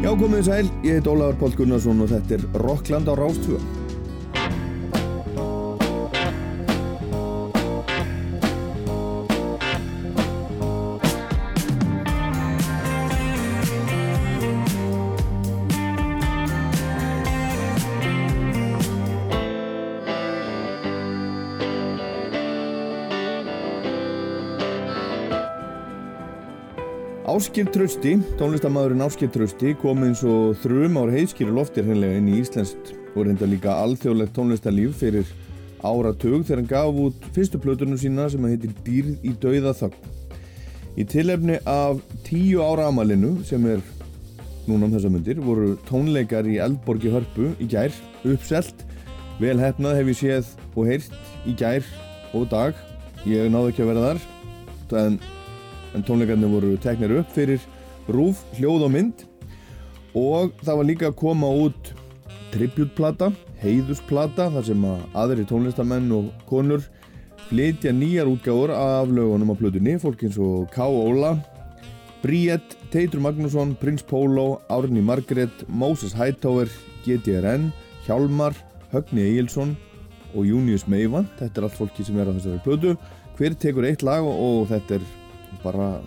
[0.00, 3.58] Já, komið sæl, ég heit Ólaður Pól Gunnarsson og þetta er Rockland á Rástfjö.
[27.40, 32.34] Áskir Trausti, tónlistamæðurinn Áskir Trausti kom eins og þrjum ár heiðskýri loftir hennilega inn í
[32.42, 35.30] Íslandst og reynda líka alþjóðlegt tónlistarlíf fyrir
[35.80, 40.12] áratug þegar hann gaf út fyrstu plötunum sína sem heitir Dýrð í dauða þögn.
[41.00, 43.80] Í tilefni af tíu ára amalinu sem er
[44.68, 48.84] núna um þessa myndir voru tónleikar í Eldborgi Hörpu í gær uppselt.
[49.40, 51.88] Vel hefnað hef ég séð og heyrt í gær
[52.36, 52.76] og dag.
[53.24, 55.22] Ég náðu ekki að vera þar en
[55.94, 57.60] en tónleikarnir voru teknir upp fyrir
[58.10, 59.26] rúf, hljóð og mynd.
[60.18, 61.92] Og það var líka að koma út
[62.50, 63.30] tributplata,
[63.62, 66.82] heiðusplata þar sem að aðri tónlistamenn og konur
[67.50, 70.86] flytja nýjar útgáður af lögunum á plötunni fólk eins og K.
[70.86, 71.36] Óla
[72.20, 76.68] Bríett, Teitur Magnússon, Prins Pólo Árni Margret, Moses Hightower
[77.06, 77.70] GTRN,
[78.04, 78.54] Hjálmar
[78.92, 79.72] Högni Egilson
[80.34, 82.94] og Június Meivand, þetta er allt fólki sem er á þessari plötu.
[83.38, 85.06] Hver tekur eitt lag og þetta er
[85.64, 86.00] bara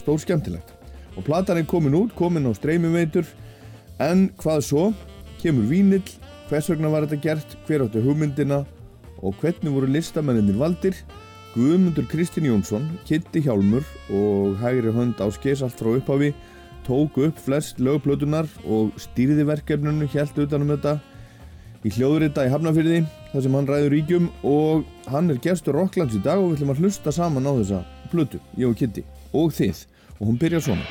[0.00, 0.74] stór skemmtilegt.
[1.16, 3.26] Og platan er komin út, komin á streymiveitur.
[3.98, 4.84] En hvað svo?
[5.42, 6.06] Kemur vínill,
[6.48, 7.56] hvers vegna var þetta gert?
[7.66, 8.64] Hver áttu hugmyndina?
[9.22, 10.94] Og hvernig voru listamenninir valdir?
[11.54, 16.34] Guðmundur Kristinn Jónsson Kitty Hjálmur og hægri hönd á skeis allt frá upphafi
[16.86, 20.98] tóku upp flest lögplötunar og stýriði verkefnunu helt utanum þetta
[21.84, 24.28] í hljóðurita í Hafnafyrði þar sem hann ræður ríkjum.
[24.46, 27.82] Og hann er gerstur Rocklands í dag og við ætlum að hlusta saman á þessa
[28.10, 29.84] plötu, ég og Kitty og þið
[30.18, 30.86] og hún byrjar svona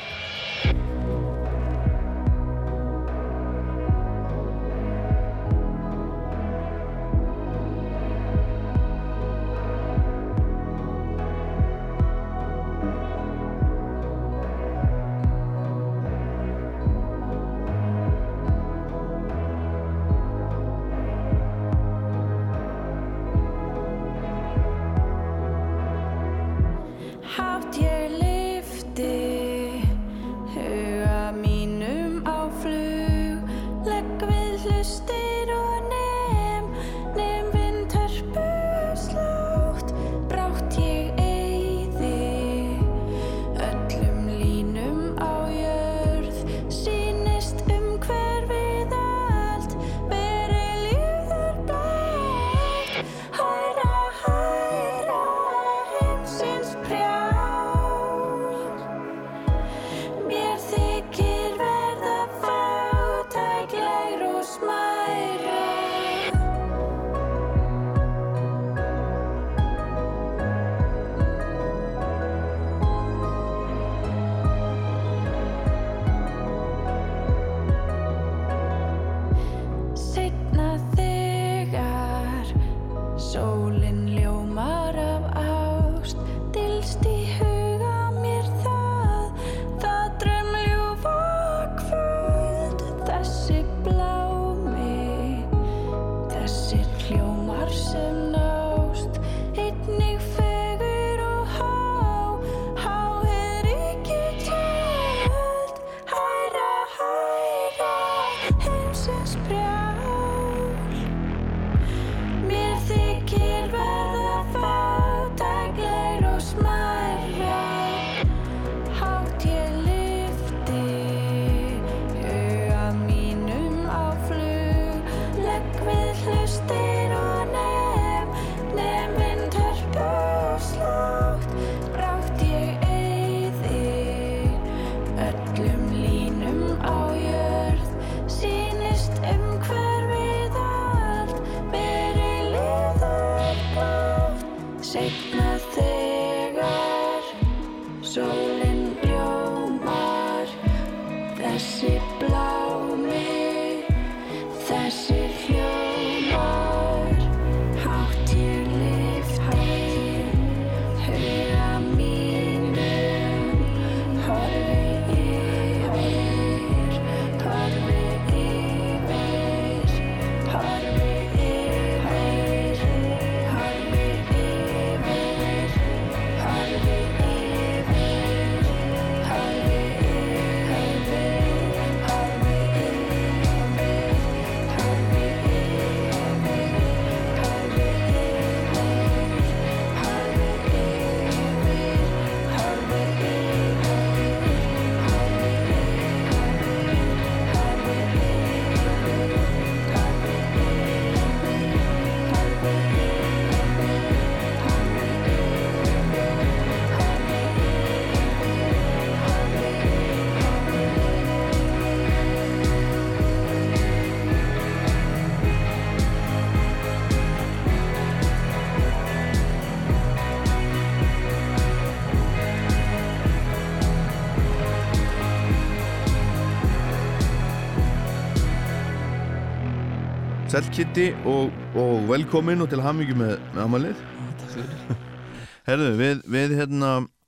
[230.57, 234.00] Selkitti og, og velkomin og til hamingi með, með amalið
[234.39, 234.95] Takk fyrir.
[235.68, 236.88] Herðu, við, við hérna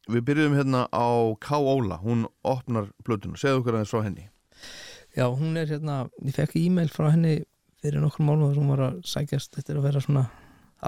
[0.09, 1.59] við byrjuðum hérna á K.
[1.59, 1.99] Óla.
[2.01, 4.25] Hún opnar plötuna, segðu okkur aðeins frá henni.
[5.13, 7.35] Já, hún er hérna, ég fekk e-mail frá henni
[7.83, 10.25] fyrir nokkur málum þar hún var að sækjast er að vera svona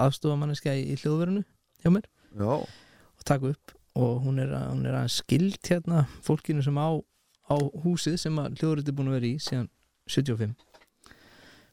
[0.02, 1.44] aðstofamanniska í, í hljóðverinu
[1.84, 2.10] hjá mér.
[2.34, 3.76] Já, og taka upp.
[4.02, 7.56] Og hún er, hún er að skild hérna fólkinu sem á, á
[7.86, 9.70] húsið sem að hljóðverið er búin að vera í síðan
[10.10, 10.71] 75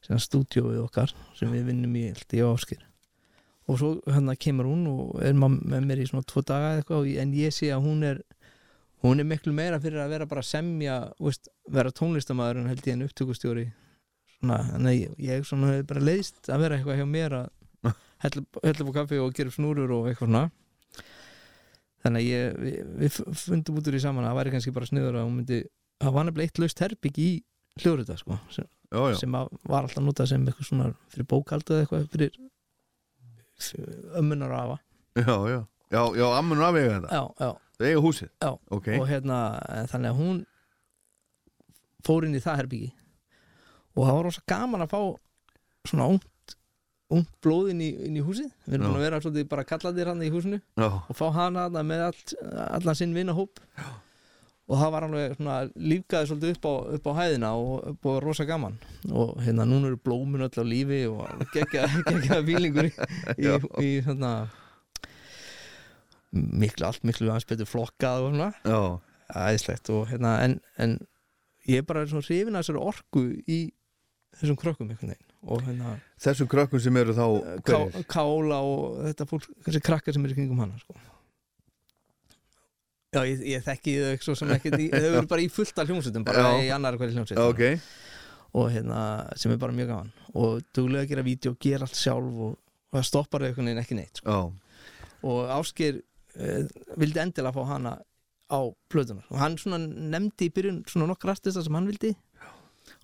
[0.09, 2.81] síðan stúdíóið okkar sem við vinnum í á áskir
[3.69, 7.35] og svo hérna kemur hún og er með mér í svona tvo daga eitthvað en
[7.37, 8.23] ég sé að hún er
[9.03, 12.87] hún er miklu meira fyrir að vera bara að semja veist, vera tónlistamæður en held
[12.87, 13.65] ég en upptökustjóri.
[14.39, 18.89] Svona, en ég, ég svona hef bara leiðist að vera eitthvað hjá mér að hella
[18.89, 20.43] á kaffi og gera snúrur og eitthvað svona.
[22.03, 24.89] Þannig að ég, við, við fundum út úr í saman að það væri kannski bara
[24.89, 25.61] sniður að hún myndi
[25.99, 27.31] það var nefnilega eitt laust herbygg í
[27.79, 31.85] hljóðrita sko, sem, já, já, sem var alltaf notað sem eitthvað svona fyrir bókaldu eða
[31.85, 32.39] eitthvað fyrir
[34.19, 34.79] ömmunar afa.
[35.19, 35.59] Já, já.
[35.89, 38.27] Já, já, ammunum afvega þetta, já, já, það eiga húsið?
[38.43, 38.49] Já.
[38.77, 39.37] Ok, og hérna
[39.73, 40.41] eh, þannig að hún
[42.05, 42.89] fór inn í það herbyggi
[43.95, 44.99] og það var rosa gaman að fá
[45.89, 46.53] svona ungt,
[47.09, 48.51] ungt blóð inn í, inn í húsið.
[48.67, 48.89] Við erum Já.
[48.91, 52.35] búin að vera svolítið bara kallaðir hann í húsinu já, og fá hana með allt,
[52.69, 53.63] allan sinn vinnahóp
[54.69, 58.45] og það var alveg svona lífgaði svolítið upp á, upp á hæðina og á rosa
[58.45, 58.75] gaman.
[59.09, 61.25] Og hérna núna eru blómun öll á lífi og
[61.55, 61.87] geggja
[62.47, 62.93] bílingur í,
[63.41, 63.49] í,
[63.81, 64.33] í svona
[66.31, 68.51] miklu, allt miklu hans betur flokkað og svona.
[68.61, 68.81] Já,
[69.49, 69.89] æðislegt.
[69.95, 70.99] Og hérna en, en
[71.65, 73.59] ég er bara svona hrifin að þessari orku í
[74.37, 75.25] þessum krökkum einhvern veginn.
[75.49, 77.25] Og hérna þessum krökkum sem eru þá
[77.65, 78.03] Ká-?
[78.11, 80.97] Kála og þetta fólk, þessi krakkar sem eru kringum hana sko.
[83.09, 85.89] Já, ég, ég þekki þau ekki svo sem ekki þau eru bara í fullt af
[85.89, 86.49] hljómsveitum bara Já.
[86.61, 87.39] í annar hverju hljómsveit.
[87.39, 87.87] Já, ok,
[88.59, 88.99] og hérna,
[89.39, 90.11] sem er bara mjög gaman.
[90.37, 92.53] Og duglega að gera vídeo, gera allt sjálf og,
[92.91, 94.35] og það stoppar þau einhvern veginn ekki neitt sko.
[94.37, 94.93] já,
[95.29, 96.69] og Ásker uh,
[97.01, 97.95] vildi endilega fá hana
[98.49, 98.59] á
[98.89, 102.13] plötunar og hann svona nefndi í byrjun svona nokkur artista sem hann vildi.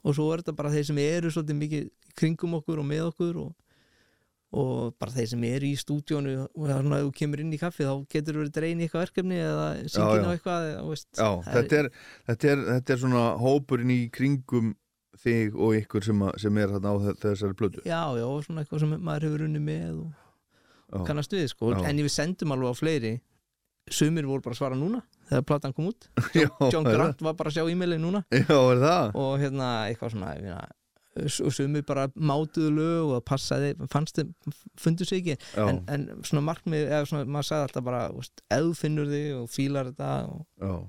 [0.06, 3.42] Og svo er þetta bara þeir sem eru svolítið mikið kringum okkur og með okkur
[3.42, 3.52] og,
[4.56, 7.84] og bara þeir sem eru í stúdíónu og svona að þú kemur inn í kaffi
[7.88, 10.25] þá getur þú verið dreyin í eitthvað verkefni eða Já, syngin já.
[10.25, 11.90] á eitthvað eða, veist, já þetta, er,
[12.30, 14.74] þetta, er, þetta er svona hópurinn í kringum
[15.25, 18.42] þig og ykkur sem, að, sem er þarna á þe- þessari plötu já, já, og
[18.48, 20.13] svona eitthvað sem maður hefur unni með og
[20.86, 21.80] Já, kannast við sko, Já.
[21.90, 23.13] en við sendum alveg á fleiri
[23.92, 25.00] sumir voru bara að svara núna
[25.30, 26.06] þegar platan kom út
[26.38, 26.97] já, John er það?
[27.00, 29.16] Grant var bara að sjá e-maili núna Já, er það?
[29.24, 30.59] og hérna eitthvað svona ég meina,
[31.16, 34.34] og sumir bara mátuðu lög og passaði, fannst þið
[34.84, 38.02] fundu sig ekki, en, en svona markmið eða svona, maður sagði alltaf bara
[38.52, 40.81] þú finnur þig og fílar þetta og,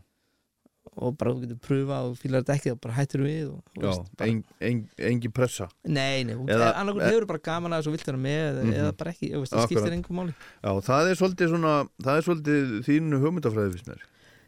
[0.96, 3.86] og bara þú getur pröfa og fílar þetta ekki og bara hættir við og, já
[3.86, 4.40] veist, bara, en,
[4.70, 4.80] en,
[5.10, 5.68] engin pressa.
[5.84, 8.76] Nei, nei, Eða- annarkur e- hefur bara gaman að þessu vilt vera með eða, Mhm.
[8.80, 10.34] eða bara ekki, veist, það skiptir engum máli.
[10.64, 14.02] Já, það er svolítið svona það er svolítið þínu hugmyndafræði fyrst mér.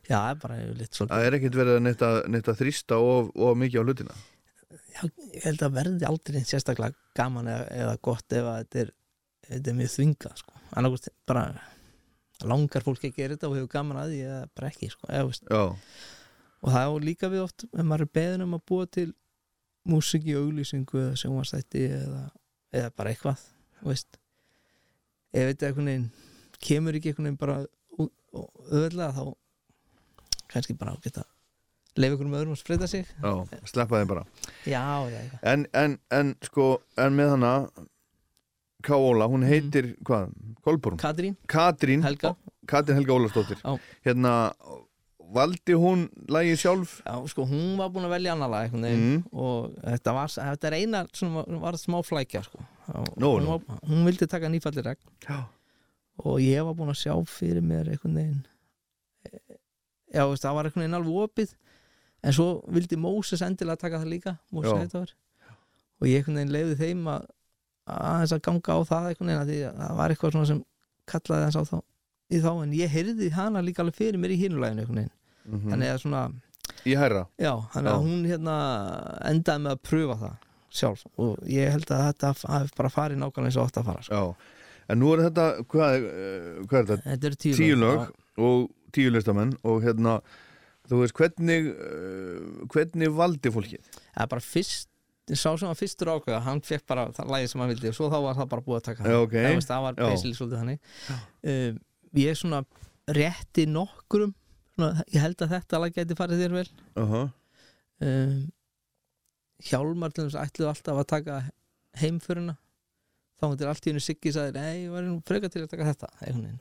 [0.09, 1.15] Já, það er bara litt svolítið.
[1.15, 4.15] Það er ekkert verið að að þrýsta of, of mikið á hlutina
[5.05, 8.93] ég held að verði aldrei sérstaklega gaman eða, eða gott ef að þetta er,
[9.49, 10.63] þetta er mjög þvingað sko.
[10.71, 11.45] annarkvæmst bara
[12.49, 15.11] langar fólk ekki að gera þetta og hefur gaman að því eða bara ekki sko.
[15.11, 15.65] eða,
[16.59, 19.09] og það er líka við oft ef maður er beðin um að búa til
[19.89, 22.23] músik í auglýsingu eða sjónvarstætti eða,
[22.75, 23.45] eða bara eitthvað
[23.87, 24.19] veist
[25.33, 26.09] ef þetta einhvern veginn
[26.59, 27.59] kemur ekki einhvern veginn bara
[28.39, 29.25] og öðlega þá
[30.53, 31.25] kannski bara geta
[31.99, 33.33] leif ykkur um öðrum að spreita sig já,
[33.69, 34.25] sleppa þeim bara
[34.65, 37.53] já, já, já En, en, en sko, en með hana
[38.87, 40.31] K-Óla, hún heitir hvað?
[40.63, 40.99] Kolbrún?
[41.03, 42.37] Katrín, Katrín Helga
[42.71, 43.73] Katrín Helga Ólastóttir Já.
[44.07, 44.33] Hérna,
[45.35, 46.93] valdi hún lagið sjálf?
[47.05, 49.25] Já, sko, hún var búin að velja annar lag Mm.
[49.33, 52.63] og þetta var, þetta er eina sem var, var smá flækja sko.
[52.95, 53.57] Og Nú, hún, nú.
[53.59, 55.43] var, hún vildi taka nýfallir regn Já
[56.19, 58.41] og ég var búin að sjá fyrir mér einhvern veginn
[59.29, 59.59] eh,
[60.15, 61.53] já, veist, það var einhvern veginn alveg opið
[62.23, 64.37] en svo vildi Móses endilega taka það líka
[65.99, 67.29] og ég einhvern veginn leiði þeim að
[67.89, 70.65] aðeins að ganga á það einhvern veginn að því að það var eitthvað sem
[71.09, 71.79] kallaði þess á þá
[72.29, 72.51] í þá.
[72.63, 74.41] En ég heyrði hana líka alveg fyrir mér í
[74.99, 75.15] veginn.
[75.49, 76.27] Mm þannig að svona
[76.87, 77.25] Í hærra?
[77.41, 78.05] Já, þannig að Já.
[78.05, 78.55] hún hérna
[79.31, 80.35] endaði með að pröfa það
[80.79, 81.05] sjálf.
[81.19, 84.25] Og ég held að þetta hafi bara farið nákvæmlega eins og átt að fara sko.
[84.89, 87.07] En nú er þetta, hvað, eh, hvað er þetta?
[87.13, 88.05] Þetta eru tíu, Tíu lög
[88.39, 90.21] og tíu listamenn og hérna,
[90.89, 93.91] þú veist, hvernig uh, hvernig valdi fólkið?
[94.15, 94.89] Það er bara fyrst
[95.37, 98.09] sá sem var fyrstur ákveða, hann fekk bara það lagið sem hann vildi og svo
[98.09, 99.35] þá var það bara búið að taka Já, ok.
[99.37, 100.93] það, það var basically svolítið þannig.
[101.53, 101.81] Um,
[102.17, 102.63] Ég er svona
[103.13, 104.33] rétti nokkrum
[104.73, 106.71] svona, ég held að þetta lag gæti farið þér vel.
[106.97, 107.19] Uh
[108.07, 108.39] um,
[109.69, 111.37] Hjálmar til þess ætluðu alltaf að taka
[111.99, 112.55] heimföruna.
[113.39, 115.89] Þá hundir allt í hennu Siggi sagði nei, ég var nú freka til að taka
[115.89, 116.11] þetta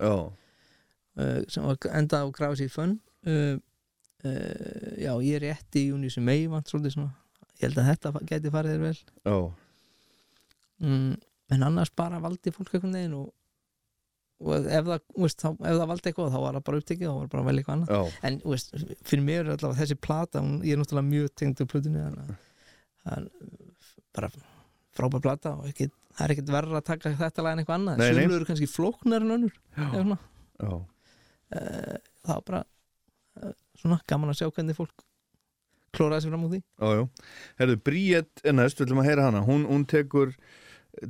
[0.01, 2.96] uh, sem var enda á að sér í fönn.
[3.27, 3.60] Uh,
[4.26, 7.14] uh, já, ég er rétt í júni sem megi vant svolítið svona.
[7.58, 9.00] Ég held að þetta geti farið þér vel.
[9.26, 9.38] Já,
[10.86, 11.12] mm,
[11.56, 13.30] en annars bara valdi fólk einhvern veginn og,
[14.44, 17.14] og ef, það, veist, þá, ef það valdi eitthvað þá var það bara upptekið, þá
[17.16, 17.96] var það bara velja eitthvað annað.
[17.96, 18.76] Já, en veist,
[19.10, 22.36] fyrir mér er allavega þessi plata hún, ég er náttúrulega mjög tengd úr plötunni að
[24.18, 24.30] bara
[24.98, 28.06] frábær plata og ekki, það er ekkert verra að taka þetta lag en eitthvað annað.
[28.10, 29.60] Sumlu eru kannski flóknar en önnur.
[31.56, 32.72] Eh, það var bara eh,
[33.77, 35.06] svona gaman að sjá hvernig fólk
[35.98, 36.62] klóraði sig fram úr því.
[36.62, 37.32] Já, já.
[37.62, 39.44] Herðu, Bríett næst, við ætlum að heyra hana.
[39.48, 40.34] Hún, hún tekur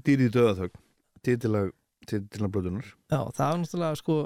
[0.06, 0.84] dýrið döðaþögn,
[1.26, 1.74] titilag,
[2.08, 2.94] titilag blöðunar.
[3.12, 4.18] Já, það var náttúrulega sko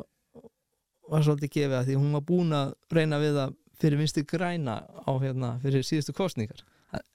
[1.12, 4.78] var svolítið gefið að því hún var búin að reyna við það fyrir vinstu græna
[4.86, 6.62] á hérna fyrir síðustu kostningar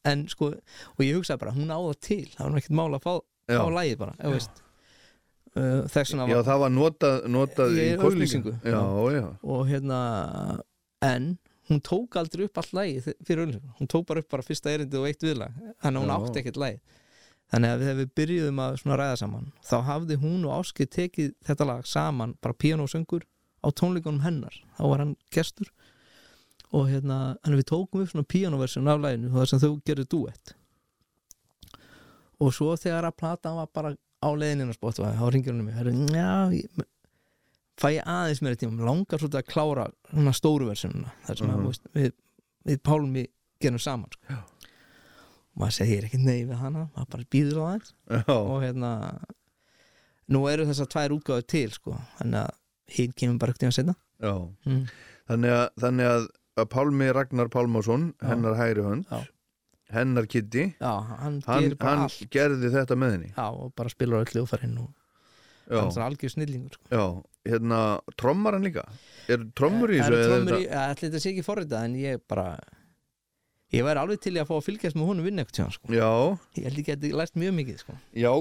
[0.09, 0.53] en sko,
[0.97, 3.13] og ég hugsaði bara hún á það til, það var nú ekkert mál að fá,
[3.53, 4.63] fá lægið bara, ef veist.
[5.57, 8.53] Uh, já var það var notað, notað Í í kostningu.
[8.61, 8.81] Já,
[9.15, 10.01] já, og hérna
[11.05, 11.35] en
[11.67, 15.03] hún tók aldrei upp allt lægið fyrir auðlýsingu, hún tók bara upp bara fyrsta erindið
[15.03, 17.03] og eitt viðlag, þannig að hún átti ekkert lægið
[17.53, 21.69] þannig að þegar við byrjuðum að ræða saman, þá hafði hún og Áskið tekið þetta
[21.69, 23.27] lag saman, bara piano og söngur
[23.63, 25.71] á tónleikunum hennar, þá var hann gestur.
[26.75, 30.57] Og hérna en við tókum upp svona pianoversjón af læginu það sem þau gerðu duett
[32.43, 35.77] og svo þegar að platan var bara á leiðinina Spotify, þá ringir hún um mig.
[35.79, 36.85] Herru, já,
[37.77, 41.47] fæ ég aðeins meira tíma, Mig langar svolítið að klára svona stóru versjónuna þar sem
[41.47, 41.57] Mhm.
[41.57, 42.13] að, þú veist, við,
[42.67, 43.27] við Pálmi
[43.61, 44.37] gerum saman sko.
[45.57, 48.91] Og maður segir ekki nei við hana maður bara býður á það og hérna
[50.29, 53.77] nú eru þessar tvær útgáður til sko, þannig að hinn kemur bara ekkert í að
[53.79, 54.35] setja já.
[54.67, 54.83] mm.
[55.31, 59.27] Þannig að, þannig að að Pálmi Ragnar Pálmásson, hennar hægri hönd, Já.
[59.93, 63.33] hennar Kitty, já, hann, hann, hann gerði þetta með henni.
[63.37, 64.93] já, og bara spilar öll hljóðfærin og
[65.69, 67.25] Já, hann er algjör snillingur sko.
[67.47, 68.85] Já, hérna, trommar hann líka?
[69.29, 70.47] Er trommur í þessu?
[70.47, 72.59] þetta- í, ætli þetta sé ekki forritað en ég bara
[73.75, 75.91] ég væri alveg til að fá að fylgjast með honum vinna eitthvað sko.
[75.93, 76.11] Já,
[76.57, 77.97] ég held ekki að þetta lært mjög mikið sko.
[78.15, 78.33] já,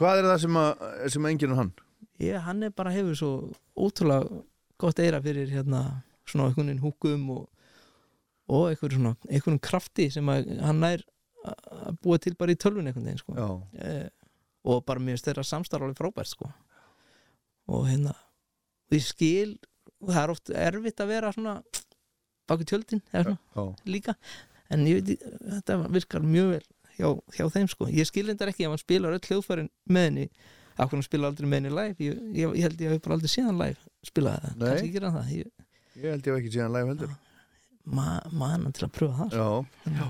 [0.00, 0.84] hvað er það sem, að,
[1.16, 1.72] sem enginn er hann?
[2.20, 3.32] ég, hann er bara hefur svo
[3.76, 4.42] ótrúlega
[4.80, 7.48] gott eira fyrir hérna svona einhvern húkum og,
[8.48, 11.04] og einhver svona, einhvern krafti sem að hann nær
[11.44, 13.36] að búa til bara í tölvun einhvern veginn sko.
[13.36, 13.48] Já,
[13.84, 14.08] eh,
[14.64, 16.50] og bara finnst þeirra samstarf alveg frábært sko.
[17.70, 18.14] og hérna
[18.90, 19.54] og ég skil,
[20.02, 21.56] það er oft erfitt að vera svona
[22.50, 24.16] baku tjöldin eða svona já, líka.
[24.70, 26.64] En ég veit, þetta virkar mjög vel
[26.98, 30.28] hjá, hjá þeim sko, ég skil þetta ekki ef hann spilar öll hljóðfærin með henni.
[30.76, 31.96] Af hvernig hann spila aldrei með henni live?
[32.06, 35.34] Ég, ég, ég held ég hef bara aldrei síðan live spilaði það, kannski gera það.
[35.36, 35.66] Ég,
[35.96, 37.18] ég held ég hef ekki síðan live heldur.
[37.84, 39.50] ma, man til að pröfa það sko.
[39.86, 40.08] Já, já.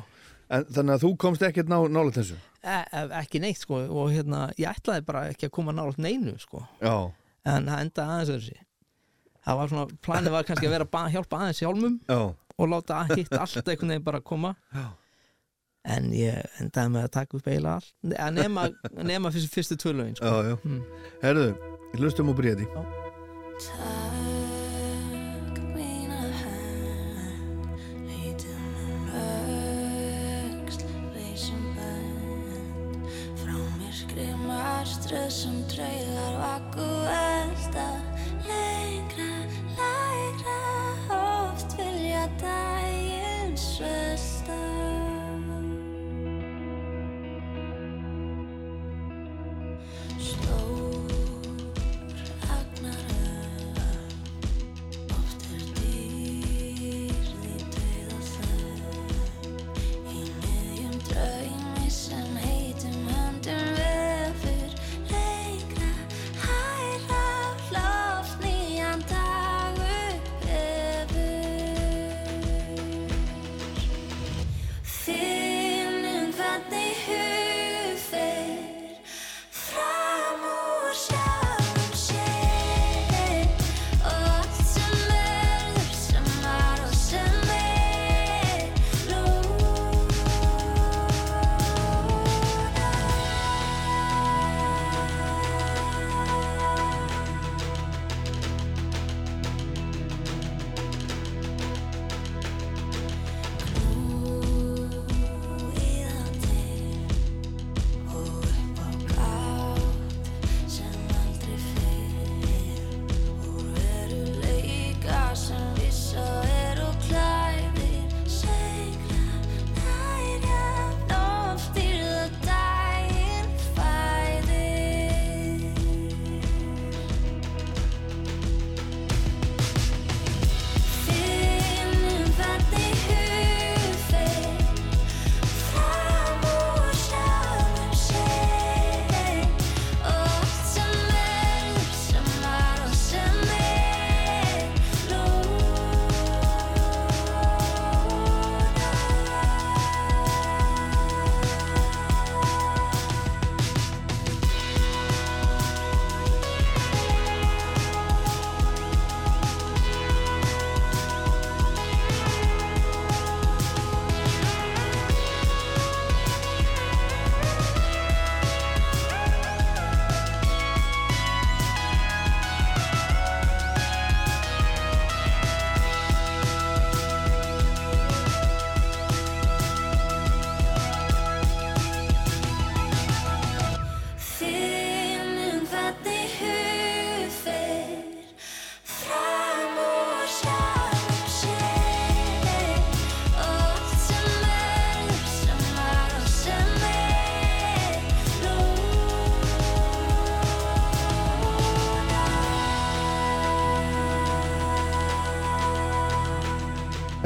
[0.51, 2.39] En þannig að þú komst ekkert ná, nála þessu?
[2.63, 3.81] e, e, ekki neitt sko.
[3.87, 8.51] Og hérna, ég ætlaði bara ekki að koma nátt neinu sko, en það endaði aðeins
[9.47, 12.21] það var svona, planið var kannski að vera að hjálpa aðeins hjálmum já,
[12.61, 14.87] og láta hitt allt einhvern veginn bara koma já.
[15.97, 17.91] en ég endaði með að taka upp eiginlega allt
[18.27, 18.63] að nema,
[19.13, 20.35] nema fyrstu, fyrstu tvölaugin sko.
[20.51, 20.55] Já.
[20.65, 20.83] Mm.
[21.25, 21.49] Herðu,
[21.97, 22.67] hlustum á bréti.
[23.61, 27.31] Takk mína hönd,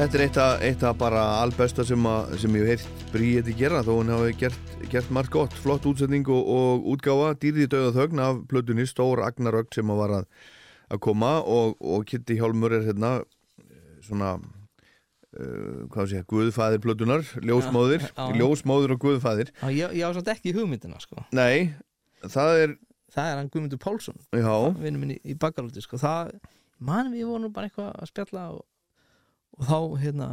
[0.05, 3.53] Þetta er eitt af, eitt af bara albesta sem, að, sem ég hef heyrt Bríeti
[3.57, 7.95] gera þó hún hafi gert, gert margt gott flott útsetning og, og útgáfa dýrði döða
[7.95, 10.27] þögn af plötunni Stór Agnarögn sem að var að,
[10.93, 17.25] að koma og, og Kitty Hjálmur er hérna eh, svona uh, hvað sé, guðfæðir plötunar
[17.41, 18.37] ljósmóðir, Já, já.
[18.43, 21.25] ljósmóðir og guðfæðir Já, ég, ég á samt ekki hugmyndina sko.
[21.33, 21.73] Nei,
[22.29, 22.77] það er
[23.17, 25.97] það er hann Guðmundur Pálsson vinnum minn í, í bakalúti sko.
[25.97, 26.37] það,
[26.77, 28.67] mann við vorum bara eitthvað að spjalla og,
[29.59, 30.29] og þá hérna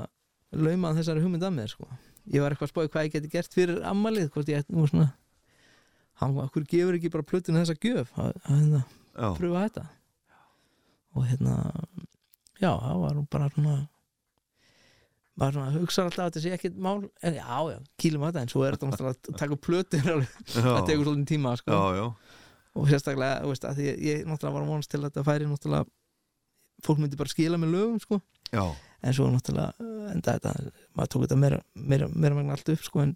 [0.52, 1.88] laumaði þessari hugmynd að mér sko.
[2.32, 5.12] ég var eitthvað að spáði hvað ég geti gert fyrir ammalið hvort ég nú svona
[6.22, 8.12] hann var, okkur gefur ekki bara plötun þessa gjöf?
[8.20, 8.82] Að, að hérna,
[9.16, 9.86] já, pröfa þetta.
[11.18, 11.56] Og hérna
[12.62, 13.78] já, það var bara svona
[15.42, 17.00] bara svona, hugsa alltaf að þetta sé ekkert mál.
[17.26, 19.58] En já, já, kýlum að þetta en svo er þetta náttúrulega að taka
[20.14, 21.80] alveg, það tekur svolítið tíma sko.
[21.80, 22.38] já, já,
[22.72, 25.50] og sérstaklega, þú veist, að ég, ég náttúrulega var að vonast til að þetta færi
[25.50, 25.90] náttúrulega
[26.86, 28.22] fólk myndi bara skila með lögum, sko.
[28.52, 28.64] Já,
[29.04, 30.52] en svo náttúrulega, uh, enda þetta
[30.98, 33.16] maður tók þetta meira, meira, meira megna allt upp, sko en,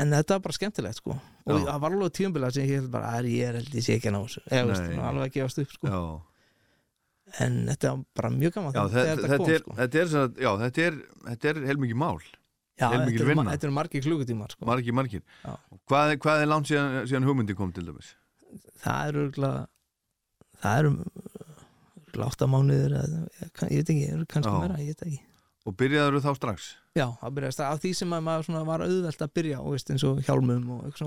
[0.00, 1.14] en þetta var bara skemmtilegt, sko.
[1.46, 1.64] Og Já.
[1.68, 4.10] það var alveg tíumbila sem ég held bara, að ég er held ég sé ekki
[4.10, 4.42] að ná þessu.
[4.50, 5.94] Eða, veist, alveg að gefast upp, sko.
[5.94, 6.02] Já.
[7.44, 9.74] en þetta var bara mjög gaman Já, þetta, þetta kom, er, sko.
[9.78, 10.96] þetta er, svona- já, þetta er,
[11.28, 12.16] þetta er heilmikið mál,
[12.80, 14.64] Já, þetta eru þetta eru margir klukutímar, sko.
[14.66, 15.22] Margir, margir.
[15.86, 18.14] Hvað, er- hvað er langt síðan, síðan hugmyndi kom til dæmis?
[18.82, 19.24] það eru
[20.60, 20.92] það eru
[22.10, 23.20] örugglega átta mánuður eða,
[23.70, 24.60] ég veit ekki, kannski Já.
[24.64, 25.20] meira, ég veit ekki
[25.68, 26.66] Og byrjaður þá strax?
[26.96, 29.90] Já, það byrjaðist af því sem að maður svona var auðvelt að byrja og veist
[29.92, 31.00] eins og hjálmum og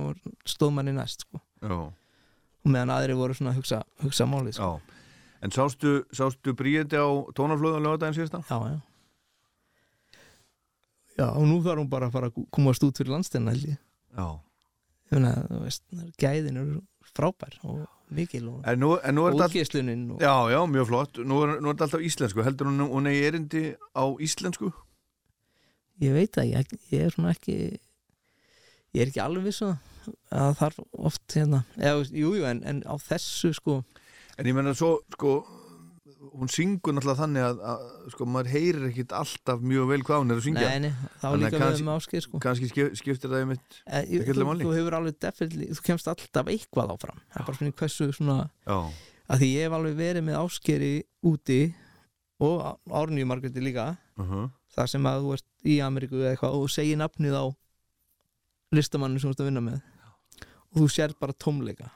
[0.46, 1.42] stóð manni næst sko.
[1.66, 4.68] Já, og meðan aðri voru svona hugsa, hugsa málið sko.
[4.78, 5.00] já.
[5.44, 8.44] En sástu, sástu bríði á tónarflöðu á lögadaginn síðasta?
[8.48, 8.80] já, já
[11.18, 13.78] Já, og nú þarf hún bara að fara að komast út fyrir landstæðina held ég
[14.18, 14.28] Já.
[15.13, 15.84] Þannig að, þú veist,
[16.22, 16.80] gæðin eru
[17.13, 17.84] frábær og
[18.15, 20.23] mikil og En nú, en nú útgeislunin og...
[20.23, 21.21] Já, já, mjög flott.
[21.21, 22.45] Nú er, nú er þetta alltaf íslensku.
[22.45, 24.71] Heldur hún, hún er erindi á íslensku?
[26.02, 27.58] ég veit að ég, ég er svona ekki
[28.93, 32.32] ég er ekki alveg viss um það að þarf oft hérna eða, þú veist, jú,
[32.39, 33.82] jú, en, en á þessu sko
[34.34, 35.43] En ég menna svo, sko,
[36.32, 37.84] hún syngur náttúrulega þannig að, að
[38.14, 40.68] sko, maður heyrir ekkit alltaf mjög vel hvað hún er að syngja.
[40.72, 42.42] nei, nei, þá líka við með áskil sko.
[42.44, 43.80] Kanski skip, skiptir það einmitt...
[43.86, 47.24] Eh, þú, hefur alveg definitely, þú kemst alltaf eitthvað áfram.
[47.34, 48.78] Það er bara svona hversu svona Já,
[49.28, 50.94] að því ég hef alveg verið með áskeri
[51.34, 51.60] úti
[52.44, 52.64] og
[53.02, 53.90] árnýju margréti líka.
[54.20, 54.50] Uh -huh.
[54.76, 57.46] þar sem að þú ert í Ameríku eða eitthvað og segir nafnið á
[58.72, 59.82] listamannu sem þú ert að vinna með.
[60.74, 61.92] Og þú sér bara tómleika.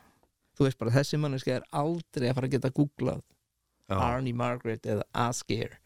[0.58, 3.37] Þú veist bara þessi manneski er aldrei að fara að geta googlað já,
[3.96, 5.78] Arnie Margaret eða Asgeir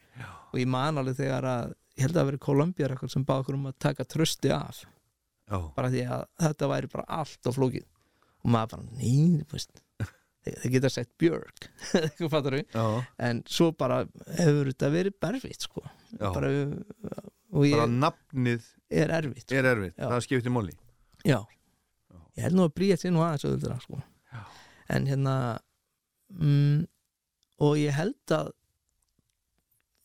[0.52, 3.34] og ég man alveg þegar að ég held að það veri Columbia eitthvað sem bá
[3.38, 7.50] okkur um að taka trösti af já, bara því að þetta væri bara allt á
[7.52, 7.86] flókið
[8.42, 9.82] og maður bara, nei, þú veist
[10.42, 11.68] þeir, þeir geta sett Björk
[12.02, 12.84] eitthvað fattar við, já,
[13.28, 14.00] en svo bara
[14.40, 16.28] hefur þetta verið berfitt sko já.
[16.34, 16.52] bara,
[17.52, 19.58] og ég Bara nafnið er erfitt sko.
[19.60, 20.08] er erfitt, Já.
[20.10, 20.74] það skiptir móli.
[21.28, 21.38] já.
[22.36, 24.00] ég held nú að bríða sér nú aðeins öðuldra sko.
[24.32, 24.42] Já.
[24.96, 25.36] en hérna
[26.32, 26.82] mm,
[27.62, 28.50] og ég held að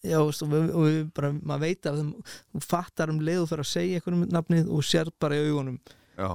[0.06, 3.66] já, og, við, og við bara, maður veit að þú fattar um leið og fyrir
[3.66, 5.80] að segja eitthvað um nafnið og sér bara í augunum
[6.18, 6.30] Já,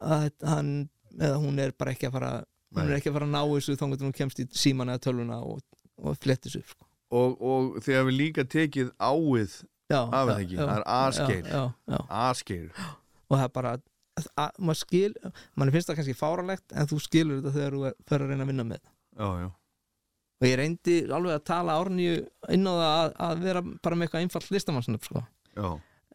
[0.00, 0.72] að hann
[1.18, 2.32] eða hún er bara ekki að fara
[2.70, 2.86] hún Nei.
[2.86, 5.60] er ekki að fara að ná þessu þá hún kemst í síman eða tölvuna og,
[5.98, 6.86] og flettis upp sko.
[7.18, 9.56] og, og þegar við líka tekið áið
[9.90, 11.54] já, af það ekki, það er askeir,
[12.08, 12.68] askeir.
[13.26, 13.74] og það er bara
[14.20, 15.10] að, að, maður skil
[15.58, 18.52] mann finnst það kannski fáralegt en þú skilur þetta þegar þú fer að reyna að
[18.52, 18.84] vinna með.
[19.18, 19.48] Já, já,
[20.40, 22.16] og ég reyndi alveg að tala árnýju
[22.56, 25.22] inn á það að, að vera bara með eitthvað einfalt listamannsnöfn sko.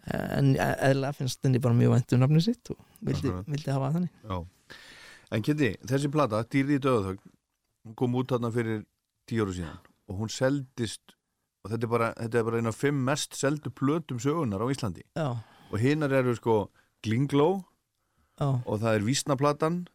[0.05, 3.47] en eðlega finnst henni bara mjög væntu nafnið sitt og vildi, Akkurat.
[3.49, 4.37] vildi hafa þannig já.
[5.33, 7.17] En Kitty, þessi plata, Dýrði í
[7.85, 8.83] hún kom út þarna fyrir
[9.29, 11.15] tíu ára síðan og hún seldist,
[11.65, 14.69] og þetta er bara, þetta er bara eina af fimm mest seldu plötum sögunar á
[14.69, 15.01] Íslandi.
[15.17, 15.33] já,
[15.71, 16.69] Og hinnar eru sko
[17.03, 17.65] Glingló
[18.39, 19.87] já, og það er Vísnaplatan,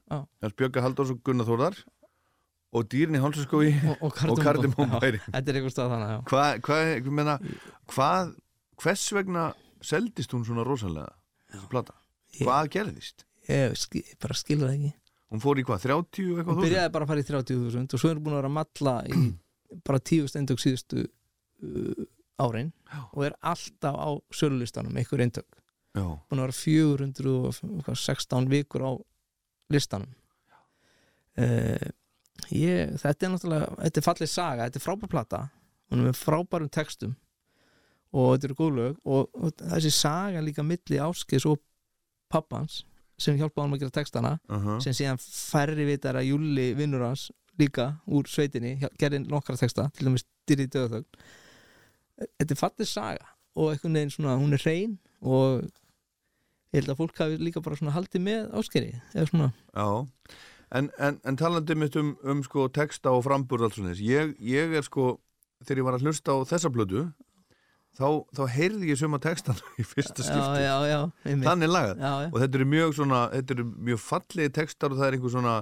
[0.58, 1.78] Björga Halldórs og Gunnar Þórðar
[2.72, 5.18] og Dýrin í Hálsaskói og, og og Kardimum Já, bæri.
[5.26, 7.34] þetta er eitthvað stað þannig hvað, ég meina,
[7.90, 8.30] hvað,
[8.84, 9.44] hvers vegna
[9.82, 11.10] seldist hún svona rosalega,
[11.50, 11.96] þessi plata?
[12.38, 13.24] Ég- Hvað gerðist?
[13.50, 14.92] ég skil, bara skilur það ekki.
[15.30, 18.10] Hún fór í hvað, 30 eitthvað hún byrjaði bara að fara í 30.000 og svo
[18.10, 19.18] er hún búin að vera að matla í
[19.86, 22.04] bara tíu steindök síðustu uh,
[22.42, 23.00] árin Já.
[23.10, 25.46] og er alltaf á sölulistanum einhver eintök,
[25.98, 28.92] Já, búin að vera 416 vikur á
[29.70, 30.10] listanum.
[31.38, 31.90] Uh,
[32.54, 35.40] ég, þetta er náttúrulega þetta er fallið saga, þetta er frábær plata.
[35.90, 37.16] Hún er með frábærum textum
[38.10, 41.60] og þetta eru góð lög og, og þessi saga líka milli áskis og
[42.30, 42.80] pappans
[43.20, 47.28] sem hjálpaði hann að gera textana uh sem síðan færri vitar að Júli vinnur hans
[47.60, 51.20] líka úr sveitinni gerði nokkra texta til dæmis dyrði döðaþögn
[52.40, 55.66] þetta er fallið saga og einhvern veginn svona, hún er hrein og
[56.70, 59.86] ég held að fólk hafi líka bara svona haldið með áskeri eða svona, Já,
[60.70, 64.36] en, en, en talandi mitt um, um sko texta og frambúr alls svona þess, ég,
[64.44, 65.16] ég er sko
[65.64, 67.04] þegar ég var að hlusta á þessa blödu
[67.98, 68.06] þá,
[68.36, 71.48] þá heyrði ég suma textan í fyrsta já, skipti, já, já, einmitt.
[71.48, 75.00] þannig lagað já, já, og þetta eru mjög svona, þetta eru mjög fallegi textar og
[75.00, 75.56] það er einhver svona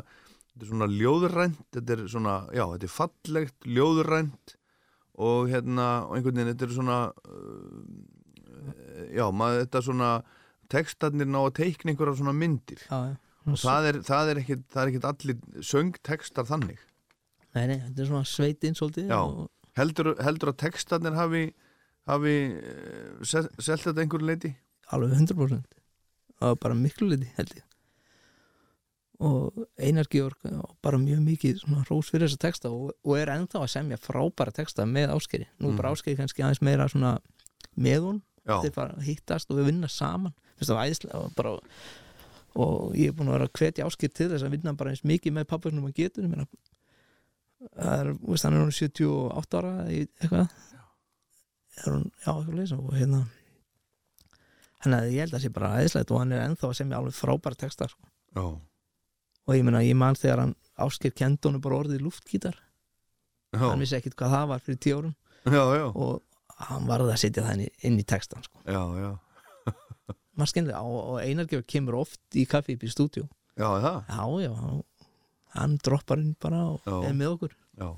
[0.49, 4.57] þetta er svona ljóðrænt, þetta er svona já, þetta er fallegt, ljóðrænt
[5.19, 10.13] og hérna, og einhvern veginn þetta er svona uh, já, maður, þetta er svona
[10.69, 13.17] textarnir ná að teikna einhverja svona myndir já, já.
[13.55, 16.85] Og það er, það er ekkit, það er ekkit allir söngtextar þannig.
[17.57, 19.19] Nei, nei, þetta er svona sveitinn svolítið Já.
[19.25, 21.45] og, heldur, heldur að textarnir hafi
[22.09, 24.55] hafi uh, selt þetta einhverju leiti?
[24.95, 25.75] alveg 100%
[26.39, 27.65] og bara miklu liti held ég.
[29.27, 33.33] Og Einar Georg á bara mjög mikið svona rós fyrir þessa texta og, og er
[33.33, 37.17] ennþá að semja frábæra texta með áskeri nú er bara áskeri kannski aðeins meira svona
[37.75, 40.37] með hún, þeir fara að hittast og við vinna saman.
[40.63, 41.57] Það æðislega og bara
[42.59, 45.05] og ég er búin að vera að hvetja áskeri til þess að vinna bara eins
[45.07, 46.47] mikið með pappa sem hann getur meina
[47.75, 50.55] það er, veist, hann er hún 78 ára eitthvað.
[51.79, 53.21] Er hún, já, eitthvað leysa og hérna
[54.85, 56.99] hann að ég held að það sé bara æðislegt og hann er ennþá að semja
[57.01, 58.09] alveg frábæra texta sko.
[58.35, 58.45] já,
[59.49, 62.59] og ég meina, ég man þegar hann ásker kendónu bara orðið lúftgítar.
[63.55, 65.15] Já, hann vissi ekkit hvað það var fyrir tíu árum.
[65.49, 68.63] Já, já, og hann varði að setja það inn í, inn í textan sko.
[68.67, 69.11] já, já,
[70.39, 73.27] maður og, Einargjöf kemur oft í kaffi upp í stúdíu
[73.59, 74.83] já, já, já, hann,
[75.57, 76.97] hann droppar inn bara og Já.
[77.09, 77.57] er með okkur.
[77.79, 77.89] Já.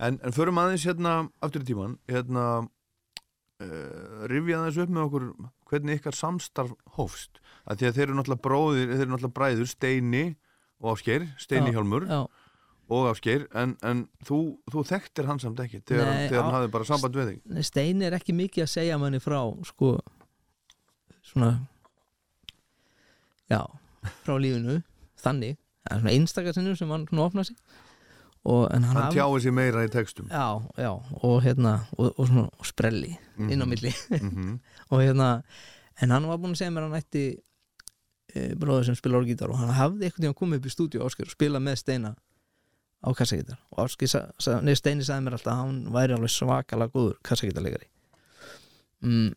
[0.00, 1.14] En, en förum aðeins hérna
[1.44, 5.26] aftur í tíman, hérna uh, rifja aðeins upp með okkur
[5.70, 9.70] hvernig ykkar samstarf hófst, að því að þeir eru náttúrulega bróðir, þeir eru náttúrulega bræður,
[9.70, 10.22] Steini
[10.80, 12.20] og Ásgeir, Steini Já, Hjálmur já,
[12.90, 14.40] og Ásgeir, en, en þú,
[14.72, 17.28] þú þekktir hann samt ekki, þegar, Nei, hann, þegar hann á- hafði bara samband við
[17.30, 17.60] þig.
[17.70, 19.38] Steini er ekki mikið að segja manni frá
[19.68, 19.92] sko
[21.30, 21.52] svona
[23.50, 23.60] já,
[24.24, 24.78] frá lífinu
[25.20, 27.56] þannig, það er svona einstakarsinnum sem hann svona opna sig.
[28.48, 30.30] Og, en hann, hann tjáði sér meira í textum.
[30.32, 30.46] Já,
[30.80, 33.68] já, og hérna og, og svona og sprelli inn á Mhm.
[33.74, 33.92] milli.
[34.22, 34.54] Mm
[34.90, 35.42] og hérna,
[36.02, 37.24] en hann var búinn að segja mér að hann ætti
[38.34, 41.12] e, bróður sem spila orgítar og hann hafði einhvern tíðan komið upp í stúdíu og
[41.30, 42.14] spila með Steina
[43.04, 46.32] á kassagítar og Ásker, sa- sa- nei, Steini sagði mér alltaf að hann væri alveg
[46.32, 47.86] svakalega góður kassagítarleikari
[49.04, 49.30] mm,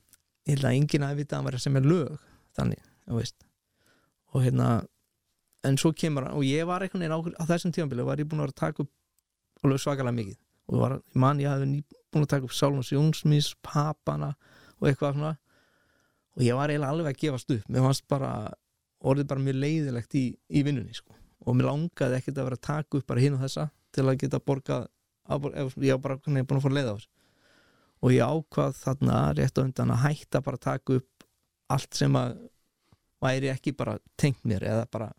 [0.47, 2.17] ég held að enginn hafi vitað að hann væri að semja lög
[2.57, 3.37] þannig, þú veist
[4.33, 4.69] og hérna
[5.63, 8.43] en svo kemur hann, og ég var einhvern veginn á, þessum tímanbili var ég búinn
[8.43, 10.39] að vera að taka upp alveg svakalega mikið.
[10.71, 11.79] Og var, man ég hafði ný,
[12.11, 14.33] búinn að taka upp Sálmans Jónsmís, Papana
[14.79, 15.33] og eitthvað svona.
[16.33, 17.69] Og ég var eiginlega alveg að gefast upp.
[17.69, 18.31] Mér fannst bara,
[19.03, 21.15] orðið bara mjög leiðilegt í, í vinnunni sko.
[21.43, 24.19] Og mér langaði ekkert að vera að taka upp bara hinn og þessa til að
[24.23, 24.87] geta borgað
[25.29, 25.49] að,
[25.83, 27.11] ég var bara hvernig búin að fór leið á þessu.
[28.03, 31.27] Og ég ákvað þarna rétt á undan að hætta bara að taka upp
[31.71, 32.33] allt sem að
[33.23, 35.11] væri ekki bara tengt mér eða bara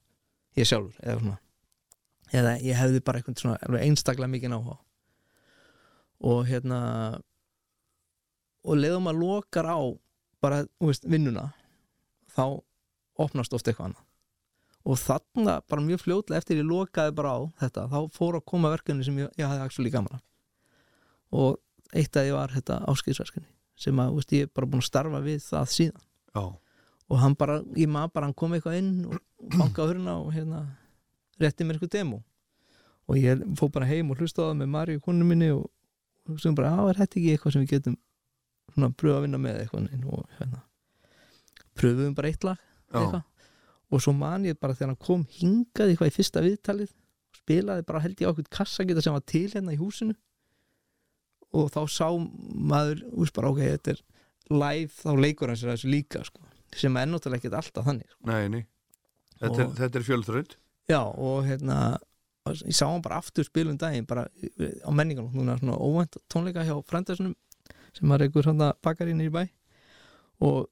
[0.58, 1.38] ég sjálfur eða svona.
[2.34, 4.78] Eða ég hefði bara eitthvað svona einstaklega mikið áhuga.
[6.24, 6.80] Og hérna
[8.64, 9.78] og leiðum að lokar á
[10.44, 11.50] bara, þú veist, vinnuna
[12.34, 12.60] þá
[13.20, 14.02] opnast oft eitthvað annað.
[14.84, 18.72] Og þarna bara mjög fljótlega eftir ég lokaði bara á þetta þá fór að koma
[18.72, 20.24] verkefni sem ég, ég hafði actually gaman af.
[21.34, 21.60] Og
[21.96, 23.48] eitt að ég var þetta áskýðsverkefni
[23.80, 26.04] sem að, þú veist, ég er bara búin að starfa við það síðan.
[26.34, 26.44] Já,
[27.10, 29.18] og hann bara, ég maður bara, hann kom eitthvað inn og
[29.58, 30.62] bankaði hurna og hérna
[31.42, 32.22] rétti mér eitthvað demo.
[33.10, 35.68] Og ég fór bara heim og hlusta á það með Mari og konu minni og
[36.40, 37.98] sem bara, á, er þetta ekki eitthvað sem við getum
[38.72, 40.06] svona pröfa að vinna með eitthvað?
[40.08, 40.62] Og hérna
[41.76, 42.60] pröfuðum bara eitt lag
[42.94, 43.24] eitthvað.
[43.92, 46.94] Og svo man ég bara þegar hann kom hingað eitthvað í fyrsta viðtalið
[47.34, 50.16] spilaði bara held ég okkur kassagita sem var til hérna í húsinu.
[51.54, 54.00] Og þá sá maður úst bara ok, þetta er
[54.50, 56.40] live þá leikur hann sér að þessu líka sko,
[56.78, 58.26] sem er náttúrulega ekkert alltaf þannig sko.
[58.30, 58.64] nei, nei.
[59.40, 60.56] Þetta, er, Og- þetta er fjölþraut.
[60.90, 61.78] Já og hérna
[62.46, 66.76] ég sá hann bara aftur spilum daginn bara á menningunum, núna svona óvænt tónleika hjá
[66.84, 67.34] frændasunum
[67.94, 69.46] sem var einhver að bakarinn í bæ.
[70.44, 70.68] Og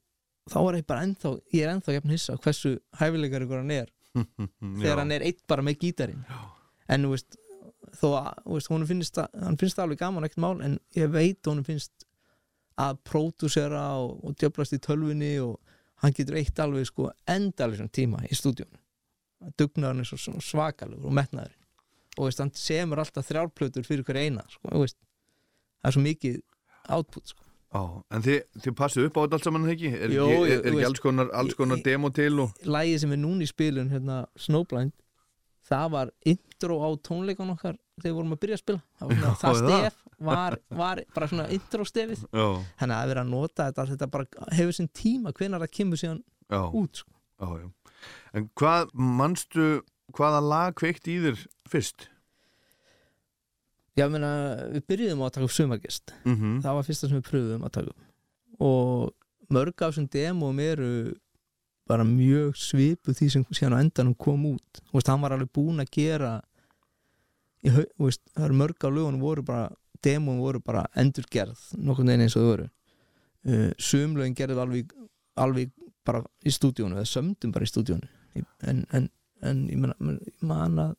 [0.50, 3.88] þá er ég bara ennþá ég er ennþá jafn hissa hversu hæfilegar ykkur hann er
[4.82, 6.24] þegar hann er eitt bara með gítarinn.
[6.88, 7.38] En þú veist
[7.98, 11.46] þó að honum finnst það, hann finnst það alveg gaman ekkert mál en ég veit
[11.48, 12.06] honum finnst
[12.80, 15.58] að pródúsera og, og djöflast í tölvunni og
[16.02, 18.70] hann getur eitt alveg sko endalega tíma í stúdíun
[19.58, 21.54] dugnaðurinn er svo svakalegur og metnaður
[22.18, 24.98] og veist, hann semur alltaf þrjárplötur fyrir hver eina sko, veist,
[25.80, 26.40] það er svo mikið
[26.92, 27.46] output sko.
[28.12, 29.92] En þið, þið passið upp á þetta allt saman ekki?
[29.96, 32.58] Er, jú, er, er þú ekki alls konar, alls konar demo til og...
[32.68, 34.92] lagið sem er núna í spilun hérna, Snowblind
[35.72, 39.62] það var intro á tónleikan okkar þegar við vorum að byrja að spila það það.
[39.62, 44.10] stef var, var bara svona intro-stefið þannig að það er verið að nota þetta þetta
[44.14, 47.14] bara hefur sinn tíma hvenær það kemur síðan já, út sko.
[47.42, 47.68] já, já.
[48.34, 49.66] En hvað, manstu,
[50.16, 52.08] hvaða lag kveikt í þér fyrst?
[53.92, 54.30] Já, ég meina,
[54.72, 56.14] við byrjuðum á að taka upp sumargest.
[56.24, 58.06] Mm það var fyrsta sem við pröfum að taka upp.
[58.62, 60.92] Og mörg af þessum demóum eru
[61.90, 64.80] bara mjög svipu því sem síðan á endanum kom út.
[64.88, 66.32] Þú veist, hann var alveg búinn að gera
[67.62, 69.70] veist, það eru mörg af lögunum voru bara,
[70.04, 72.68] demóum voru bara endurgerð nokkurn veginn eins og þau voru.
[73.42, 74.92] Uh, sumlögin gerðum alveg
[75.40, 75.72] alveg
[76.06, 78.08] bara í stúdíónu eða sömdum bara í stúdíónu
[78.66, 79.08] en, en,
[79.42, 80.94] en ég meina, ég man að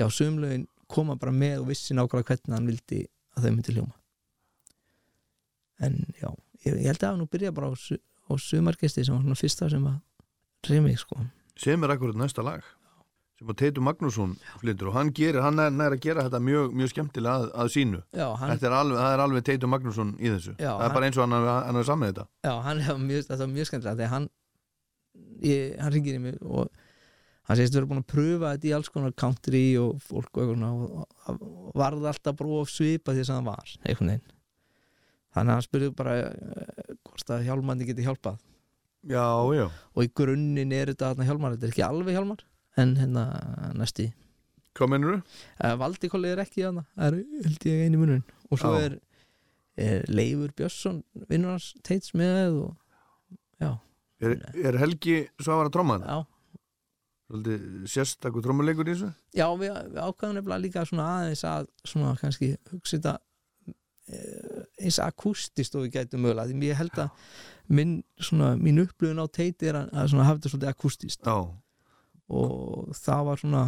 [0.00, 3.00] já, sumlögin koma bara með og vissi nákvæmlega hvernig hann vildi
[3.36, 3.96] að þau myndi hljóma.
[5.86, 6.28] En já,
[6.64, 9.86] ég, ég held að nú byrja bara á, á sumargesti sem var svona fyrsta sem
[9.90, 10.00] að
[10.68, 11.20] reymi sko.
[11.60, 12.64] Sem er akkurat næsta lag
[13.40, 16.74] sem að Teitur Magnússon flytur og hann gerir, hann er, er að gera þetta mjög,
[16.76, 18.00] mjög skemmtilega að, að sínu.
[18.12, 20.52] Já, hann, er alveg, það er alveg Teitur Magnússon í þessu.
[20.58, 22.26] Já, það er hann- bara eins og hann, hann, er saman þetta.
[22.44, 24.28] Já, hann hefur mjög, var mjög skemmtilega þegar hann
[25.48, 26.68] ég, hann ringir í mig og
[27.48, 30.44] hann segist við erum búin að pröfa þetta í alls konar country og fólk og
[30.44, 34.36] eitthvað og, og, og varð alltaf bara of svipa því sem það var einhvern veginn.
[35.30, 38.40] Þannig að hann spurði bara eh, hvort að hjálmandi geti hjálpað.
[39.08, 39.24] Já,
[39.56, 39.64] já,
[39.96, 42.42] og í grunninn er þetta þarna hjálmar þetta er ekki alveg hjálmar
[42.82, 43.24] en hérna
[43.78, 44.10] næsti.
[44.78, 45.22] Hvað mennur þú?
[45.64, 46.66] uh, Valdikolli er ekki
[46.96, 47.16] það er
[47.46, 48.98] held ég einu munun og svo er,
[49.80, 52.76] er Leifur Björnsson vinnur hans teits með og
[54.20, 56.12] Er, er Helgi Svavar að tróma þetta?
[56.12, 56.26] já,
[57.88, 59.08] sérstakur trómuleikur í þessu?
[59.32, 63.14] já við, við ákvæðum nefnilega líka svona aðeins að svona kannski hugsa þetta
[64.10, 67.32] eh, eins akústist og við gætum mögulega því ég held að
[67.70, 71.38] minn, svona, mín upplifun á teiti er að, að hafa þetta svolítið akústist Já,
[72.30, 73.62] og það var svona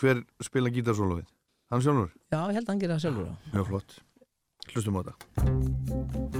[0.00, 1.28] hver spila gítarsólofið?
[1.72, 2.10] Hann sjálfur?
[2.32, 3.34] já, ég held að hann gera það sjálfur já.
[3.56, 3.90] Mjög flott
[4.72, 6.32] Hlustum á þetta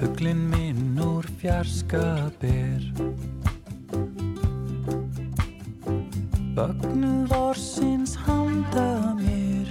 [0.00, 2.82] Fuglinn minn úr fjarska ber
[6.60, 9.68] Vögnu vorsins handa mér.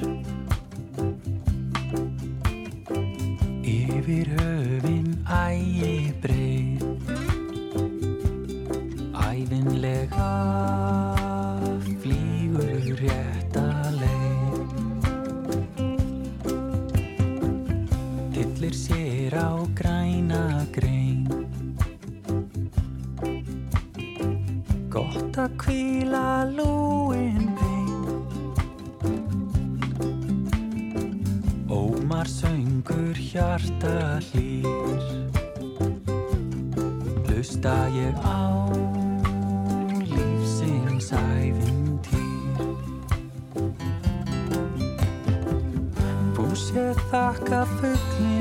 [3.62, 6.82] Yfir höfin ægi breið.
[9.22, 10.32] Ævinlega
[12.02, 13.68] flýgur rétta
[14.02, 14.74] leið.
[18.34, 21.30] Tyllir sér á græna grein.
[24.90, 26.79] Gott að kvíla lúin
[33.10, 35.02] söngur hjarta hlýr.
[37.28, 38.70] Hlusta ég á
[40.06, 42.78] lífsins ævintýr.
[46.36, 48.39] Fús ég þakka fuglinn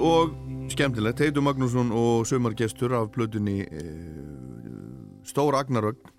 [0.00, 0.34] og
[0.72, 1.20] skemmtilegt.
[1.22, 3.84] Heitur Magnússon og sömargestur af plötunni e,
[5.28, 6.16] Stór Agnarögn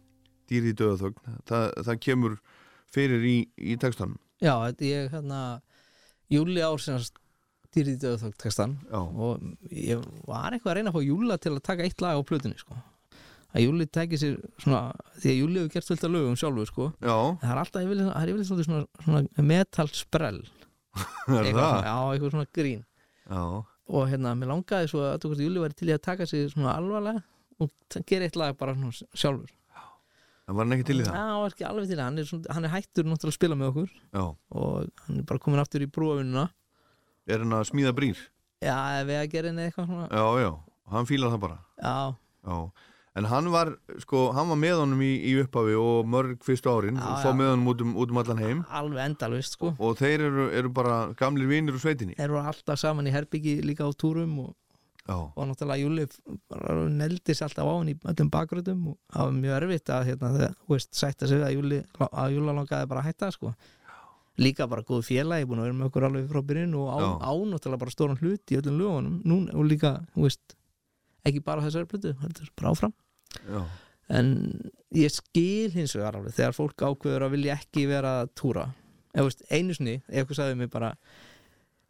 [0.52, 2.38] Dýri döðaþögn það, það kemur
[2.92, 4.20] fyrir í, í textanum.
[4.44, 5.42] Já, þetta ég hérna
[6.32, 7.12] Júli ársins
[7.76, 11.66] dýrið döðþögt textan Já, og ég var eitthvað að reyna að fá Júla til að
[11.68, 12.78] taka eitt lag á plötunni sko.
[13.52, 14.82] að Júli teki sér svona
[15.18, 16.88] því að Júli hefur gert fullt af lögum sjálfur sko.
[17.00, 20.42] já, það er alltaf það er yfirleitt svona, svona, metal sprell
[21.32, 22.84] er eitthvað, já, eitthvað svona grín.
[23.32, 23.44] Já,
[23.92, 26.76] og hérna, mér langaði svo að þú Júli væri til í að taka sig svona
[26.80, 27.24] alvarlega
[27.62, 27.72] og
[28.08, 29.52] gera eitt lag bara svona sjálfur.
[30.50, 31.34] En var hann ekki til í Já, það?
[31.44, 33.58] var ekki alveg til í það, hann er, svona, hann er hættur náttúrulega að spila
[33.60, 33.92] með okkur.
[34.16, 34.24] Já,
[34.58, 36.48] og hann er bara komin aftur í brúavinnuna
[37.32, 38.24] er hann að smíða brýr?
[38.62, 38.78] Já,
[39.08, 40.08] við að gera henni eitthvað svona.
[40.12, 40.50] Já, já,
[40.96, 41.60] hann fílar það bara.
[41.82, 41.96] Já,
[42.42, 42.58] Já,
[43.20, 46.96] en hann var sko, hann var með honum í, í upphafi og mörg fyrstu árin,
[46.96, 47.36] Já, fá já.
[47.36, 48.62] með honum út um, út um allan heim.
[48.72, 49.74] Alveg endalvist sko.
[49.84, 52.16] Og þeir eru, eru bara gamlir vinir úr sveitinni.
[52.20, 54.54] Þeir voru alltaf saman í herbyggi líka á túrum og,
[55.12, 56.08] og náttúrulega Júli
[56.96, 60.56] neldis alltaf á hann í öllum bakgröðum og það var mjög erfitt að hérna, þegar,
[60.64, 63.54] þú veist, sætta sig að Júli að Júla langaði bara að hætta sko.
[64.40, 67.10] Líka bara góð félagi, búin að vera með okkur alveg frá byrjun og á, Já.
[67.28, 69.18] á náttúrulega bara stóran hlut í öllum lögunum.
[69.28, 69.92] Núna, og líka,
[71.28, 72.94] ekki bara þessari plötu, heldur bara áfram
[73.40, 73.62] já,
[74.18, 74.30] en
[74.96, 78.70] ég skil hins vegar alveg þegar fólk ákveður að vilja ekki vera að túra.
[79.12, 80.94] Eða veist, einu ef eitthvað sagði mig bara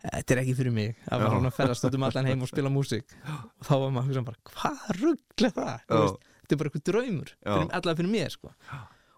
[0.01, 0.95] þetta er ekki fyrir mig.
[1.07, 1.27] Að Já.
[1.27, 3.15] fara að ferðast út um allan heim og spila músík.
[3.29, 5.83] Og þá var maður bara, hvað ruggla það?
[5.91, 8.53] Þetta er bara eitthvað draumur fyrir, allavega fyrir mér sko.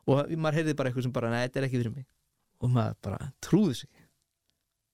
[0.03, 2.07] og maður heyrði bara eitthvað sem bara, nei, þetta er ekki fyrir mig.
[2.63, 4.03] Og maður bara trúði sig.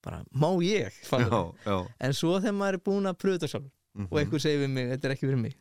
[0.00, 1.74] Bara, má ég já, já.
[2.00, 4.06] En svo þegar maður er búin að þetta sjálf mhm.
[4.08, 5.58] og einhver segir við mig, þetta er ekki fyrir mig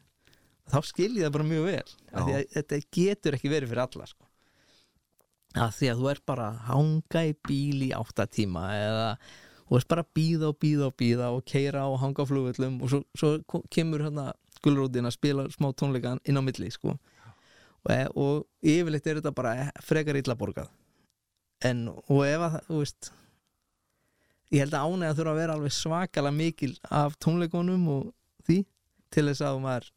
[0.69, 4.25] þá skil ég það bara mjög vel þetta getur ekki verið fyrir alla sko.
[5.57, 9.07] að því að þú ert bara að hanga í bíl í átta tíma eða
[9.69, 12.81] þú ert bara að býða og býða og býða og keira og hanga á flugvöllum
[12.83, 14.31] og svo, svo kemur hérna
[14.65, 16.97] gulrótin að spila smá tónleikan inn á milli sko.
[17.85, 20.69] og, e- og yfirleitt er þetta bara frekar illa borgað
[21.65, 23.11] en og ef að þú veist
[24.49, 28.09] ég held að ánægja þurfa að vera alveg svakalega mikil af tónleikunum og
[28.47, 28.63] því
[29.13, 29.89] til þess að maður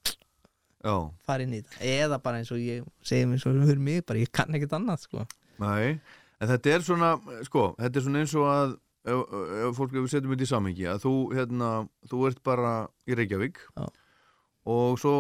[0.83, 0.95] Já,
[1.27, 1.79] fari inn í þetta.
[1.93, 5.07] Eða bara eins og ég segi mér svo fyrir mig bara ég kann ekkert annað
[5.07, 5.27] sko.
[5.63, 6.01] Nei
[6.43, 7.09] En þetta er svona,
[7.47, 8.73] sko, þetta er svona eins og að
[9.07, 11.69] ef, ef fólk, ef við setjum þetta í samhengi að þú, hérna,
[12.11, 12.73] þú ert bara
[13.07, 13.85] í Reykjavík Já.
[14.75, 15.15] og svo,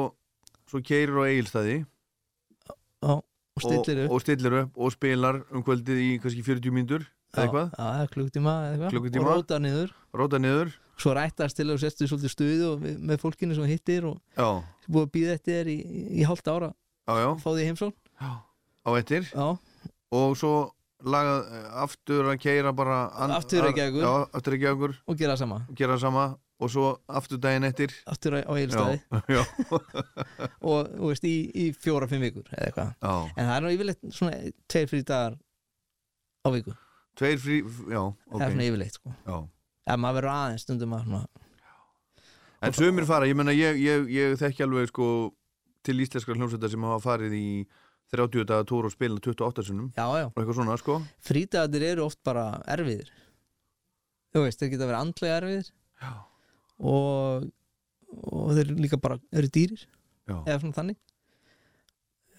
[0.66, 1.76] svo keirir á Egilstaði
[3.06, 7.86] og og, stillir upp og spilar um kvöldið í kannski 40 mínútur eða eitthvað, Já,
[8.02, 8.92] já, klukktíma eða eitthvað.
[8.96, 9.22] Klukkutíma.
[9.22, 9.92] og róta niður.
[10.12, 14.06] Róta niður svo rættast til að þú sestu svolítið stuði og með fólkinu sem hittir
[14.08, 14.48] og Já,
[14.86, 15.78] búið að býða eftir þér í,
[16.22, 17.92] í hálft ára já, já, fá því heimsól
[18.22, 20.54] á ettir og svo
[21.02, 23.02] lagað eh, aftur að keira bara
[23.38, 23.68] Aftur.
[23.74, 25.62] Já, aftur Reykjavíkur, og gera sama.
[25.78, 26.26] Gera það sama.
[26.62, 27.90] Og svo aftur daginn eftir.
[28.06, 29.40] Aftur á eilstæði Já, já,
[30.70, 32.92] og veist, í, í fjóra-fimm vikur eða eitthvað.
[33.34, 35.34] En það er nú yfirleitt svona tveir frí dagar
[36.46, 36.76] á viku.
[37.18, 38.54] Tveir frí, já, það er ok.
[38.54, 39.16] svona yfirleitt sko.
[39.26, 39.36] Já.
[39.86, 41.14] Ef maður verður aðeins stundum að
[42.62, 45.06] En sumir fara, ég menna ég, ég, ég þekki alveg sko
[45.82, 47.46] til íslenskar hljómsveitar sem hafa farið í
[48.14, 51.00] 30 daga tór og spilna 28 sunnum og eitthvað svona sko.
[51.26, 53.10] Frídagarnir eru oft bara erfiðir.
[54.32, 55.72] Þú veist, þeir geta verið andlega erfiðir.
[56.02, 56.12] Já.
[56.82, 57.50] og
[58.12, 59.84] og þeir líka bara eru dýrir
[60.28, 60.98] Já, eða svona þannig.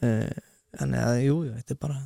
[0.04, 0.42] Uh,
[0.78, 2.00] þannig að jú, jú, þetta er bara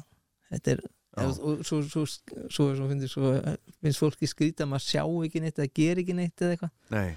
[0.54, 0.84] þetta er.
[1.18, 5.74] Og, og svo, svo, svo, svo, finnst, fólki skrýta að maður sjá ekki neitt eða
[5.80, 6.74] ger ekki neitt eða eitthvað.
[6.94, 7.10] Nei,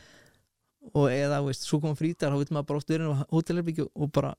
[0.96, 4.12] og eða, veist, svo kom frítar þá vil maður bara oft vera á hótelherbyggju og
[4.16, 4.32] bara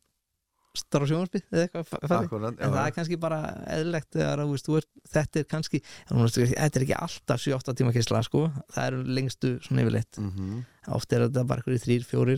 [0.78, 3.40] starra sjónvarpið eða eitthvað akkurat en það er kannski bara
[3.76, 8.22] eðlilegt þegar þú veist, ert, þetta er kannski þetta er ekki alltaf 7-8 tíma kysla
[8.28, 10.22] sko, það eru lengstu svona yfirleitt.
[10.22, 10.64] Mm -hmm.
[10.96, 11.66] oft er þetta bara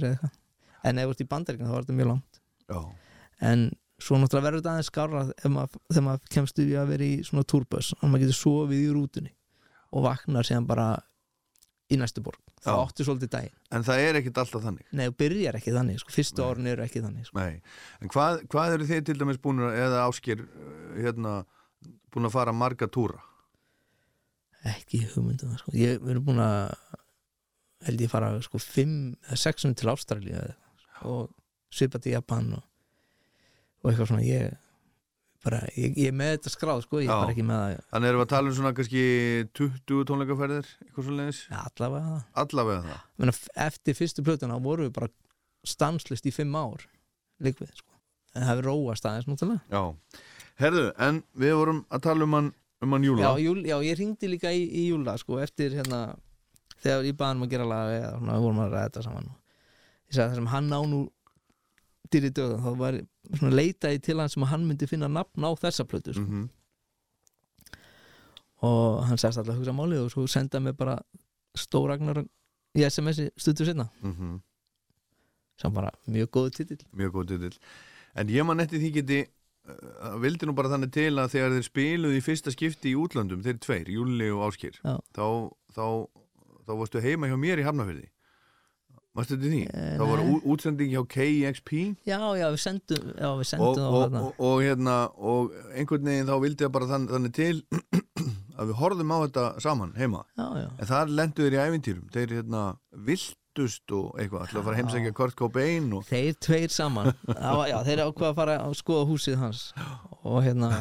[0.08, 0.40] eða eitthvað.
[0.84, 2.42] En ef þú ert í bandaríkina þá er þetta mjög langt.
[2.74, 2.80] Já,
[3.52, 3.72] en
[4.04, 7.94] svo náttúrulega verður þetta aðeins maður, þegar maður kemst í að vera í svona túrböss
[7.98, 9.34] og maður getur sofið í rútunni
[9.94, 10.88] og vaknar síðan bara
[11.92, 12.78] í næstu borg, þá Já.
[12.80, 16.16] áttu svolítið daginn en það er ekkit alltaf þannig nei, þú byrjar ekki þannig, sko,
[16.16, 17.44] fyrstu árin eru ekki þannig sko.
[17.44, 17.60] Nei,
[18.02, 20.44] en hvað, hvað eru þið til dæmis búin að, eða áskir
[20.96, 21.36] hérna,
[22.14, 23.22] búin að fara marga túra?
[24.64, 25.76] ekki hugmyndum það, sko.
[25.76, 26.76] ég erum búin að
[27.84, 28.94] held ég fara sko 5
[29.28, 32.64] eða 6 til Ástralíu eða eitthvað, sko, og svipað í Japan og,
[33.84, 34.54] og eitthvað svona ég
[35.44, 37.82] bara, ég, ég er með þetta skráð sko, ég er bara ekki með það.
[37.92, 39.04] Þannig erum við að tala um svona kannski
[39.60, 42.22] 20 tónleikaferðir, eitthvað svo leiðis allavega það.
[42.44, 43.02] Allavega það.
[43.20, 45.12] Menna, eftir fyrstu plötuna voru við bara
[45.68, 46.86] stanslist í fimm ár
[47.44, 47.92] líkvið sko.
[48.34, 50.20] en það hefur róast aðeins náttúrulega Já,
[50.64, 52.50] herðu, en við vorum að tala um hann,
[52.84, 56.02] um hann Júla já, júl, já, ég ringdi líka í, í Júla sko, eftir hérna
[56.84, 59.30] þegar ég baði hann að gera laga eða svona, við vorum að ræða þetta saman.
[60.04, 61.02] Ég sagði það sem hann á nú
[62.14, 63.00] dýri döða, þá var
[63.34, 66.28] svona leitaði til hann sem að hann myndi finna nafn á þessa plötu sko.
[66.28, 66.50] mm
[68.64, 70.96] og hann sagðist alltaf hugsa málið og svo sendaði mig bara
[71.60, 72.24] stóragnar
[72.74, 74.40] í SMS-i stuttur sinna -hmm.
[75.60, 77.58] sem bara mjög góðu titill Mjög góð titill
[78.16, 79.26] En ég man eftir því geti
[79.68, 83.44] uh, vildi nú bara þannig til að þegar þeir spiluðu í fyrsta skipti í útlöndum
[83.44, 85.00] þeir tveir, Júli og Áskir Já.
[85.16, 86.08] þá, þá,
[86.66, 88.10] þá varstu heima hjá mér í Hafnafyrði
[89.14, 89.58] Varstu þetta því?
[89.78, 90.32] Nei.
[90.34, 91.72] ú- útsending hjá KXP
[92.10, 94.22] já, já, við sendum, já, við og, sendum það og, þarna.
[94.24, 94.96] og, og hérna
[95.34, 97.62] og einhvern veginn þá vildi ég bara þann, þannig til
[98.58, 102.10] að við horfðum á þetta saman heima já, já, en þar lendu þeir í ævintýrum
[102.16, 102.64] þeir hérna
[103.12, 107.68] viltust og eitthvað ætla að fara heimsækja Kurt Cobain og þeir tveir saman það var,
[107.70, 109.64] já, þeir ákvað að fara að skoða húsið hans
[110.26, 110.74] og hérna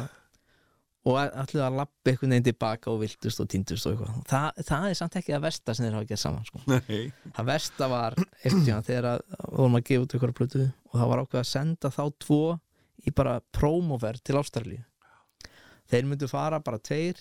[1.03, 4.19] og allir að lappa einhvern veginn tilbaka og viltust og týndust og eitthvað.
[4.29, 6.61] Þa, það er samt ekki að versta sem þeir hafa gert saman sko.
[7.35, 11.23] það versta var eftir þegar við vorum að gefa út einhverja plötu og það var
[11.23, 12.41] ákveð að senda þá tvo
[13.03, 14.83] í bara prómoferð til Ástralíu.
[15.91, 17.19] Þeir myndu fara bara tveir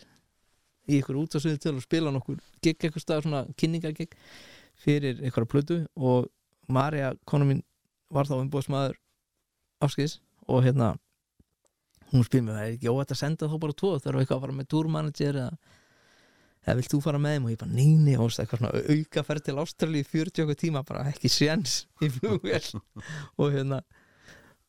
[0.86, 4.14] í einhverju útasviðu til að spila nokkur gig eitthvað staðar svona kynningagig
[4.82, 6.30] fyrir einhverja plötu og
[6.72, 7.64] Marja, konu mín,
[8.12, 8.94] var þá umbúðsmaður
[9.82, 10.94] afskis og hérna
[12.12, 13.94] hún spyr mér, er ekki óvægt að senda þá bara tvo?
[14.02, 15.78] Þarf eitthvað að fara með tourmanager eða
[16.62, 17.46] eða vilt þú fara með þeim?
[17.46, 20.84] Og ég bara neini og eitthvað svona auka ferð til Ástralíu í 40 okkur tíma,
[20.86, 22.68] bara ekki séns í flugvél.
[23.40, 23.80] Og hérna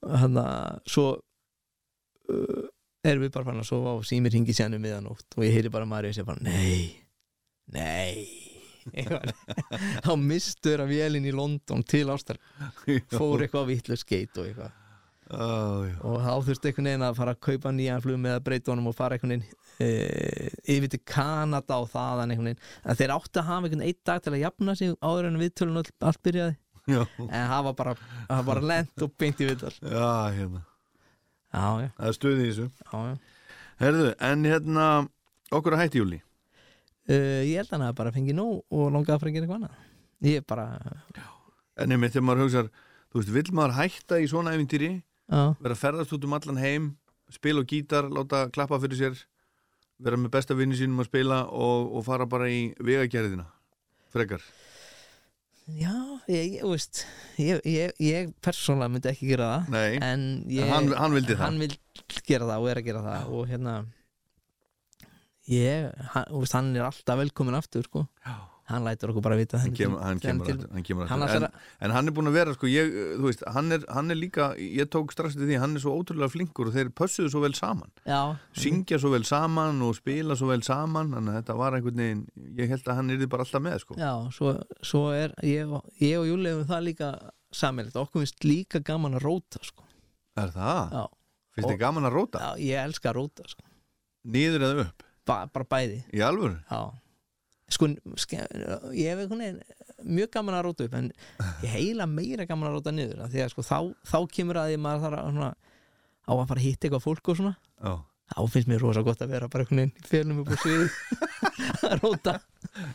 [0.04, 0.46] hérna
[0.90, 2.64] svo uh,
[3.06, 5.72] erum við bara fann að sofa og símir hingi sérna um miðanótt og ég heyri
[5.72, 6.92] bara Marja og sé bara nei,
[7.72, 8.26] nei.
[10.06, 13.04] Þá mistur að vélinn í London til Ástralíu.
[13.14, 14.80] Fór eitthvað vitlu skeit og eitthvað
[15.34, 16.00] Já.
[16.06, 18.90] og þá þurfti einhvern veginn að fara að kaupa nýjan flug með að breyta honum
[18.92, 19.46] og fara einhvern veginn
[19.82, 22.68] e, yfir til Kanada og þaðan einhvern veginn.
[22.84, 25.82] En þeir áttu að hafa einhvern einn dag til að jafna sig áður en viðtölun
[25.82, 26.58] all, allt byrjaði.
[26.84, 27.96] Já, en það var bara,
[28.28, 30.66] það bara lent og beint í viðtöl já, hérna.
[31.54, 31.66] Já,
[31.96, 32.68] Það er stuð í þessu.
[33.80, 34.88] Herðu, en hérna
[35.54, 36.22] okkur að hætti Júli
[37.04, 39.58] Uh, ég held að hafi bara fengið nóg og langaði að fara að gera eitthvað
[39.58, 39.80] annað.
[40.24, 40.66] Ég bara,
[41.84, 42.70] En einmitt þegar maður hugsar
[43.12, 46.60] Þú veist, vill maður hætta í svona æfintýri já, vera að ferðast út um allan
[46.62, 46.92] heim
[47.34, 49.24] spila og gítar, láta klappa fyrir sér
[50.04, 53.48] vera með besta vinni sínum að spila og, og fara bara í vegagerðina
[54.14, 54.44] frekar
[55.64, 55.96] já
[56.28, 57.06] ég, ég, veist
[57.40, 61.46] ég, ég, ég persónulega myndi ekki gera það Nei, en ég, hann, hann vildi það
[61.46, 61.74] hann vil
[62.28, 63.76] gera það og er að gera það og hérna
[65.50, 68.06] ég, hann, veist, hann er alltaf velkomin aftur sko.
[68.24, 68.36] Já.
[68.72, 71.48] Hann lætur okkur bara vita hann kemur, hann kemur, til- hann kemur hann En,
[71.84, 74.88] en hann er búin að vera sko, ég, veist, hann er, hann er líka ég
[74.94, 77.92] tók strax til því, hann er svo ótrúlega flinkur og þeir pössuðu svo vel saman
[78.08, 78.22] já,
[78.56, 82.24] syngja svo vel saman og spila svo vel saman þannig að þetta var einhvern veginn
[82.64, 84.00] ég held að hann yrði bara alltaf með sko.
[84.00, 87.12] já, svo, svo er ég, ég og Júli hefum það líka
[87.54, 89.84] sammeilegt, okkur finnst líka gaman að róta sko.
[90.40, 90.96] Er það?
[90.96, 91.04] já,
[91.54, 92.40] Finnst þið gaman að róta?
[92.42, 93.62] já, ég elska að róta sko.
[94.26, 95.04] Niður eða upp?
[95.28, 96.58] ba, bara bæði Í alvöru?
[96.72, 96.82] já
[97.74, 99.60] sko, ég hef einhvern veginn
[100.18, 101.12] mjög gaman að róta upp en
[101.64, 103.78] ég heila meira gaman að róta niður því að sko, þá,
[104.14, 105.52] þá kemur að því að maður þarf að, svona,
[106.24, 107.54] á að fara að hitta eitthvað fólk og svona
[107.84, 107.94] Já.
[108.34, 110.84] þá finnst mér rosa gott að vera bara einhvern veginn í félum upp á svið
[111.90, 112.36] að róta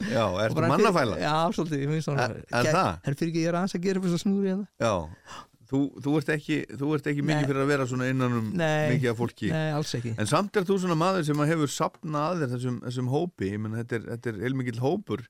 [0.09, 1.17] Já, ertu bara mannafæla?
[1.19, 2.91] fyrir- Já, svolítið, ég finnst svona Er- er það?
[3.13, 4.95] Er fyrir ekki ég er aðeins að gera þess að snúri hérna Já,
[5.71, 8.95] þú, þú ert ekki, þú ert ekki mikið fyrir að vera svona innan um Nei.
[8.95, 9.51] mikið af fólki.
[9.53, 10.15] Nei, alls ekki.
[10.19, 13.51] En samt er þú svona maður sem hefur sapnað þessum, þessum hópi.
[13.53, 15.27] Ég menn, þetta er, þetta er heilmikill hópur.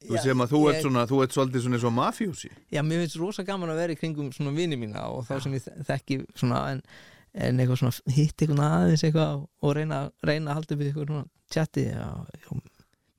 [0.00, 2.48] Þú Já, sem að þú ert ég- svona, þú ert svolítið svona eins og mafjósi
[2.72, 5.52] Já, mér finnst rosa gaman að vera í kringum svona vini mína og þá sem
[5.52, 6.80] ég þe- þekki svona en,
[7.34, 11.26] en eitthvað svona hitt eitthvað aðeins eitthvað og reyna, reyna að halda upp eitthvað svona
[11.52, 12.48] já, já,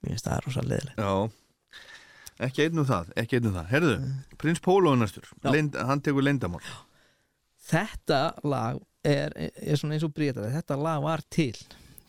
[0.02, 1.30] mér finnst það rosa leðilegt Já,
[2.47, 3.67] ekki einn um það, ekki einn um það.
[3.71, 3.97] Herðu,
[4.41, 5.27] prins Pólo næstur.
[5.47, 6.61] Lind, Hann tekur leyndamál
[7.71, 11.53] Þetta lag er, er svona eins og breytaði þetta lag var til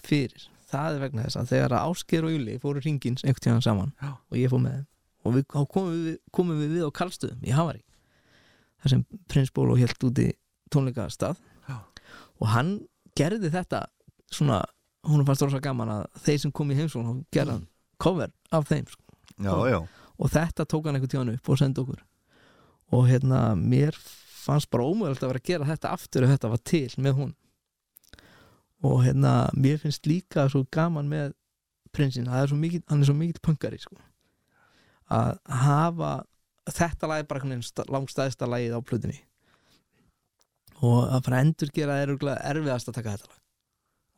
[0.02, 0.48] fyrir.
[0.72, 4.10] Það er vegna þess að þegar Ásker og Júli fóru hringins einhvern tíðan saman Já.
[4.16, 4.88] og ég fór með þeim
[5.22, 7.82] og við, komum við, komum við við á Karlstöðum í Havari
[8.82, 10.30] þar sem Prins Bólo hélt úti
[10.72, 11.38] tónleikastað.
[12.42, 12.72] Og hann
[13.14, 13.84] gerði þetta
[14.32, 14.62] svona,
[15.06, 17.68] hún fannst rosa gaman að þeir sem kom í heimsón hann gerði hann
[18.02, 19.02] cover af þeim sko.
[19.38, 19.78] Já, já,
[20.22, 22.02] og þetta tók hann einhvern tíðan upp og sendi okkur.
[22.94, 23.96] Og hérna mér
[24.42, 27.32] fannst bara ómögulegt að vera að gera þetta aftur ef þetta var til með hún.
[28.82, 31.34] Og hérna mér finnst líka svo gaman með
[31.94, 33.98] prinsinn, hann er svo mikið punkari sko.
[35.12, 36.12] Að hafa
[36.70, 39.20] þetta lag er bara einhvern veginn sta- langstæðsta lagið á plötunni.
[40.82, 43.38] Og að fara endur gera er erfiðast að taka þetta lag.
[43.38, 43.41] og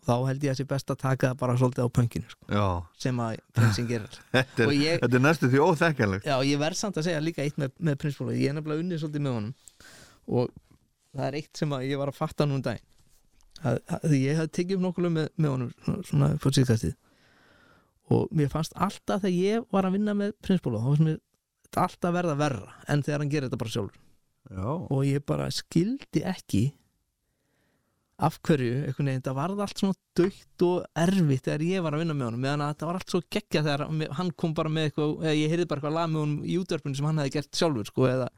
[0.07, 2.65] þá held ég að sé best að taka það bara svolítið á punkinu sko,
[3.05, 4.19] sem að prinsinn gerir.
[4.35, 7.45] Þetta er, ég- þetta er næstu því óþekkanlegt Já, ég verð samt að segja líka
[7.47, 9.55] eitt með, með prinsbóla ég er nefnilega unnið svolítið með honum.
[10.35, 10.53] Og
[11.15, 12.67] það er eitt sem að ég var að fatta nú um
[13.65, 16.95] að, að ég hafði tekið upp nokkulega með, með honum svona- svona fyrir síðkastið.
[18.15, 21.21] Og mér fannst alltaf þegar ég var að vinna með prinsbóla þá fannst mér
[21.85, 24.01] alltaf verða verra en þegar hann gerir þetta bara sjálfur.
[24.53, 26.65] Já, og ég bara skildi ekki
[28.25, 32.05] af hverju einhvern veginn, það varð allt svona dögt og erfitt þegar ég var að
[32.05, 34.89] vinna með honum meðan að það var allt svo geggja þegar hann kom bara með
[34.89, 37.61] eitthvað, eða ég heyrði bara eitthvað lag með honum í útverfinu sem hann hefði gert
[37.61, 38.29] sjálfur sko, eða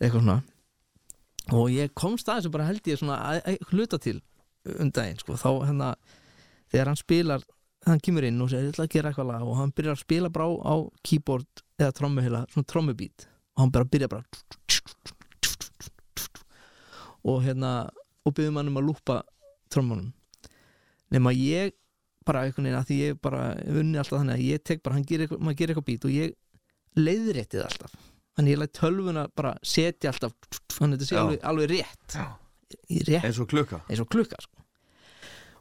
[0.00, 0.38] eitthvað svona.
[1.58, 4.18] Og ég komst að þessu bara held ég svona að, að hluta til
[4.78, 5.90] um daginn sko, þá hérna
[6.72, 7.46] þegar hann spilar,
[7.88, 10.04] hann kemur inn og segir ég ætla að gera eitthvað lag og hann byrjar að
[10.04, 10.74] spila bara á
[11.06, 13.26] keyboard eða trommuhila, svona trommubít
[13.56, 14.24] og hann bara byrja bara
[17.22, 17.72] og hérna
[18.22, 19.18] og byggðum hann um að lúpa
[19.72, 20.12] trommunum.
[21.12, 21.74] Nema ég
[22.26, 24.96] bara einhvern veginn að því ég bara hef unni alltaf þannig að ég tek bara,
[24.96, 26.34] hann gerir maður gerir eitthvað bít og ég
[26.98, 27.96] leiðréttið alltaf.
[28.36, 30.34] Þannig ég læt tölvuna bara setja alltaf
[30.72, 32.18] þannig að þetta sé alveg, alveg rétt.
[33.08, 33.24] Rétt.
[33.26, 33.82] Eins og klukka.
[33.88, 34.58] Eins og klukka sko.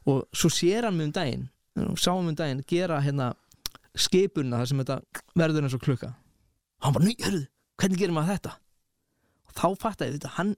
[0.09, 3.34] og svo sér hann mig um daginn og sá hann mig um daginn gera hérna
[3.95, 4.97] skipuna þar sem þetta
[5.38, 6.14] verður eins og klukka.
[6.82, 7.43] Og hann bara, nýj, hörðu,
[7.82, 8.53] hvernig gerir maður þetta?
[9.47, 10.55] Og þá fatt ég þetta hann,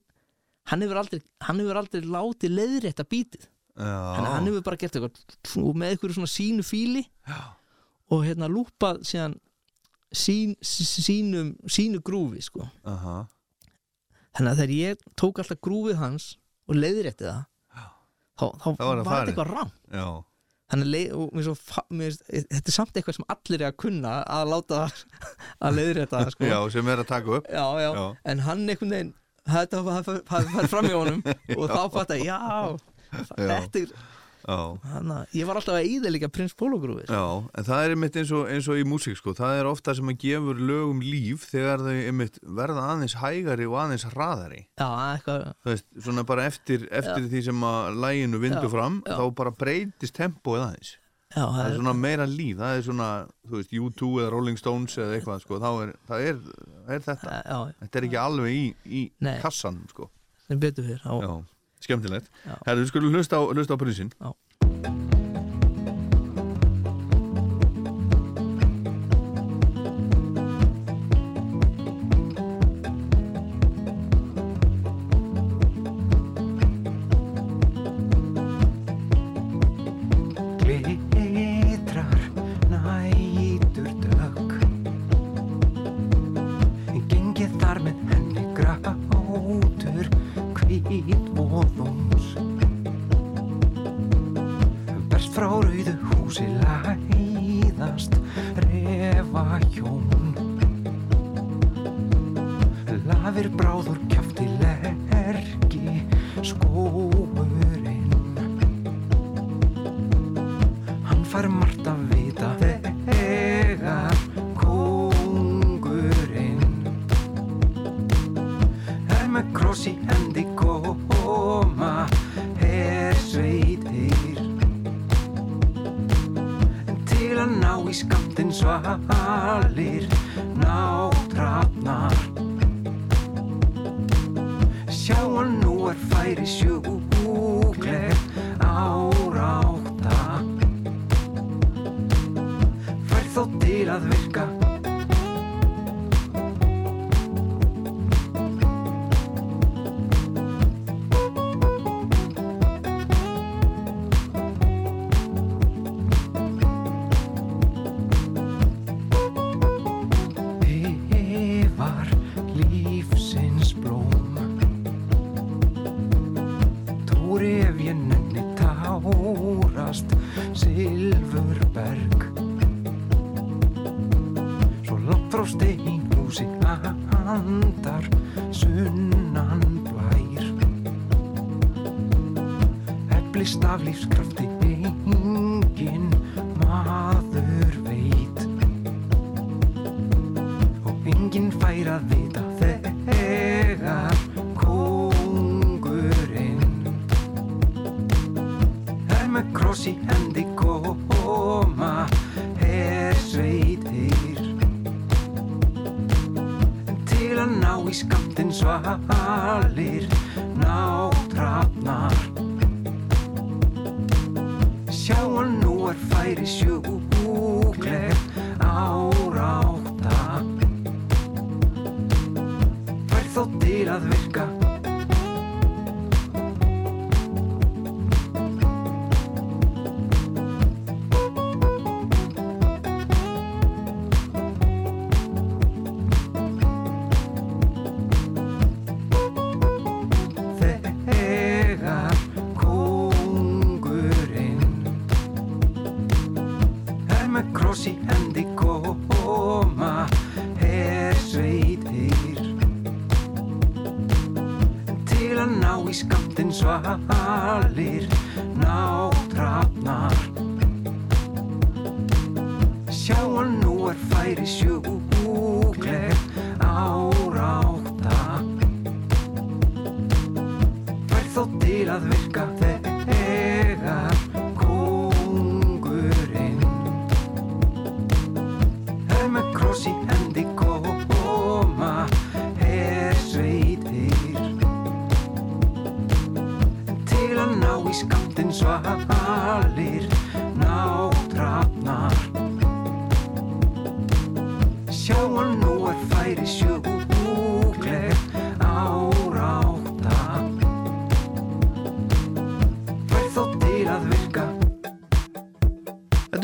[0.71, 3.47] hann hefur aldrei hann hefur aldrei látið leiðrétta bítið.
[3.77, 7.39] Hann, hann hefur bara gert eitthvað með eitthvað svona sínu fíli Já.
[8.13, 9.39] og hérna lúpað síðan
[10.13, 12.67] sín, sí- sínum sínu grúfi sko.
[12.85, 13.23] Aha.
[14.37, 16.27] þannig að þegar ég tók alltaf grúfið hans
[16.69, 17.41] og leiðrétti það
[18.37, 20.05] þá, þá var þetta eitthvað rám Já,
[20.73, 24.53] þannig að og svo, mér, þetta er samt eitthvað sem allir er að kunna að
[24.53, 24.79] láta
[25.65, 26.49] að leiðrétta það sko.
[26.49, 27.49] já, sem er að taka upp.
[27.49, 28.05] Já.
[28.33, 29.13] en hann einhvern veginn
[29.49, 29.83] þetta
[30.31, 31.21] hafði fram í honum
[31.59, 32.39] og þá fatt að já,
[33.35, 33.95] þetta er
[34.43, 37.21] hana, ég var alltaf að íða prins Pólogrúfi já,
[37.55, 40.09] en það er einmitt eins og, eins og í músík sko, það er ofta sem
[40.11, 44.65] að gefur lögum líf þegar þau einmitt verða aðeins hægari og aðeins hraðari.
[44.79, 48.99] Já, eitthvað þú veist, svona bara eftir, eftir því sem að læginu vindur Já, fram,
[49.07, 49.15] já.
[49.15, 50.93] þá bara breytist tempóið aðeins
[51.33, 53.07] já, það það er svona meira líf, það er svona
[53.49, 56.43] þú veist, U2 eða Rolling Stones eða eitthvað sko, þá er, það er,
[56.83, 57.39] það er þetta.
[57.39, 59.03] Já, þetta er ekki alveg í, í
[59.43, 60.11] kassan sko.
[60.47, 61.33] sem betur já,
[61.83, 62.31] skemmtilegt.
[62.45, 62.55] Já.
[62.67, 65.12] Herðu, við skulum hlusta á, hlusta á prinsinn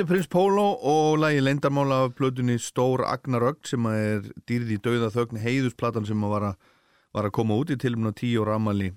[0.09, 5.37] Prins Pólo og lagi leindarmála af plötunni Stór Agnarögn sem er dýrði í dauða þögn
[5.37, 6.55] heiðusplatan sem var að,
[7.13, 8.87] var að koma út í tilumna tíu ára amali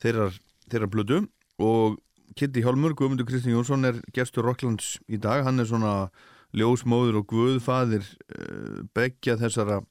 [0.00, 0.38] þeirrar,
[0.72, 1.18] þeirrar plötu
[1.60, 1.98] og
[2.32, 6.08] Kitty Hjálmur, Guðmundur Kristinn Jónsson er gestur Rocklands í dag, hann er svona
[6.56, 9.82] ljósmóður og guðfaðir uh, begja þessara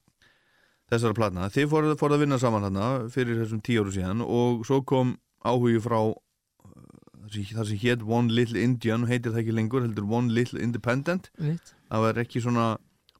[0.89, 1.51] þessara platna.
[1.53, 5.85] Þið fóruð að vinna saman hana fyrir þessum tíu áru síðan og svo kom áhugi
[5.85, 5.99] frá
[7.31, 11.73] það sem hétt One Little Indian heitir það ekki lengur, heldur One Little Independent Mitt.
[11.91, 12.65] það var ekki svona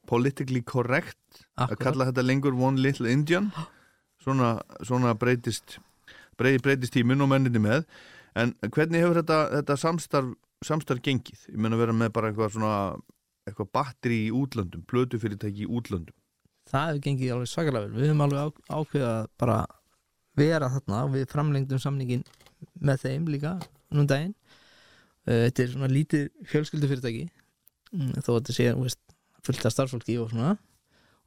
[0.06, 1.16] politically correct
[1.56, 1.82] að Akkurat.
[1.86, 3.50] kalla þetta lengur One Little Indian
[4.24, 4.54] svona,
[4.84, 5.78] svona breytist
[6.38, 7.84] brey, breytist tíminn og menninni með
[8.36, 10.30] en hvernig hefur þetta, þetta samstarf,
[10.64, 11.42] samstarf gengið?
[11.52, 12.74] Ég menna vera með bara eitthvað svona
[13.46, 16.14] eitthvað batteri í útlöndum, plötufyrirtæki í útlöndum
[16.70, 18.46] það hefur gengið alveg svakalega vel við höfum alveg á,
[18.78, 19.56] ákveðið að bara
[20.38, 22.22] vera þarna og við framlengdum samningin
[22.80, 23.56] með þeim líka
[23.96, 24.34] nú daginn.
[25.26, 27.26] Uh, þetta er svona lítið fjölskyldufyrirtæki.
[27.92, 29.02] Mm, þó að þetta sé veist,
[29.46, 30.56] fullt af starfsfólki og svona.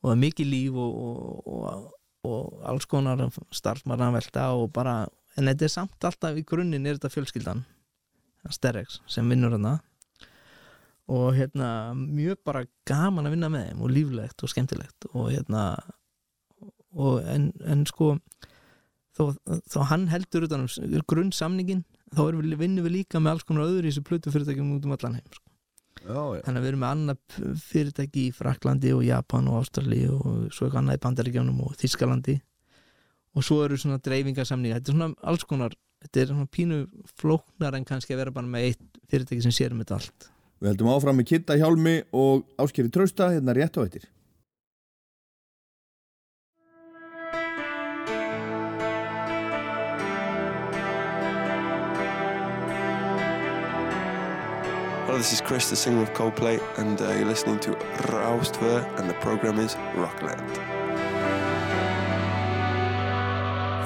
[0.01, 1.85] Og það er mikið líf og, og, og,
[2.29, 3.23] og alls konar
[3.55, 5.03] starfsmarnavelta og bara
[5.35, 7.65] en þetta er samt alltaf í grunninn er þetta fjölskyldan
[8.53, 9.79] Sterex sem vinnur hana
[11.11, 15.65] og hérna mjög bara gaman að vinna með þeim og líflegt og skemmtilegt og hérna
[16.95, 18.15] og en, en sko
[19.17, 19.35] þó,
[19.69, 23.87] þó hann heldur utan um grunnsamningin þá við, vinnum við líka með alls konar öðru
[23.87, 25.43] í þessu plötu fyrirtækjum út um allan heim sko.
[26.05, 30.03] Já, já, þannig að við erum með annað fyrirtæki í Fraklandi og Japan og Ástrali
[30.11, 32.35] og svo eitthvað annað í Bandaríkjánum og Þískalandi
[33.35, 35.73] og svo eru svona dreifingarsamninga þetta er svona alls konar
[36.05, 36.81] þetta er svona pínu
[37.17, 40.29] flóknar en kannski að vera bara með eitt fyrirtæki sem sér um þetta allt.
[40.61, 44.05] Við heldum áfram með Kitta Hjálmi og Áskeri Trausta hérna rétt á eittir
[55.15, 57.71] Hello, this is Chris, the singer of Coldplay, and uh, you're listening to
[58.11, 60.57] Raustver, and the program is Rockland.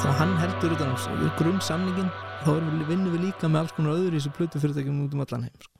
[0.01, 2.07] þá hann heldur utan um grunnsamningin
[2.41, 5.21] þá við, vinnum við líka með alls konar öðru í þessu plötu fyrirtækjum út um
[5.21, 5.75] allan heim sko.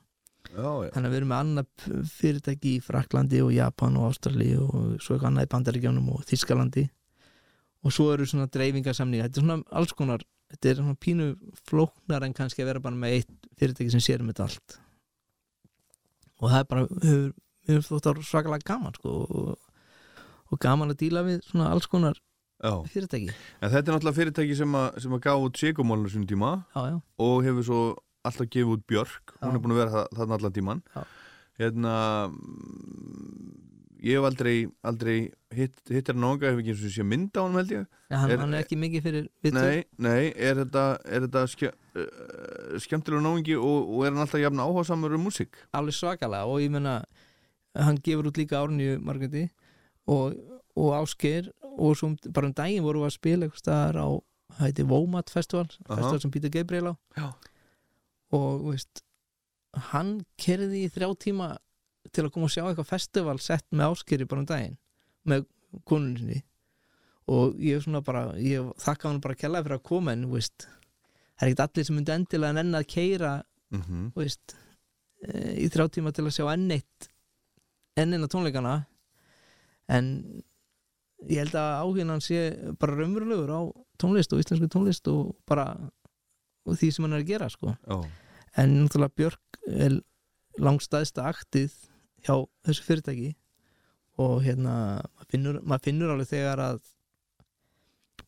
[0.51, 1.87] Já, já, þannig að við erum með annað
[2.19, 6.83] fyrirtæki í Fraklandi og Japan og Ástrali og svo eitthvað annað í Bandaríkjánum og Þískalandi
[7.87, 11.31] og svo eru svona dreifingarsamninga þetta er svona alls konar þetta er svona pínu
[11.71, 14.77] flóknar en kannski að vera bara með eitt fyrirtæki sem sér um þetta allt
[16.39, 17.29] og það er bara hefur,
[17.69, 22.19] hefur þótt að svakalega gaman sko, og, og gaman að díla við svona alls konar
[22.19, 22.73] já.
[22.91, 23.31] fyrirtæki.
[23.59, 26.99] En þetta er náttúrulega fyrirtæki sem að, sem að gá út sigumálinu sinni tíma já,
[27.25, 27.81] og hefur svo
[28.27, 29.35] alltaf gefið út Björk.
[29.39, 30.85] Hún er búin að vera þarna allan tíman
[31.59, 31.93] hérna
[34.03, 35.17] ég hef aldrei, aldrei
[35.55, 38.15] hitt, hittir hann ánga, hef ekki eins og sé mynd á hann held ég Já,
[38.17, 39.59] hann, Er- hann er ekki mikið fyrir viðtöl.
[39.59, 44.41] nei, nei, er þetta, er þetta ske, uh, skemmtilega náingi og, og er hann alltaf
[44.41, 46.95] jafn áhásamur um músík alveg svakalega og ég menna
[47.75, 49.49] hann gefur út líka árnju margandi
[50.09, 50.33] og,
[50.75, 54.07] og Ásgeir og svo um- bara um daginn vorum við að spila eitthvað staðar á,
[54.57, 55.99] það heiti Womat Festival Aha.
[55.99, 57.29] festival sem Peter Gabriel á Já.
[58.33, 59.03] og veist
[59.91, 61.49] hann kerði í þrjá tíma
[62.11, 64.77] til að koma og sjá eitthvað festival sett með áskeri bara um daginn
[65.29, 65.45] með
[65.85, 66.41] konunni sinni.
[67.29, 70.65] Og ég svona bara, ég þakka hann bara að kella fyrir að koma en, veist
[70.65, 73.33] það er ekkert allir sem myndi endilega nenn að keira
[73.69, 73.83] mm
[74.15, 74.55] þú veist
[75.27, 77.09] eh, í þrjá tíma til að sjá enn eitt
[77.99, 78.73] enn eina tónleikana.
[79.89, 80.09] En
[81.27, 82.41] ég held að áhugin hann sé
[82.79, 83.61] bara raunverulegur á
[83.99, 85.67] tónlist og íslensku tónlist og bara
[86.65, 87.75] og því sem hann er að gera sko.
[87.85, 87.97] Já,
[88.61, 89.99] en náttúrulega Björk er
[90.65, 91.73] langstæðsta aktið
[92.25, 92.35] hjá
[92.67, 93.33] þessu fyrirtæki
[94.19, 96.79] og hérna maður finnur, maður finnur alveg þegar að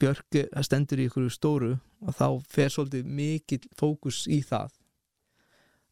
[0.01, 4.71] Björk er- stendur í ykkur stóru og þá fer svolítið mikill fókus í það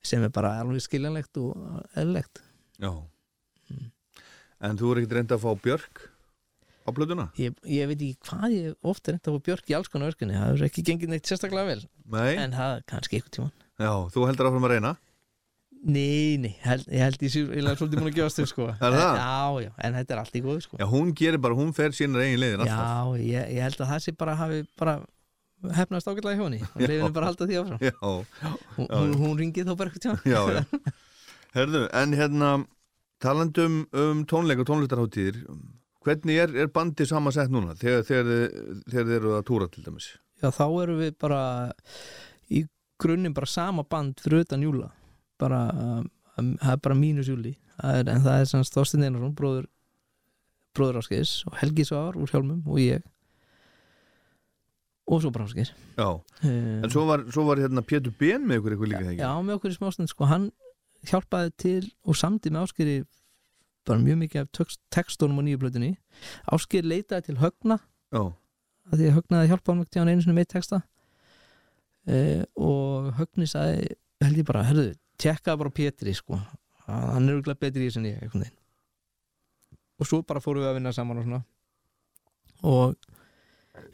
[0.02, 1.52] sem er bara alveg skiljanlegt og
[2.00, 2.40] eðlilegt.
[2.80, 2.90] Já.
[3.70, 3.90] Mm.
[4.66, 6.02] En þú er ekkert reynd að fá Björk
[6.88, 7.28] á plötuna?
[7.38, 10.34] ég, ég veit ekki hvað ég ofta reynda að fá Björk í alls konar verkunni
[10.40, 11.84] það hefur ekki gengið neitt sérstaklega vel.
[12.10, 14.94] Nei, en það er kannski eitthvað tíma já, þú heldur áfram að reyna
[15.80, 18.66] Nei, nei, held, ég held ég er svolítið múin að gefast þau sko.
[18.84, 19.20] Er það?
[19.22, 20.80] Já, já, en þetta er allt í góðu sko.
[20.82, 22.82] Já, hún gerir bara, hún fer sínar eigin leiðir alltaf.
[22.84, 24.98] Já, ég, ég held að það sé bara hafi bara
[25.78, 26.60] hefnast ágætlega hjá henni.
[26.68, 26.88] Og Já.
[26.88, 27.80] leifinu bara að halda því áfram.
[27.88, 29.22] Já, hún, Já, hún, já.
[29.24, 30.92] hún ringið þá bara eitthvað já, já.
[31.58, 32.52] Herðu, en hérna
[33.24, 35.40] talandum um tónleik og tónlistarháttíðir
[36.06, 38.54] hvernig er, er bandi samansett núna þegar, þegar,
[38.88, 40.12] þegar þið eru að túra til dæmis?
[40.40, 41.42] Já, þá erum við bara
[42.52, 42.64] í
[43.00, 44.92] grunninn bara sama band fyrir utan júla
[45.42, 45.62] bara,
[46.40, 49.70] um, það er bara mínus júli það er, en það er sanns Þorstein Einarsson bróður,
[50.78, 53.06] bróður Áskis og Helgi Svar úr Hjálmum og ég.
[55.10, 58.62] Og svo bara Áskis Já, uh, en svo var, svo var hérna Pétur Ben með
[58.62, 60.52] ykkur eitthvað líka þegar Já, með okkur í smástund sko, hann
[61.10, 63.00] hjálpaði til og samdi með Áskeri
[63.90, 65.96] bara mjög mikið af text, textunum á nýju blöðunni
[66.54, 67.80] Ásker leitaði til Högna.
[68.14, 68.22] Já,
[68.90, 70.82] að því að Högna að hjálpa hann ekki hann einu sinni með texta.
[72.10, 76.40] Uh, og Högni sagði held ég bara, herðu, tjekkaði bara Pétri sko,
[76.88, 78.52] að hann er auðvitað betri í þessu en ég
[80.00, 81.40] og svo bara fórum við að vinna saman og svona.
[82.64, 82.96] Og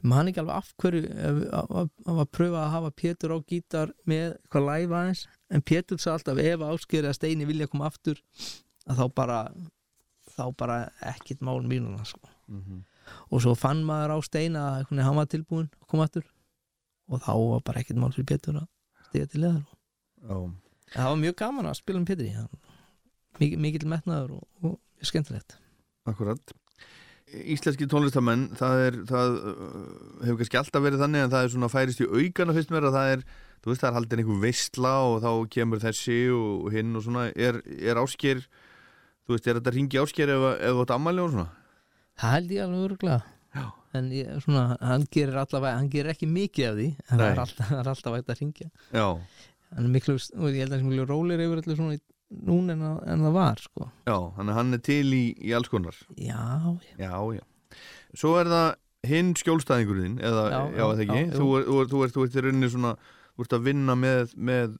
[0.06, 3.38] man ekki alveg af hverju ef- að að- að að pröfa að hafa Pétur á
[3.50, 5.24] gítar með eitthvað live aðeins.
[5.50, 8.22] En Pétur sagði alltaf ef ásker eða Steini vilja koma aftur
[8.88, 9.40] að þá bara
[10.36, 12.20] þá bara ekkit mál mínuna sko.
[12.50, 12.84] Mm
[13.30, 16.24] og svo fann maður á Steina að hann var tilbúin að koma aftur.
[17.10, 18.68] Og þá var bara ekkert mál fyrir Pétur að
[19.10, 19.66] stiga til leðar
[20.26, 20.38] já.
[20.94, 22.30] Það var mjög gaman að spila um Pétri
[23.40, 25.58] mikil, mikil metnaður og, og skemmtilegt.
[26.06, 26.56] Akkurat
[27.36, 29.64] Íslenski tónlistamenn, það er það uh,
[30.22, 32.96] hefur kannski alltaf verið þannig en það er svona færist í aukana fyrst mér að
[32.96, 33.24] það er
[33.66, 37.26] þú veist það er haldin einhver veistla og þá kemur þessi og hinn og svona.
[37.34, 41.48] Er, er ásker þú veist, er þetta ringi ásker ef, þú átt ammæli og svona?
[42.22, 43.24] Það held ég alveg öruglega
[43.96, 47.42] en ég, svona, hann gerir allavega hann gerir ekki mikið af því en það er
[47.46, 48.70] alltaf, er alltaf hægt að ringja
[49.76, 51.98] Já, er miklu, ég held að hann er miklu rólir yfir allir svona
[52.48, 53.90] núna en, en það var sko.
[54.08, 55.98] já, þannig að hann er til í, í alls konar.
[56.18, 57.44] Já, Já, já
[58.16, 58.70] Svo er það
[59.06, 61.20] hinn skjólstæðingurinn eða, Já, já, já, eða ekki?
[61.28, 62.94] já, þú, þú, þú, ert, þú ert í rauninni svona
[63.36, 64.78] þú ert að vinna með, með,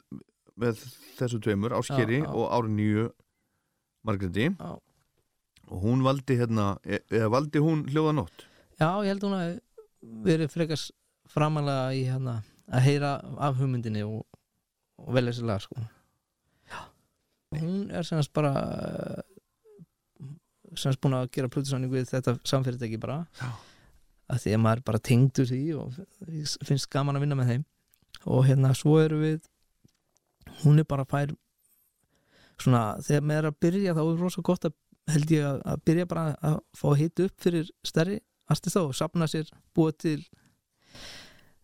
[0.64, 0.82] með
[1.20, 2.32] þessu tveimur, Áskeri Já, já.
[2.34, 3.06] og Árnýju
[4.08, 4.72] Margreti Já.
[5.68, 8.46] og hún valdi hérna e- eða valdi hún hljóðanótt
[8.80, 9.54] já, ég held hún að
[10.26, 10.92] verið frekast
[11.34, 12.40] framalega í hérna
[12.70, 14.24] að heyra af hugmyndinni og,
[15.02, 15.76] og velja sér lag sko.
[16.72, 16.80] já.
[17.60, 18.54] hún er semast bara
[20.76, 23.50] semast búin að gera plötusanning við þetta samfyrirtæki bara Já.
[24.34, 26.00] að því að maður bara tengdur því og
[26.66, 27.66] finnst gaman að vinna með þeim
[28.26, 29.50] og hérna svo eru við
[30.64, 31.36] hún er bara fær
[32.62, 34.76] svona þegar maður er að byrja þá er rosa gott að
[35.12, 38.20] held ég að, að byrja bara að fá að hita upp fyrir stærri
[38.50, 40.20] artist og sapna sér búa til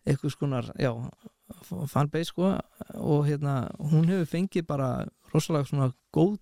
[0.06, 0.90] eitthvað skonar já,
[1.90, 2.52] fanbase sko
[3.02, 4.88] og hérna hún hefur fengið bara
[5.32, 6.38] rosalega svona góð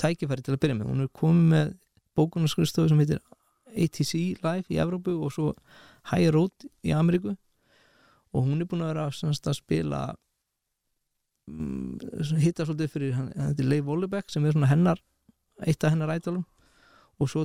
[0.00, 0.90] tækifæri til að byrja með.
[0.90, 1.72] Hún er komið með
[2.18, 3.20] bókunarskrifstofu sem heitir
[3.70, 4.14] ATC
[4.44, 5.52] Live í Evrópu og svo
[6.10, 7.36] High Road í Ameríku.
[8.34, 10.00] Og hún er búin að vera semst að spila
[11.50, 11.98] um,
[12.38, 15.02] hitta svolítið fyrir hann, Leif Vollebeck sem er svona hennar
[15.66, 16.46] eitt af hennar ædolum.
[17.20, 17.44] Og svo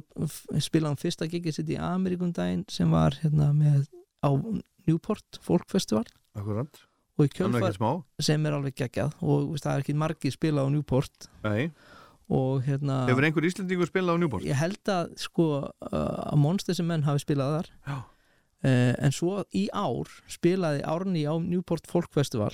[0.63, 3.89] spilaði hann fyrsta gigið sitt í Ameríkundaginn sem var hérna með
[4.23, 4.29] á
[4.85, 6.05] Newport Folk Festival.
[6.37, 6.79] Akkurat,
[7.15, 7.77] og í kjölfar
[8.23, 11.69] sem er alveg geggjað og veist, það er ekki margir spilað á Newport Nei.
[12.27, 14.47] og hérna Hefur einhver Íslendingur spilað á Newport?
[14.47, 19.43] ég held að sko uh, að Monsters and Men hafi spilað þar uh, en svo
[19.55, 22.51] í ár spilaði Árni á Newport Folk Festival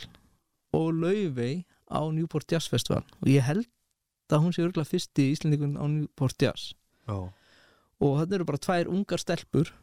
[0.78, 3.68] og Laufey á Newport Jazz Festival og ég held
[4.32, 6.72] að hún sé örgulega fyrsti Íslendingun á Newport Jazz
[7.10, 7.18] Já.
[8.00, 9.74] og þetta eru bara tvær ungar stelpur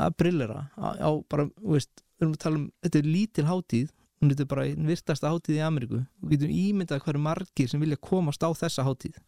[0.00, 3.90] að brillera á, á bara, veist, við erum að tala um þetta er lítil hátíð
[4.22, 6.00] hún heitir bara einn virtasta hátíð í Ameríku.
[6.22, 9.18] Og getum ímyndað hverju margir sem vilja komast á þessa hátíð.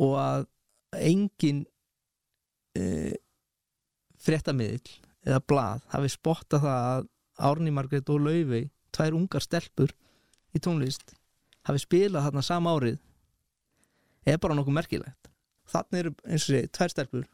[0.00, 0.46] Og að
[0.96, 1.66] engin
[2.72, 3.12] e,
[4.22, 4.94] fréttamiðl
[5.28, 7.10] eða blað hafi spottað það að
[7.48, 9.92] Árni Margrét og Laufey tvær ungar stelpur
[10.56, 11.14] í tónlist
[11.68, 12.98] hafi spilað þarna sama árið
[14.24, 15.28] er bara nokkuð merkilegt.
[15.68, 17.28] Þannig eru eins og sé tvær stelpur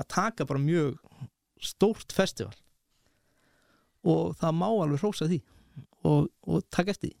[0.00, 0.98] að taka bara mjög
[1.60, 2.56] stórt festival.
[4.08, 5.42] Og það má alveg hrósa því
[6.08, 7.16] og, og taka eftir því.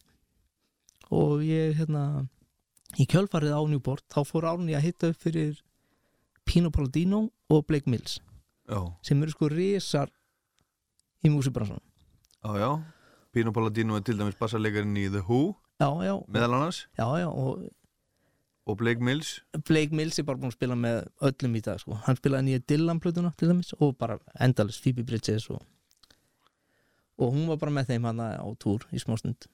[1.10, 2.04] Og ég hérna
[2.98, 5.60] í kjölfarið á Newport þá fór Árni að hitta upp fyrir
[6.48, 8.18] Pino Palladino og Blake Mills
[8.70, 10.10] Já, sem eru sko risar
[11.22, 11.82] í músibransunum
[12.40, 12.70] já, já.
[13.34, 16.84] Pino Palladino er til dæmis bassarleikarinn í The Who já, já, meðal annars.
[16.98, 17.68] Já, já og
[18.66, 19.40] og Blake Mills?
[19.66, 21.98] Blake Mills er bara búin að spila með öllum í dag sko.
[22.06, 25.62] hann spilaði nýja Dylan plötuna til dæmis og bara endalist Phoebe Bridges og,
[27.18, 29.48] og hún var bara með þeim hana á túr í smástund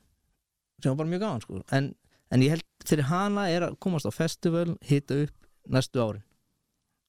[0.82, 1.62] sem var bara mjög gaman sko.
[1.72, 1.94] en,
[2.30, 6.22] en ég held fyrir hana er að komast á festival hita upp næstu árin.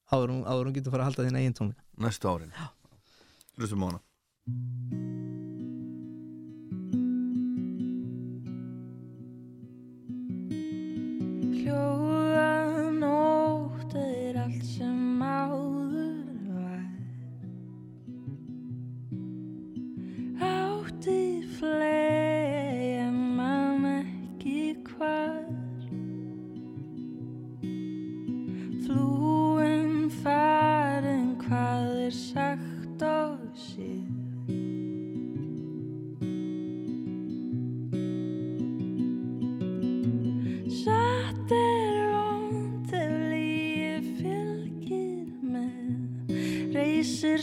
[0.07, 1.83] Áður hún, getur fara að halda þín eigin tónleika.
[1.99, 2.55] Næstu árin.
[3.57, 5.16] Hlustum á hana
[11.67, 12.06] you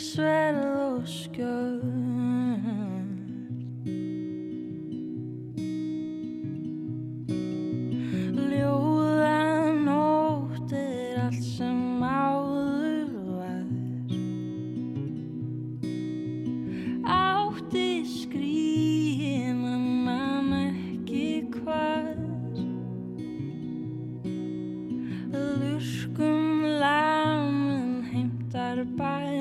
[0.04, 1.84] sverð og skjöld
[8.50, 13.64] Ljóða nótt er allt sem áður var.
[17.16, 22.16] Átti skríin en man ekki hvar.
[25.32, 29.33] Lurkum lamin heimtar bæn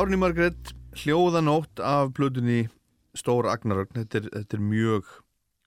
[0.00, 0.70] Árni Margrét
[1.02, 2.62] hljóðanótt af plötunni
[3.18, 3.98] Stóra Agnarögn.
[3.98, 5.10] Þetta er, þetta er mjög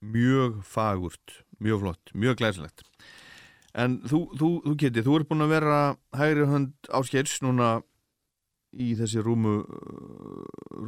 [0.04, 2.82] mjög fagurt, mjög flott, mjög glæsilegt.
[3.78, 5.78] En þú, þú, þú Kitty, þú ert búin að vera
[6.18, 7.70] hægri hönd áskeirs núna
[8.74, 9.54] í þessi rúmu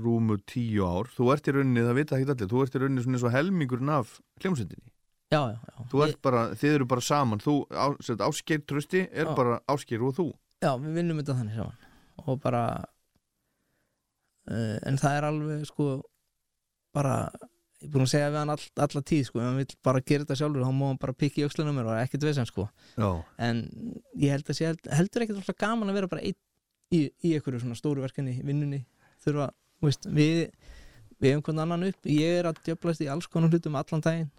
[0.04, 1.10] rúmu tíu ár.
[1.14, 3.36] Þú ert í rauninni, það vita ekki allir þú ert í rauninni svona eins og
[3.38, 4.90] helmingurinn af hljómsveitinni.
[5.34, 5.86] Já, já, já.
[5.92, 7.40] þú Ég- ert bara, þið eru bara saman.
[7.46, 9.36] Þú, á, sem sagt, Ásgeir Trösti er Já.
[9.38, 10.28] bara Ásgeir og þú.
[10.62, 11.78] Já, við vinnum þetta þannig saman.
[12.26, 12.62] Og bara
[14.52, 15.90] uh, en það er alveg sko
[16.96, 17.18] bara
[17.82, 20.02] ég er búin að segja við hann all, alla tíð sko, ef hann vill bara
[20.02, 22.68] gera þetta sjálfur þá má hann bara pikka í öxlunum mér og ekkert vesen sko
[22.96, 23.10] Já,
[23.48, 23.66] en
[24.22, 26.40] ég held að sé held, heldur ekkert alltaf gaman að vera bara einn
[26.94, 28.86] í, í einhverju svona stóru verkefni, vinnunni
[29.26, 29.52] þurfa,
[29.84, 30.48] veist, við
[31.20, 34.32] við hefum hvern annan upp, ég er að djöflast í alls konar hlutum allan daginn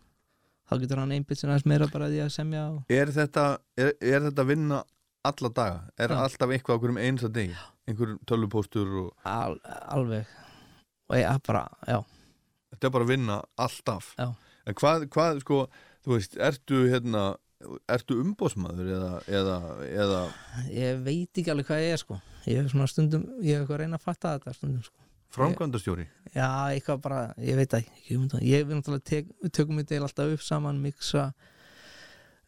[0.66, 3.46] þá getur hann einbytt sem aðeins meira bara að því að semja og, er þetta
[3.78, 4.82] er, er þetta að vinna
[5.26, 5.78] alla daga?
[5.98, 6.18] Er Já.
[6.22, 7.56] alltaf eitthvað okkur um einsta degi?
[7.86, 9.58] Einhver tölvupóstur og al,
[9.94, 10.30] alveg.
[11.06, 12.00] Og ég bara, já,
[12.74, 14.30] þetta er bara að vinna alltaf Já.
[14.66, 15.58] En hvað, hvað, sko,
[16.02, 17.36] þú veist, ertu hérna
[17.90, 19.56] ertu umbóðsmaður eða, eða,
[19.86, 20.20] eða
[20.74, 22.18] ég veit ekki alveg hvað ég er sko.
[22.46, 25.06] Ég hef svona stundum, ég hef eitthvað að reyna að fatta þetta stundum sko,
[25.36, 26.06] framkvæmdastjóri?
[26.34, 30.82] já, eitthvað bara, ég veit ekki, ég við náttúrulega tek, tökum þetta alltaf upp saman,
[30.82, 31.30] mixa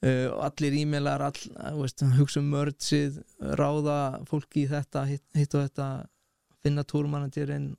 [0.04, 1.42] uh, allir e-mailar all,
[1.80, 3.20] veist, hugsa um mördsið
[3.58, 5.88] ráða fólki í þetta hitt, hitt og þetta,
[6.64, 7.70] finna túrmanagerinn,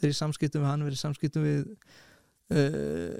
[0.00, 1.66] verið í samskiptum við hann verið í samskiptum við
[2.54, 3.18] uh,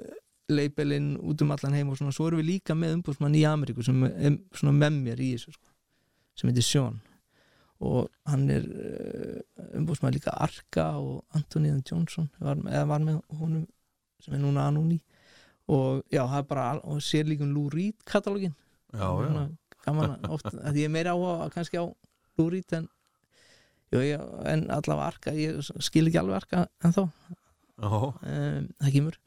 [0.49, 3.85] labelinn út um allan heim og svona, svo erum við líka með umbúrsmann í Ameríku
[3.85, 5.69] sem er svona með mér í þessu sko,
[6.39, 6.97] sem heitir Sean.
[7.79, 8.65] Og hann er
[9.77, 13.67] umbúrsmann líka Arka og Antoniðan Johnson var, eða var með honum
[14.19, 14.97] sem er núna Anúni
[15.69, 18.55] og já, það er bara og sér líka um Lou Reed katalógin
[18.89, 19.49] Já, já,
[19.85, 21.85] gaman að oft, að ég er meira á kannski á
[22.39, 22.87] Lou Reed en,
[23.93, 27.03] jú, ég, en allavega Arka ég skil ekki alveg Arka en þá
[27.79, 29.19] um, það kemur.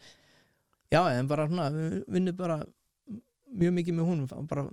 [0.92, 2.58] Já, en bara svona við vinnum bara
[3.52, 4.66] mjög mikið með húnum bara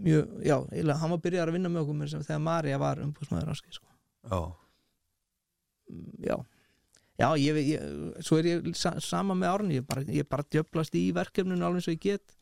[0.00, 2.80] mjög, já, eiginlega, hann var byrjar að vinna með okkur með þess að þegar Marja
[2.82, 3.88] var umbúðsmaður raski, sko.
[4.32, 4.40] já.
[6.32, 6.36] já
[7.20, 7.84] já, ég, ég,
[8.24, 11.82] svo er ég sa, sama með Árni, ég bara, ég bara djöflast í verkefninu alveg
[11.82, 12.36] eins og ég get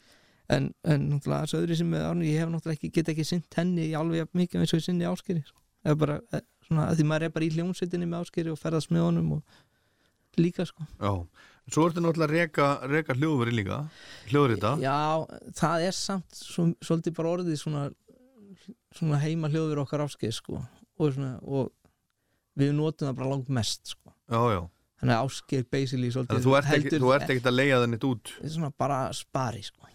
[0.53, 3.61] en, en náttúrulega þessu öðru sem með Árni ég hef náttúrulega ekki, get ekki sint
[3.61, 5.61] henni í alveg mikið eins og ég sinni áskeri sko.
[5.85, 9.07] eða bara, eh, svona, því maður er bara í hljómsveitinni með áskeri og ferðast með
[9.09, 11.13] honum og líka, sko já.
[11.73, 13.79] Svo ertu náttúrulega að reka, reka hljóðveri líka
[14.29, 15.25] hljóðrita Já,
[15.57, 17.87] það er samt svo, svolítið bara orðið svona,
[18.93, 20.61] svona heima hljóður okkar áskeið sko.
[20.61, 21.73] og, svona, og
[22.59, 24.14] við notum það bara langt mest sko.
[24.31, 24.61] Já, já.
[25.01, 28.07] þannig að áskeið basically svolítið þú ert ekki, heldur- þú ert ekkert að leiða þennit
[28.11, 29.89] út þetta er svona bara spari sko.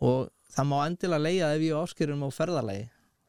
[0.00, 2.84] og það má endilega leiða ef ég og áskeið erum á ferðalagi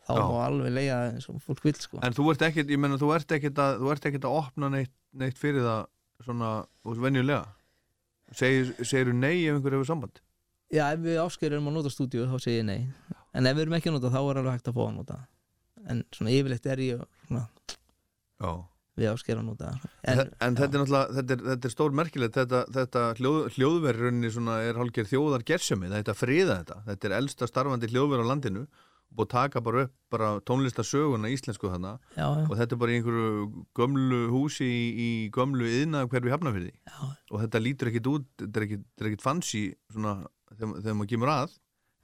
[0.06, 0.22] þá Já.
[0.30, 1.98] má alveg leiða eins og fólk vil sko.
[2.06, 4.70] En þú ert ekkert, ég menna, þú ert ekkert að þú ert ekkert að opna
[4.70, 5.88] neitt, neitt fyrir það
[6.24, 6.50] svona,
[6.84, 7.46] þú veist, venjulega
[8.36, 10.22] Segir, segirðu nei ef einhver hefur samband
[10.74, 12.88] Já, ef við áskeið erum að nota stúdíu þá segir ég nei
[13.36, 15.18] en ef við erum ekki að nota þá er alveg hægt að fá að nota
[15.90, 17.44] en svona yfirleitt er ég svona,
[18.42, 18.52] Já
[18.96, 19.74] við áskeið að nota
[20.06, 22.40] En, en, þetta er náttúrulega, þetta er, þetta er stór merkilegt.
[22.40, 27.10] Þetta, þetta hljóð, hljóðverðurinn svona er hálfgerð þjóðar gersjömi þetta er að friða þetta, þetta
[27.10, 28.66] er elsta starfandi hljóðverð á landinu
[29.16, 31.94] og taka bara upp bara tónlistasöguna íslensku þarna.
[32.18, 33.46] Já, já, og þetta er bara í einhverju
[33.78, 36.98] gömlu húsi í, í gömlu yðna hverfi hafnafyrði já,
[37.32, 40.16] og þetta lítur ekkit út, þetta er ekkit, þetta er ekkit fancy svona
[40.52, 41.56] þegar, þegar maður kemur að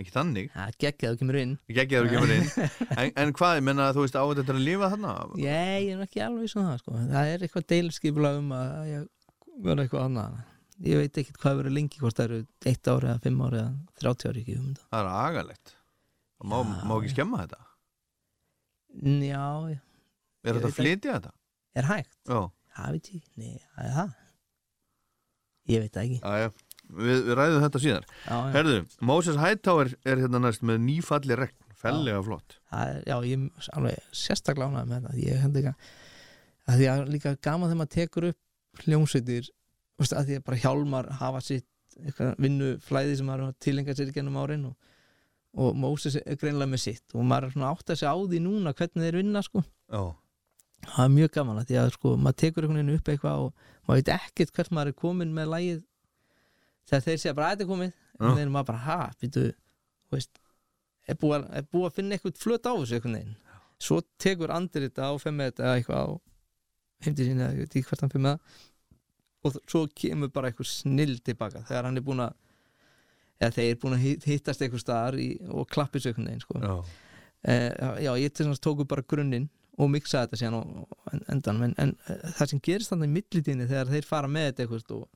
[0.01, 1.55] ekki þannig, það geggjaðu kemur inn.
[1.71, 2.47] Að kemur inn.
[3.01, 5.15] En, en hvað, ég menna, þú veist, á þetta að lifa þarna?
[5.41, 6.95] Ég, ég er ekki alveg svona það sko.
[7.11, 9.05] Það er eitthvað deilskipulag um að ég
[9.65, 10.39] verða eitthvað annað.
[10.81, 12.39] Ég veit ekkert hvað verður lengi hvort það eru
[12.71, 15.75] eitt ári eða fimm ári eða þrjátti ári ekki um þetta það er agalegt.
[16.41, 17.61] Má, má ekki skemma þetta?
[19.21, 19.45] Já,
[20.41, 21.33] er þetta að flytja þetta?
[21.77, 22.17] er hægt?
[22.27, 22.41] Já,
[22.71, 24.11] Það veit ég, nei, það er það?
[25.71, 26.19] Ég veit það ekki.
[26.23, 28.05] Já Við, við ræðum þetta síðar.
[28.25, 28.77] já, já, Herðu,
[29.11, 32.57] Moses Hightower er hérna næst með nýfalli regn, fellega flott.
[32.75, 35.17] er, já, ég er alveg sérstaklega ánægð með þetta.
[35.25, 35.73] Ég held ekki
[36.71, 39.49] að því að líka gaman þegar maður tekur upp hljómsveitir
[40.01, 41.67] að því að bara hjálmar hafa sitt
[42.41, 44.75] vinnuflæði sem maður tilengar sér gennum árin og,
[45.59, 47.05] og Moses er greinlega með sitt.
[47.13, 49.63] Og maður átt að segja á því núna hvernig þeir vinna sko.
[49.91, 50.03] Já,
[50.87, 53.67] það er mjög gaman að því að sko maður tekur einhvern veginn upp eitthvað og
[53.87, 55.81] maður veit ekkert hvert maður er komin með lægið
[56.91, 57.93] þegar þeir bara að þetta er komið.
[58.21, 59.43] En þeir eru maður bara ha, býtu
[61.09, 63.35] er búið, að- er búið að finna eitthvað flöt á þessu einhvern veginn?
[63.81, 66.09] Svo tekur Andri þetta og femmi þetta eða eitthvað á
[67.01, 67.55] heimdi sín eða
[68.13, 68.59] fyrir með það.
[69.43, 72.33] Og svo kemur bara eitthvað snill tilbaka þegar hann er búin að
[73.41, 76.59] eða þeir er búin að hitt- hittast eitthvað staðar í, og klappis einhvern veginn sko.
[76.61, 76.83] já,
[77.43, 77.73] Eh,
[78.05, 81.23] já, ég til þess að tóku bara grunninn og miksaði þetta síðan á á en-
[81.27, 84.61] endanum en, en eh, það sem gerist þannig í millitíðinni þegar þeir fara með þetta
[84.67, 85.07] eitthvað og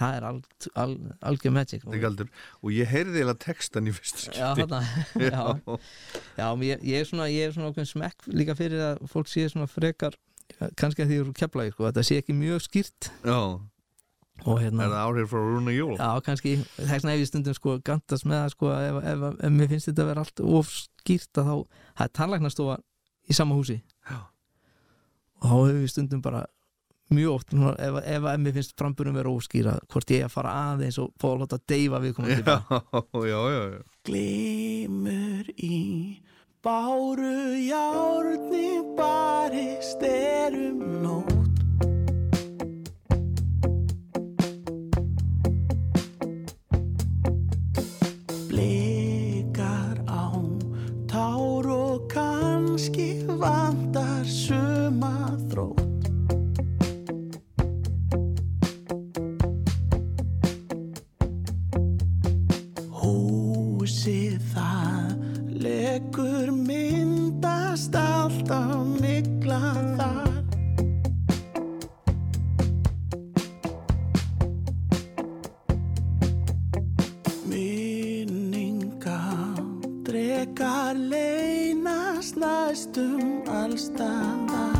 [0.00, 0.40] það er al,
[0.80, 0.96] al,
[1.30, 5.78] algjör magic og ég heyrði eiginlega textan í fyrstu já, já,
[6.38, 6.46] já.
[6.64, 10.16] Ég, ég er svona ég er svona smekk líka fyrir að fólk sé svona frekar
[10.78, 13.10] kannski að því eru kepla sko, þetta sé ekki mjög skýrt.
[13.26, 13.38] Já,
[14.42, 15.94] og hérna er það áhrif frá Rúna Jól?
[15.98, 19.38] Já, kannski, þess vegna ef ég stundum sko gandast með það sko ef, ef, ef,
[19.48, 21.54] ef mér finnst þetta að vera allt of skýrt að þá,
[22.00, 22.78] það er tannlæknastofa
[23.28, 23.78] í sama húsi.
[24.08, 24.18] Já.
[25.42, 26.44] og þá hefur við stundum bara
[27.16, 30.98] mjög oft, núna, ef, ef, mér finnst framburum vera óskýra, hvort ég að fara aðeins
[31.02, 32.14] og fá að láta deyfa við
[33.32, 33.80] já, já.
[34.06, 35.78] Glimur í
[36.62, 41.62] báru járni barist erum nótt.
[48.52, 50.30] Blikar á
[51.10, 55.81] tár og kannski vandar suma þrótt
[82.72, 84.78] næstum allstaðar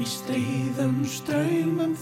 [0.00, 1.92] Í stríðum ströymum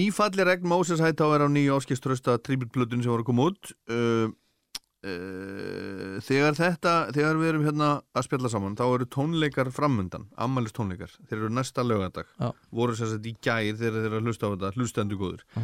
[0.00, 3.72] Nýfalli regn Moses Hightower á nýju áskiströsta tríbutblötun sem voru að koma út.
[3.90, 4.30] Uh,
[5.04, 10.74] uh, þegar þetta þegar við erum hérna að spjalla saman þá eru tónleikar framundan ammælis
[10.76, 12.50] tónleikar, þeir eru næsta lögadag Já.
[12.74, 15.62] voru sér sett í gær þegar þeir eru að hlusta á þetta hlustendu góður Já.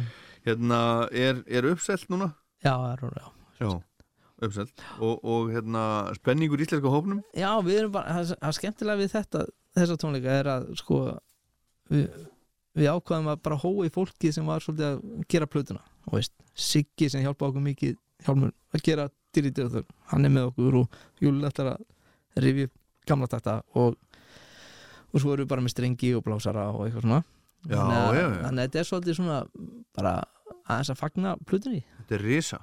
[0.49, 0.79] hérna,
[1.25, 2.31] er, er uppselt núna?
[2.65, 3.27] Já, er já.
[3.57, 3.69] Já,
[4.45, 4.87] uppselt.
[4.97, 5.83] Og, og hérna,
[6.17, 7.21] spenningur íslenska hópnum?
[7.37, 9.45] Já, við erum bara, það er skemmtilega við þetta
[9.77, 11.03] þessa tónleika er að sko
[11.93, 12.09] við,
[12.77, 15.83] við ákvaðum að bara hóa í fólki sem var svolítið að gera plötuna.
[16.07, 17.95] Og veist, Siggi sem hjálpa okkur mikið
[18.25, 19.83] hjálmur að gera dyrítið þau
[20.13, 22.69] hann er með okkur og Júli ætlar að rifja
[23.07, 23.97] gamla takta og
[25.07, 27.21] og svo erum við bara með strengi og blásara og eitthvað svona.
[27.67, 28.41] Já, þannig, að, já, já.
[28.43, 29.37] þannig að þetta er svolítið svona
[29.97, 30.11] bara
[30.67, 31.79] aðeins að fagna plötunni.
[32.01, 32.59] Þetta er risa.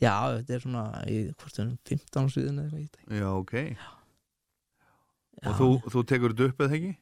[0.00, 3.54] Já, þetta er svona í erum 15 sviðin eða eitthvað Já, ok.
[5.40, 6.92] Já, Og þú, þú tekur þetta upp eða ekki?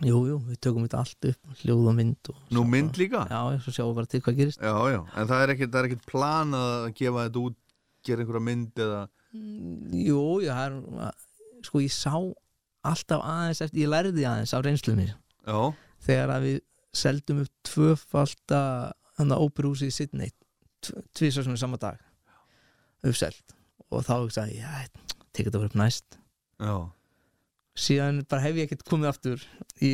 [0.00, 3.26] Jú, jú, við tökum þetta allt upp hljóð og mynd og Nú mynd líka?
[3.28, 4.62] Já, svo sjáum við bara til hvað gerist.
[4.64, 7.58] Já, já, en það er ekkert, er ekkert plan að gefa þetta út
[8.06, 9.00] gera einhverja mynd eða
[10.00, 12.14] jú, já, það er sko ég sá
[12.90, 15.58] alltaf aðeins eftir, ég lærði aðeins af reynslunni já,
[16.06, 16.56] þegar að við
[16.96, 18.62] seldum upp tvöfalda
[19.20, 20.32] hann að óperúsi í Sydney
[21.12, 22.00] tvisar svona sama dag
[23.04, 23.52] uppselt.
[23.90, 24.88] Og þá hugsaði ég, já,
[25.34, 26.16] tekið þetta upp næst
[26.60, 26.74] já,
[27.78, 29.44] síðan bara hef ég ekkert komið aftur
[29.80, 29.92] í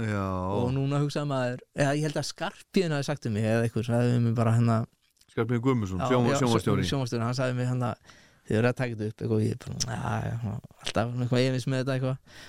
[0.00, 0.24] já.
[0.56, 3.88] Og núna hugsaði maður, eða ég held að Skarpíðin hafi sagt um mig eða eitthvað,
[3.90, 4.88] sagði við mig bara hann að
[5.32, 9.36] Skarpíð Guðmundsson, sjónvastjóri sjónvastjóri, hann sagði hann að þið verður að taka þetta upp eitthvað
[9.36, 10.34] og ég bara, já,
[10.82, 12.42] alltaf eitthvað efins með þetta eitthvað.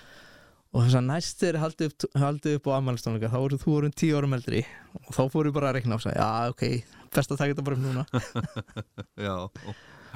[0.73, 3.91] Og þess að næst þegar haldið upp, haldið upp á ammælistónleika þá voru þú voru
[3.93, 4.63] tíu árum eldri.
[5.03, 6.63] Og þá fóru bara að rekna á sig, já, ok
[7.13, 8.03] best að taka þetta bara upp núna.
[9.27, 9.35] Já,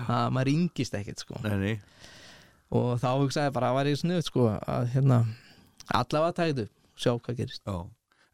[0.08, 1.38] að maður ringist ekkert sko.
[1.46, 1.76] Nei, nei
[2.76, 5.22] og þá hugsaði ég bara að væri snuð sko að hérna
[5.96, 7.78] allavega upp, sjá hvað gerist Já,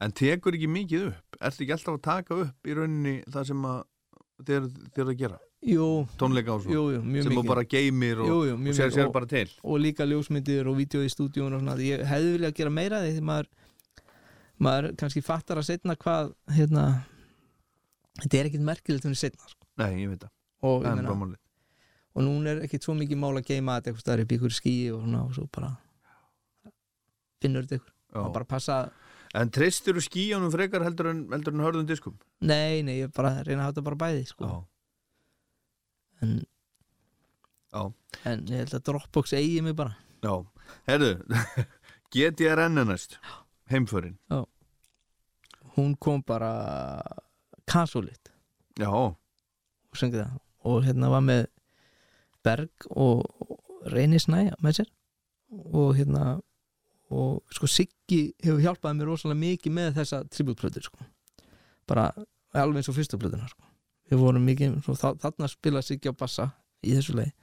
[0.01, 1.39] en tekur ekki mikið upp?
[1.43, 3.65] Ertu ekki alltaf að taka upp í rauninni það sem
[4.47, 5.39] þér, þér að gera?
[5.64, 5.88] Jú,
[6.19, 6.73] Tónleika og svo?
[6.76, 9.30] jú, jú, mjög sem þú bara geymir og, Jú, jú, og sér, sér og, bara
[9.31, 9.45] til?
[9.64, 13.22] og líka ljósmyndir og vídeo í stúdíun og svona ég hefði viljað gera meira því
[13.23, 13.51] maður
[14.64, 16.88] maður kannski fattar að setna hvað hérna
[18.19, 19.69] þetta er ekkit merkilegt fyrir setna sko.
[19.81, 20.34] Nei, ég veit það,
[20.68, 20.84] og,
[22.14, 24.53] og núna er ekkit svo mikið mál að geima þetta eitthvað staðar upp í ykkur
[24.57, 25.72] skíi og svona og svo bara
[27.44, 28.34] finnur þetta ykkur og Já.
[28.40, 28.77] bara passa,
[29.34, 32.14] En treystir þú skíjónum frekar heldur en, heldur en hörðum diskum?
[32.45, 34.49] nei, nei, ég bara reyna að hafa þetta bara bæði sko.
[36.22, 36.35] en
[37.73, 37.81] Já.
[38.30, 39.95] en ég held að Dropbox eigi mig bara.
[40.22, 40.35] Já,
[40.85, 41.15] herðu
[42.14, 43.18] GTRN er næst.
[43.73, 44.19] Heimförin.
[45.73, 47.02] Hún kom bara
[47.65, 48.30] kasulit
[48.77, 49.18] Já, og
[50.64, 51.48] og hérna var með
[52.44, 53.24] Berg og
[53.91, 54.91] Reyni Snæja með sér
[55.74, 56.40] og hérna
[57.14, 61.06] og sko Siggi hefur hjálpað mér rosalega mikið með þessa tributplötur sko.
[61.88, 62.10] bara
[62.53, 63.65] alveg eins og fyrstu plötuna sko.
[64.10, 66.49] við vorum mikið, svo, þa þarna spila Siggi á bassa
[66.84, 67.34] í þessu leið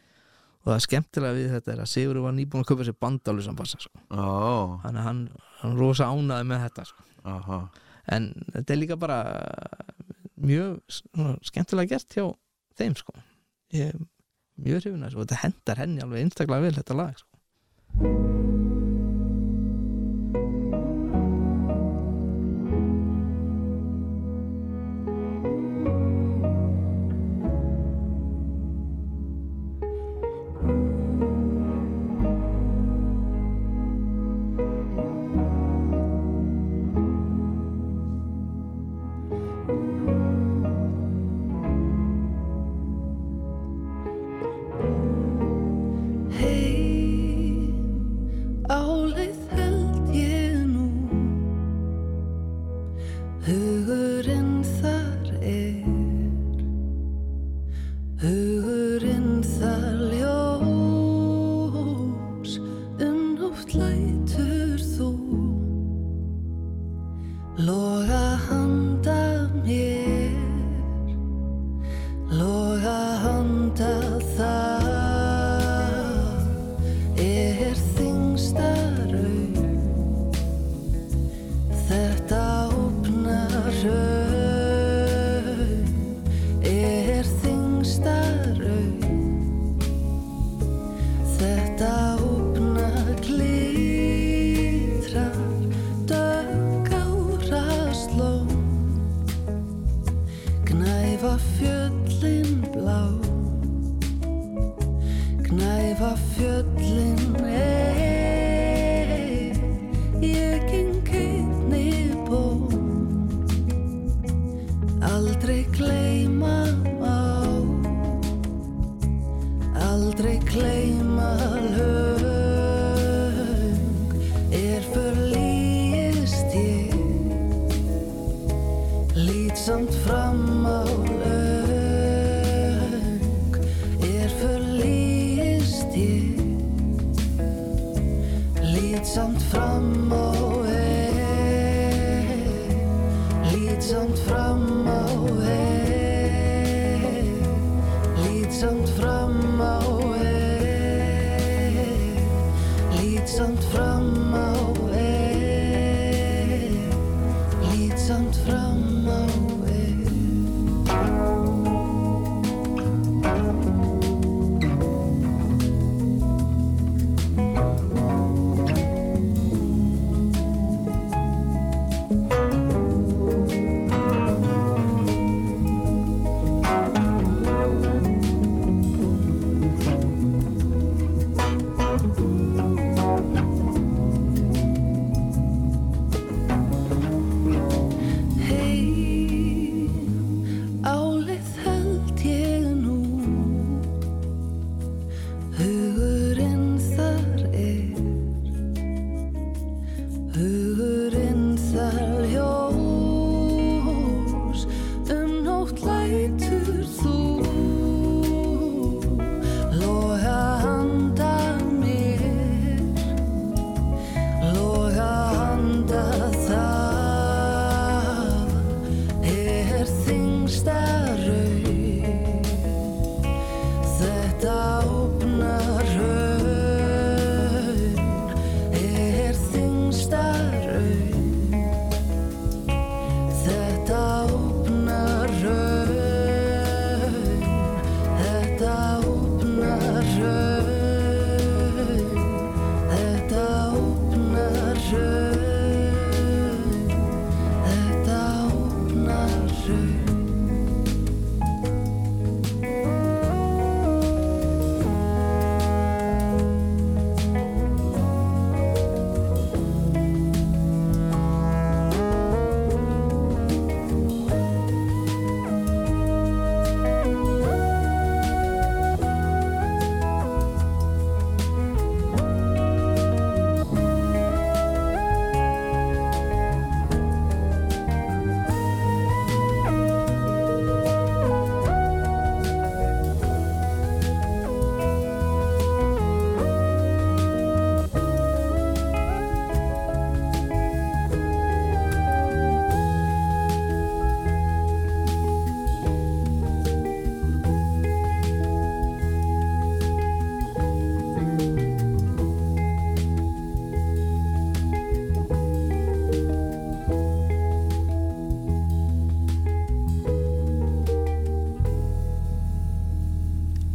[0.61, 3.81] og það skemmtilega við þetta er að Sigurður var nýbúin að köpa sér bandalusan bassa
[3.81, 3.95] sko.
[4.11, 5.23] já, þannig að hann,
[5.61, 7.07] hann rosa ánaði með þetta sko.
[7.25, 7.63] aha
[8.11, 9.19] en þetta er líka bara
[10.41, 10.81] mjög
[11.47, 12.25] skemmtilega gert hjá
[12.81, 13.15] þeim sko
[13.77, 14.01] ég er
[14.65, 18.60] mjög hrifin og þetta hendar henni alveg einstaklega vel þetta lag sko.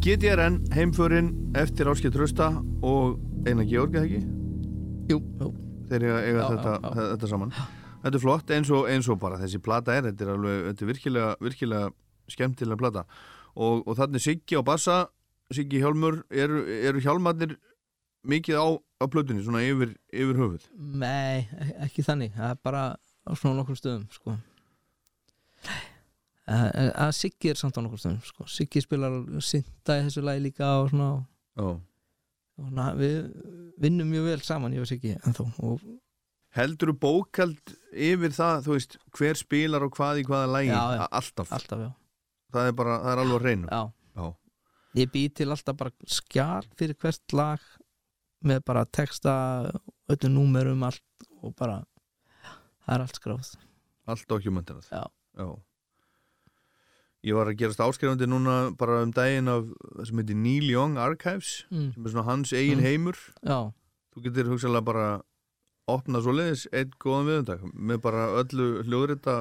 [0.06, 2.52] GTRN, heimförin eftir Áskei Trösta
[2.86, 3.16] og
[3.50, 4.20] Einar Georg, eða ekki?
[5.10, 5.48] Jú, jú,
[5.90, 7.06] Þeir eiga, eiga Já, þetta, já, já.
[7.16, 7.54] þetta saman.
[8.04, 10.86] Þetta er flott eins og, eins og bara þessi plata er Þetta er alveg, þetta
[10.86, 11.90] er virkilega, virkilega
[12.36, 13.06] skemmtilega plata.
[13.56, 15.00] Og, og þannig Siggi á bassa,
[15.58, 17.58] Siggi Hjálmur eru, eru hjálmarnir
[18.30, 18.68] mikið á,
[19.02, 20.70] á plötunni, svona yfir, yfir höfuð?
[21.02, 24.38] Nei, e- ekki þannig það er bara á svona nokkur stöðum sko.
[25.66, 25.95] að
[26.48, 28.46] að Siggi er samt á nokkur stöðum sko.
[28.52, 31.10] Siggi spilar synda í þessu lagi líka og svona,
[31.58, 31.68] Já.
[31.74, 33.16] og svona við
[33.82, 35.82] vinnum mjög vel saman ég og Siggi ennþá og
[36.56, 40.70] Heldur þú bókald yfir það, þú veist, hver spilar og hvað í hvaða lægi?
[40.72, 41.08] Já, já.
[41.12, 41.50] Alltaf.
[41.52, 41.90] alltaf já,
[42.56, 43.68] Það er bara, það er alveg reynu.
[43.68, 43.82] já.
[44.16, 44.30] Já.
[45.02, 47.60] ég bý til alltaf bara skjál fyrir hvert lag
[48.46, 49.34] með bara texta
[50.08, 51.82] öllu númerum allt og bara
[52.86, 53.52] það er allt skráð
[54.08, 54.88] Allt dokumentarað.
[54.94, 55.04] Já.
[55.36, 55.50] Já.
[57.26, 59.66] Ég var að gerast áskrifandi núna bara um daginn af
[59.96, 61.88] það sem heitir Neil Young Archives mm.
[61.96, 62.86] sem er svona hans eigin Mm.
[62.86, 63.18] heimur.
[63.42, 63.74] já,
[64.14, 65.08] Þú getur hugsaðlega bara
[65.92, 69.36] opna svo leiðis einn góðan viðundag með bara öllu hljóðrita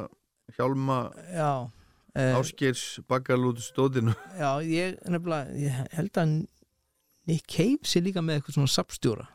[0.56, 0.98] hjálma
[1.30, 1.70] já
[2.14, 4.14] eh, áskeirs bakkalút stóðinu.
[4.40, 6.34] Já, ég ég held að
[7.26, 9.28] Nick Cave sé líka með eitthvað svona sapstjóra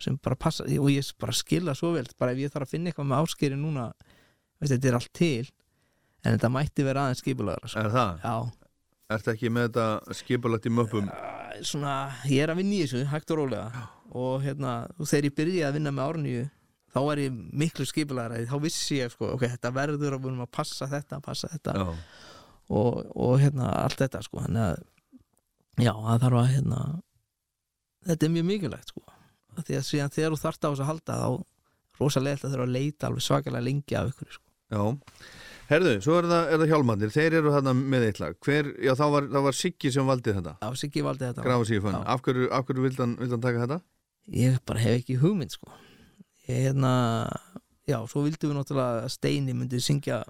[0.00, 2.90] sem bara passa, og ég bara skilða svo vel bara ef ég þarf að finna
[2.90, 3.90] eitthvað með áskeri núna
[4.60, 5.50] veist, þetta er allt til
[6.24, 7.82] en þetta mætti vera aðeins skipulagra sko.
[7.82, 8.24] Er það?
[8.24, 8.56] Já,
[9.10, 11.08] Ertu ekki með þetta skipulagt í möppum?
[11.10, 11.94] Æ, svona,
[12.30, 15.76] ég er að vinna í þessu hægt og rólega og hérna, þegar ég byrjaði að
[15.78, 16.46] vinna með árnýju
[16.90, 20.88] þá var ég miklu skipulagra þá vissi ég, sko, ok, þetta verður að, að passa
[20.90, 21.76] þetta, passa þetta
[22.70, 24.82] og, og hérna allt þetta sko þannig að
[25.86, 26.80] já, það þarf að hérna
[28.10, 29.06] þetta er mjög mikilvægt sko
[29.60, 31.28] því að síðan þegar þú þarft á þess að halda þá
[32.00, 34.46] rosalega að þurfa að leita alveg svakalega lengi af ykkur sko.
[34.70, 34.82] Já.
[35.70, 37.12] Herðu, svo er það, það hjálmarnir.
[37.14, 38.36] Þeir eru þarna með eitt lag.
[38.42, 40.56] Hver, já, það var, var Siggi sem valdi þetta.
[40.58, 41.98] Já, Siggi valdi þetta Grafa sig í fönn.
[42.00, 42.06] Já.
[42.10, 43.78] Af hverju, af hverju vildi hann, vildi hann taka þetta?
[44.30, 45.72] ég bara hef ekki hugmynd sko
[46.48, 46.92] ég hérna
[47.88, 50.22] já, svo vildum við náttúrulega að Steini myndi syngja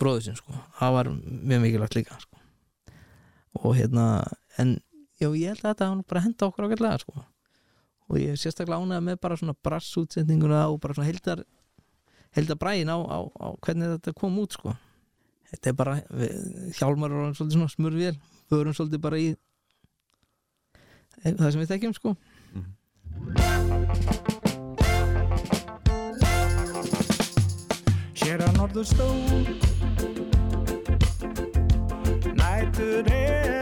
[0.00, 2.40] bróður sinn sko það var mjög mikilvægt líka sko
[3.60, 4.06] og hérna
[4.60, 4.78] en
[5.20, 7.16] já, ég held að þetta hann bara henda okkur ágætlega sko
[8.12, 11.10] og ég er sérstaklega ánægða með bara svona brassútsendinguna og bara svona
[12.36, 14.74] heldar heldar bræðin á, á, á hvernig þetta kom út sko.
[15.52, 16.36] Þetta er bara, við,
[16.78, 18.14] hjálmar er svolítið svona smurvél,
[18.48, 19.32] förum svolítið bara í
[21.22, 22.16] það sem við þekkjum sko.
[28.22, 29.20] Hér að norður stór
[32.38, 33.61] Nætur eru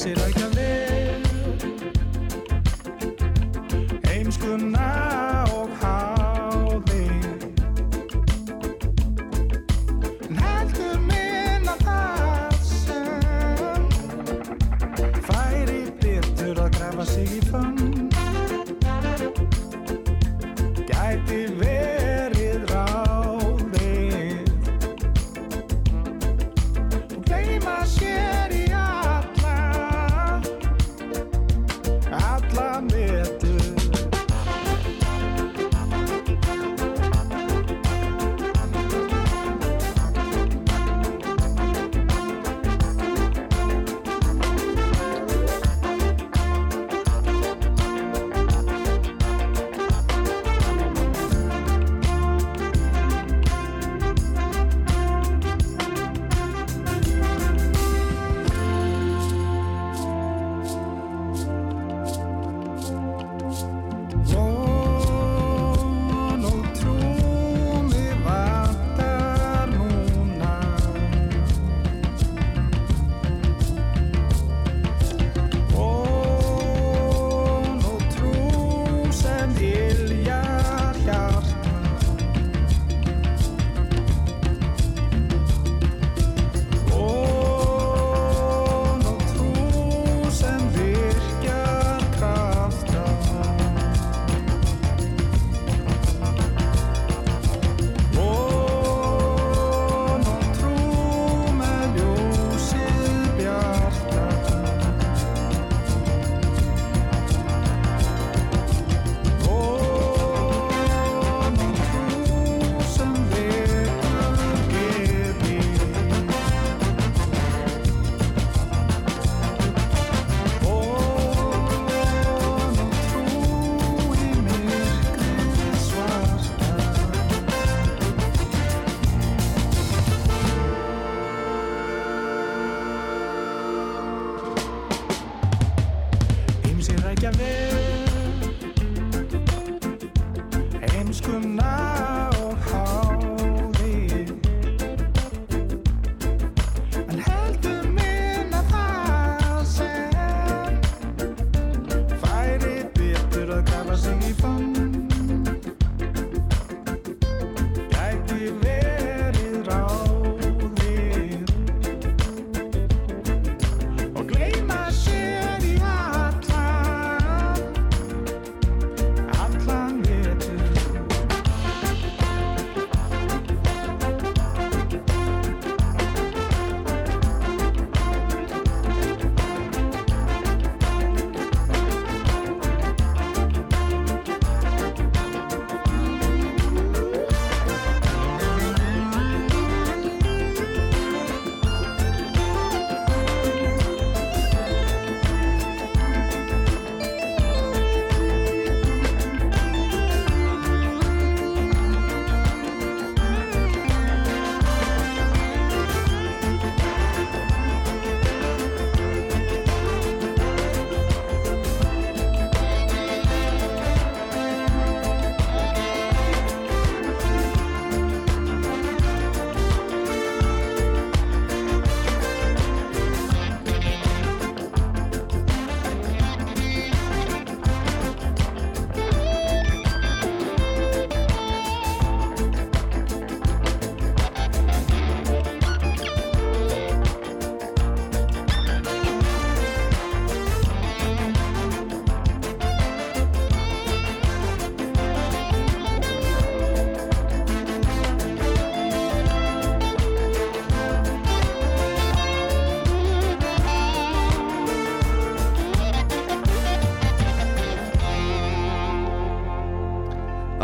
[0.00, 0.39] Heimsir ekki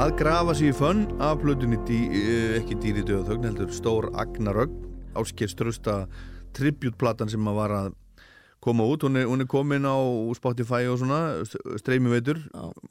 [0.07, 4.77] Að grafa sér í fönn af plötunni dí, eh, ekki dýri döðþögn heldur Stór Agnarögn.
[5.19, 6.07] Áskerströsta
[6.55, 7.89] tributplatan sem að var að
[8.63, 9.99] koma út hún er, hún er komin á
[10.39, 11.43] Spotify og svona
[11.83, 12.39] streymi veitur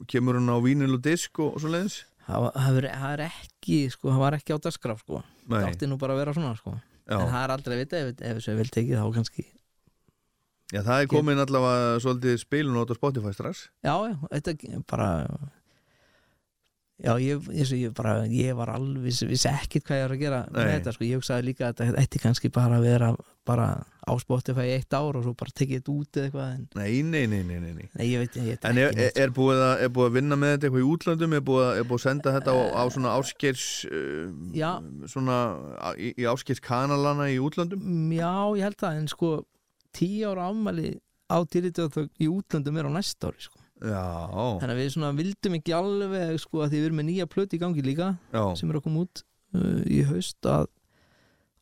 [0.06, 3.80] kemur hún á vínil og disk og, og svo leiðis það það það er ekki
[3.96, 5.24] sko, það var ekki á dagskraf sko.
[5.48, 6.76] það Nei, átti nú bara að vera svona sko.
[6.76, 9.46] en já, það er aldrei að vita ef, ef þessu er vel tekið þá kannski
[10.68, 13.68] já, það er komin allavega svolítið spilun át á Spotify strax.
[13.80, 15.10] Já, já, þetta er bara
[17.04, 20.38] já, ég, ég, ég, bara, ég var alveg vissi, ekkit hvað ég var að gera
[20.48, 20.70] með Nei.
[20.78, 21.04] þetta sko.
[21.04, 23.10] ég hugsaði líka að þetta ætti kannski bara að vera
[23.46, 23.66] bara
[24.06, 27.26] á Spotify eitt ár og svo bara tekið þetta út eða eitthvað en Nei, nei,
[27.30, 28.06] nei, nei, nei, nei.
[28.06, 30.66] ég veit, ég En er, ekki er, búið að, er búið að vinna með þetta
[30.70, 31.36] eitthvað í útlöndum?
[31.38, 34.70] Er búið að, er búið að senda þetta á, á svona áskers uh, Já.
[35.12, 35.36] svona
[35.78, 37.82] á- í, í áskers kanalana í útlöndum?
[37.82, 39.32] Mm, já, ég held það en sko
[39.96, 40.94] tíu ára afmæli
[41.30, 43.55] á dýritöð í útlöndum er á næsta ári sko.
[43.82, 44.04] Já,
[44.62, 47.58] þannig að við svona vildum ekki alveg sko að því við erum með nýja plöti
[47.58, 49.20] í gangi líka já, sem er að koma út
[49.54, 50.66] uh, í haust að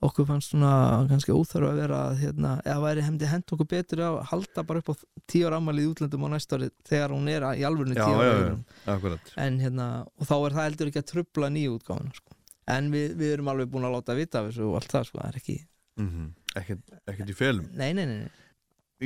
[0.05, 0.71] okkur fannst svona
[1.09, 4.83] kannski óþarf að vera að, hérna, eða væri hefndi hent okkur betur að halda bara
[4.83, 4.95] upp á
[5.33, 8.05] tíu ára afmæli í útlöndum á næsta ári þegar hún er að- í alvörinu já,
[8.05, 8.95] tíu já, ára já, afmæli.
[8.95, 9.33] akkurat.
[9.47, 9.87] en hérna,
[10.21, 12.37] og þá er það heldur ekki að trubla nýju útgáfuna sko.
[12.77, 15.19] en við, við erum alveg búin að láta vita af þessu og allt það sko,
[15.23, 15.57] það er ekki
[15.99, 17.67] Mm ekkert, ekkert í felum.
[17.75, 18.31] nei, nei, nei, nei.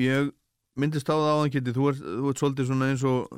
[0.02, 0.32] Ég
[0.78, 3.32] myndist á það áðan geti, þú ert, þú ert svolítið svona eins og,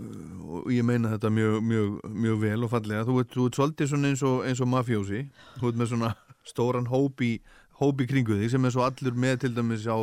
[0.61, 1.95] og ég meina þetta mjög, mjög,
[2.27, 5.23] mjög vel og fallega, þú ert, þú ert svolítið svona eins og, eins og mafjósi,
[5.57, 6.13] þú ert með svona
[6.51, 7.33] stóran hópi,
[7.81, 9.99] hópi kringu þig sem er svo allur með til dæmis á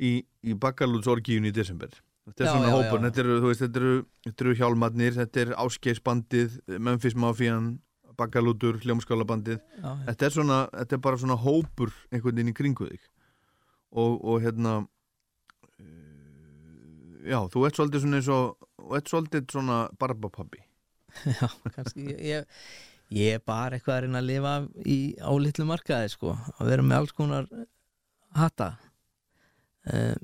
[0.00, 1.92] í, í bakkalútsorgíun í desember.
[2.24, 3.04] Þetta er Já, svona já, hópur, já.
[3.04, 7.66] þetta eru, þú veist, þetta eru, þetta eru hjálmarnir, þetta er áskeisbandið, Memphis Mafían,
[8.16, 9.58] bakkalútur, hljómskálabandið,
[10.06, 13.02] þetta er svona, þetta er bara svona hópur einhvern veginn í kringu þig.
[13.94, 14.78] Og, og hérna
[17.24, 20.62] já, þú ert svolítið svona eins og þú ert svolítið svona barbapabbi.
[21.38, 21.46] Já,
[21.76, 22.46] kannski ég, ég,
[23.14, 26.86] ég er bara eitthvað að reyna að lifa í, á litlu markaði sko, að vera
[26.86, 27.46] með alls konar
[28.34, 28.72] hatta.
[29.86, 30.16] Uh,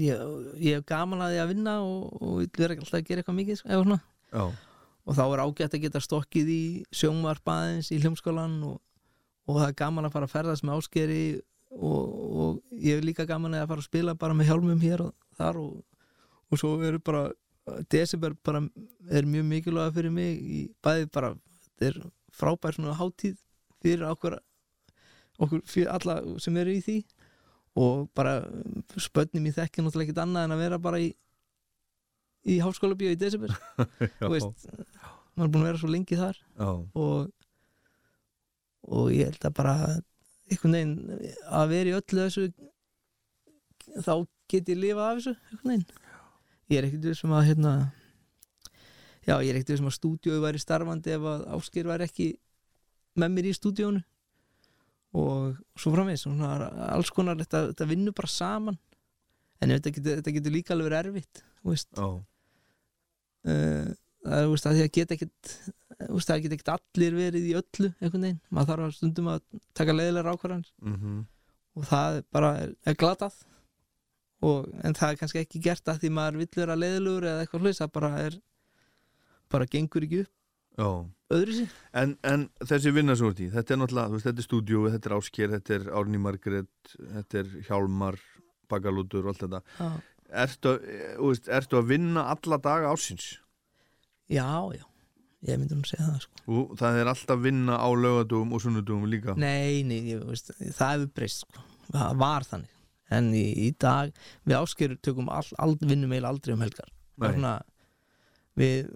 [0.00, 0.22] ég,
[0.56, 3.38] ég hef gaman að því að vinna og, og vil vera alltaf að gera eitthvað
[3.42, 4.00] mikið sko, eða svona.
[4.32, 4.44] já,
[5.04, 6.62] og þá er ágætt að geta stokkið í
[6.96, 8.78] sjónvarpaðins í hljómskólan og,
[9.44, 11.42] og það er gaman að fara að ferðast með áskeri og,
[11.74, 15.60] og ég hef líka gaman að fara að spila bara með hjálmum hér og þar
[15.62, 15.80] og,
[16.50, 17.24] og svo eru bara
[17.90, 18.62] desember bara
[19.10, 22.00] er mjög mikilvæg fyrir mig í bæði bara þetta er
[22.34, 23.38] frábær svona hátíð
[23.82, 24.38] fyrir okkur
[25.42, 26.98] okkur fyrir alla sem eru í því
[27.80, 28.38] og bara
[29.02, 31.10] spönnum í þekki náttúrulega ekkert annað en að vera bara í
[32.44, 33.54] í háskóla bíó í desember.
[34.20, 34.66] Þú veist,
[35.34, 37.30] maður er búin að vera svo lengi þar já, og
[38.84, 39.74] og ég held að bara
[40.54, 42.46] einhvern veginn að vera í öllu þessu
[44.04, 44.14] þá
[44.50, 45.86] get ég lifað af þessu einhvern veginn.
[46.72, 47.74] Ég er ekkert sem að hérna
[49.24, 52.28] já, ég er ekkert sem að stúdíói væri starfandi ef að Ásker væri ekki
[53.20, 54.02] með mér í stúdíónu
[55.14, 56.54] og svo framvegis svona,
[56.90, 58.78] alls konar, þetta, þetta vinnur bara saman.
[59.62, 62.08] En þetta getur, þetta getur líka alveg erfitt Já,
[63.48, 63.92] uh,
[64.24, 65.52] það er að því að geta ekkert
[65.98, 69.42] veist, það geta ekkert allir verið í öllu einhvern veginn, maður þarf að stundum að
[69.74, 71.22] taka leiðilega ákvarðan mhm.
[71.74, 73.34] Og það er bara er, glatað.
[74.46, 77.64] Og, en það er kannski ekki gert að því maður vill vera leiðilegur eða eitthvað
[77.64, 78.36] hlust, það bara er
[79.52, 80.32] bara gengur ekki upp
[80.74, 80.88] Já,
[81.30, 84.48] öðru sér en, en þessi vinna svo út í, þetta er náttúrulega, veist, þetta er
[84.48, 88.18] stúdíu, þetta er Ásker, þetta er Árný Margrét, þetta er Hjálmar,
[88.70, 89.62] Bakalútur og allt þetta.
[89.78, 89.92] já,
[90.44, 93.36] Ertu, eh, ertu að vinna alla daga ásins?
[94.26, 94.82] já, já
[95.44, 96.44] ég myndi nú segja það sko.
[96.54, 99.36] Og það er alltaf vinna á laugadugum og sunnudugum líka.
[99.36, 101.66] nei, nei, ég, veist, það hefur breyst sko.
[101.90, 102.72] það var þannig
[103.14, 104.14] en í, í dag,
[104.48, 106.90] við áskeru tökum all, all, vinnum eiginlega aldrei um helgar
[107.20, 107.54] svona,
[108.58, 108.88] við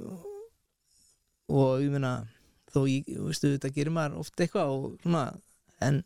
[1.49, 2.13] og ég meina
[2.73, 5.25] þó ég, veistu, þetta gerir maður oft eitthvað og svona,
[5.85, 6.03] en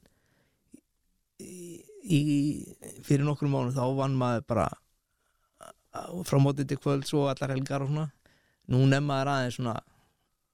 [1.42, 2.20] í,
[3.06, 4.68] fyrir nokkrum mánu þá vann maður bara
[6.26, 8.08] frá mótið til kvölds og allar helgar og svona
[8.72, 9.74] nú nefn maður aðeins svona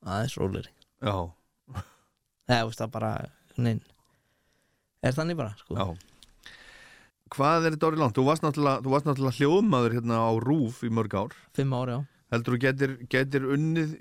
[0.06, 0.68] aðeins rólir
[1.02, 1.14] Já,
[2.48, 3.10] eða veist það bara
[3.58, 3.80] nein,
[5.02, 5.74] er þannig bara sko.
[5.78, 5.86] já.
[7.34, 8.16] Hvað er þetta orðið langt?
[8.16, 11.34] Þú varst náttúrulega, náttúrulega hljóðmaður hérna á Rúf í mörg ár.
[11.56, 12.00] fimm ári á
[12.32, 13.92] Heldur þú getur, getur unnið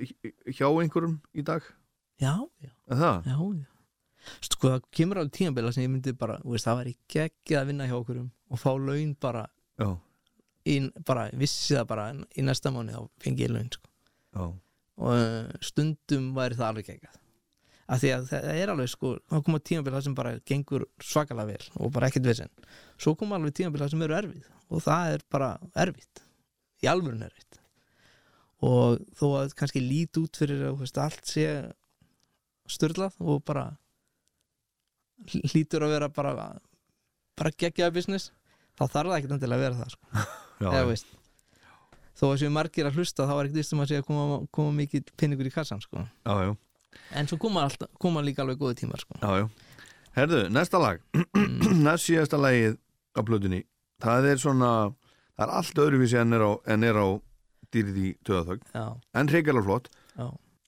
[0.52, 1.64] hjá einhverjum í dag?
[2.20, 2.34] já,
[2.64, 3.28] já, Er það?
[3.28, 3.68] já, já
[4.44, 7.86] sko það kemur alveg tímabila sem ég myndi bara veist, það væri geggið að vinna
[7.88, 9.46] hjá okkur og fá laun bara,
[9.80, 9.88] Já,
[10.68, 10.76] í,
[11.08, 13.88] bara vissi það bara í næsta mánu þá fengi ég laun sko.
[14.98, 17.24] Og uh, stundum væri það alveg geggjað.
[17.88, 21.70] Af því að það er alveg sko þá koma tímabila sem bara gengur svakalega vel
[21.80, 22.52] og bara ekkert vesen.
[23.00, 25.52] Svo koma alveg tímabila sem eru erfið og það er bara
[25.86, 26.24] erfitt.
[26.84, 27.62] Í alvörun erfitt.
[28.68, 31.48] Og þó að kannski lít út fyrir að veist, allt sé
[32.68, 33.70] störlað og bara
[35.54, 36.34] hlýtur að vera bara
[37.38, 38.32] bara geggjaða business
[38.78, 40.26] þá þarf það ekkert endilega að vera það sko.
[40.64, 41.16] já, eða veist
[42.18, 44.40] þó að séu margir að hlusta þá er ekkert vist um að sé að koma,
[44.54, 46.04] koma mikið pinningur í kassan sko.
[46.26, 46.56] já,
[47.20, 49.20] en svo koma, alltaf, koma líka alveg góði tímar sko.
[49.22, 49.48] já.
[50.18, 52.80] Herðu, næsta lag, mm, næst síðasta lagið
[53.14, 53.62] á plötunni,
[54.02, 54.72] það er svona,
[55.38, 57.08] það er allt öðruvísi en er á, en er á
[57.74, 59.92] dýrið í töðaþögn, já, en reykjala flott.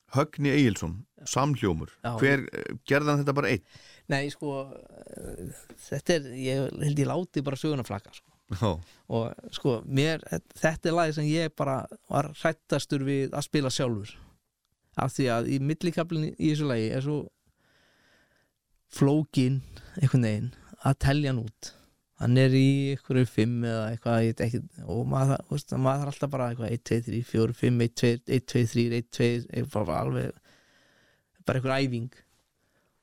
[0.10, 0.96] Högni Egilson,
[1.30, 2.16] samhljómur, Já.
[2.18, 2.42] hver,
[2.90, 3.62] gerði hann þetta bara einn?
[4.10, 5.50] nei sko eh,
[5.86, 8.29] þetta er, ég held ég láti bara söguna flakka sko.
[8.50, 8.70] Já,
[9.14, 10.24] og sko, mér,
[10.58, 14.16] þetta er lagi sem ég bara var hrættastur við að spila sjálfur.
[15.00, 17.20] Af því að í millikablin í þessu lagi er svo
[18.90, 19.60] flókin
[20.00, 20.50] einhvern veginn
[20.82, 21.74] að telja hann út.
[22.20, 26.50] Hann er í einhverju fimm eða eitthvað ekki, og maður, veist, maður þarf alltaf bara
[26.50, 28.10] eitthvað 1, 2, 3, 4, 5, 1, 2
[28.40, 29.30] 1, 2, 3, 1, 2
[29.62, 30.42] eitthvað alveg
[31.46, 32.10] bara einhver æfing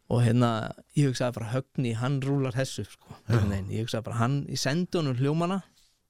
[0.07, 0.51] og hérna,
[0.95, 5.17] ég hugsaði bara högni, hann rúlar hessu sko, ég hugsaði bara hann, ég sendi honum
[5.19, 5.61] hljómana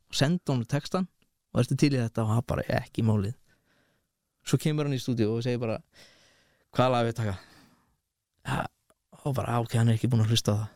[0.07, 1.09] og sendi honum textan
[1.53, 2.27] og ertu til í þetta?
[2.27, 3.35] Og hann bara ekki málið.
[4.47, 5.79] Svo kemur hann í stúdíu og segir bara
[6.77, 7.37] hvað lag við taka?
[8.47, 8.67] Ja,
[9.25, 10.69] og bara, "Á, ok, hann er ekki búin að hlusta það.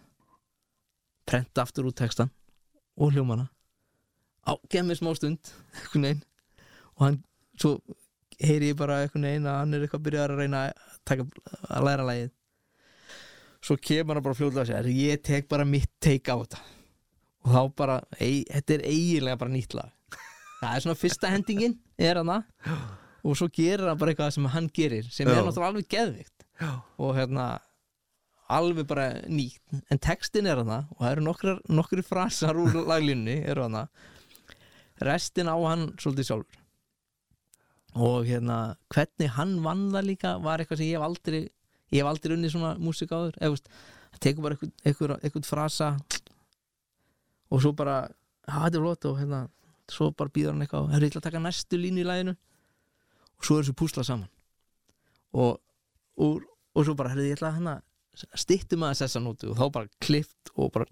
[1.27, 2.31] Prenta aftur út textan
[2.97, 3.49] og hljómana.
[4.49, 5.53] Á, gef mér smá stund
[6.97, 7.23] og hann,
[7.57, 7.81] svo
[8.41, 10.73] heyri ég bara einhvern veginn að hann er eitthvað byrjar að reyna að,
[11.05, 11.27] taka,
[11.69, 12.31] að læra lagið
[13.65, 16.61] svo kemur hann bara fljóðlega að segja ég tek bara mitt take á þetta?
[17.41, 19.93] Og þá bara, ei, þetta er eiginlega bara nýtt lag.
[20.61, 22.35] Það er svona fyrsta hendingin er hann
[23.21, 25.35] og svo gerir hann bara eitthvað sem hann gerir sem Já.
[25.35, 26.71] er náttúrulega alveg geðvikt Já.
[27.01, 27.47] og hérna
[28.51, 29.61] alveg bara nýtt.
[29.93, 33.87] En textin er hann og það eru nokkri, nokkri frasar úr laglínni eru hann
[35.05, 36.59] restin á hann svolítið sjálfur.
[38.01, 38.59] Og hérna
[38.93, 41.41] hvernig hann vann það líka var eitthvað sem ég hef aldrei
[41.91, 45.89] ég hef aldrei unnið svona músík áður það tekur bara eitthvað, eitthvað, eitthvað frasa.
[47.51, 47.97] Og svo bara
[48.49, 49.41] "Ha, þetta er flott og hérna
[49.91, 53.45] svo bara býður hann eitthvað, hefur ég ætla að taka næstu línu í læginu og
[53.47, 54.29] svo er þessu púsla saman.
[55.35, 55.59] Og,
[56.19, 56.43] og,
[56.75, 57.75] og svo bara, hefur ég ætla að hérna
[58.39, 59.51] stittum aðeins þessa nótu.
[59.51, 60.87] Og þá bara klift og bara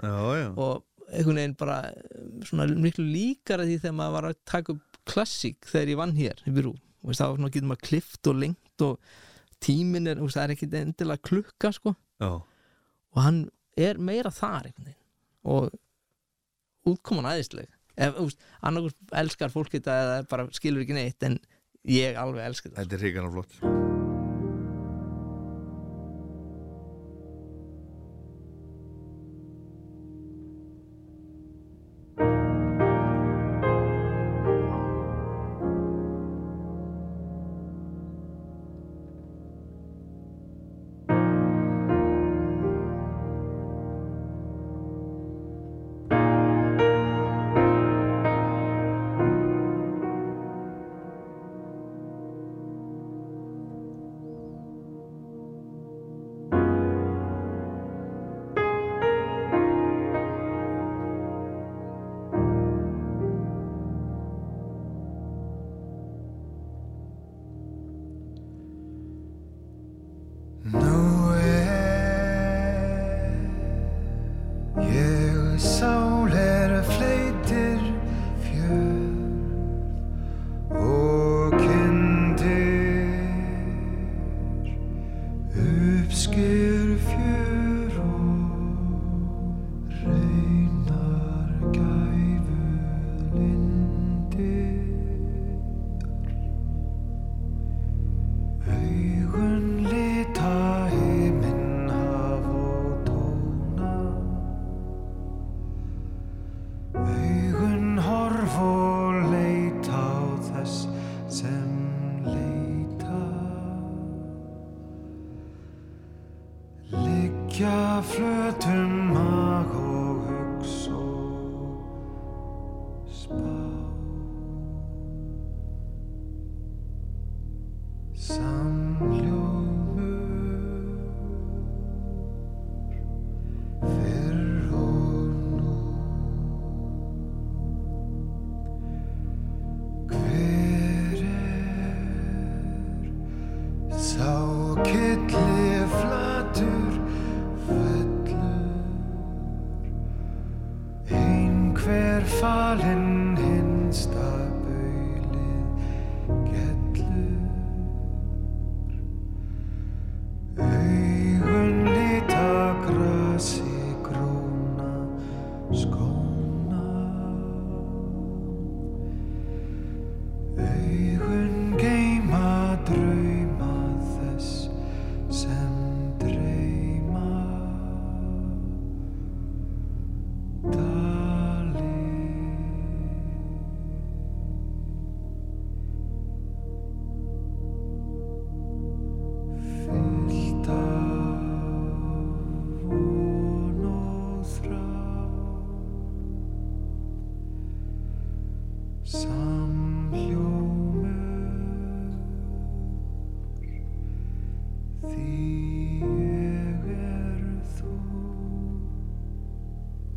[0.00, 1.78] já, já, og einhvern veginn bara
[2.48, 6.40] svona miklu líkara því þegar maður var að taka upp klassík þegar ég vann hér
[6.48, 6.72] í byrú
[7.04, 8.98] og þá getur maður klift og lengt og
[9.64, 11.94] tíminn er, það er ekki endilega klukka sko.
[12.22, 12.32] Já,
[13.14, 13.44] og hann
[13.78, 14.70] er meira þar
[15.44, 15.72] og
[16.88, 17.70] útkoman æðisleg.
[17.94, 21.38] Ef, þú veist, annarkur elskar fólk þetta eða bara skilur ekki neitt en
[21.86, 23.83] ég alveg elska þetta þetta er reykjala flott.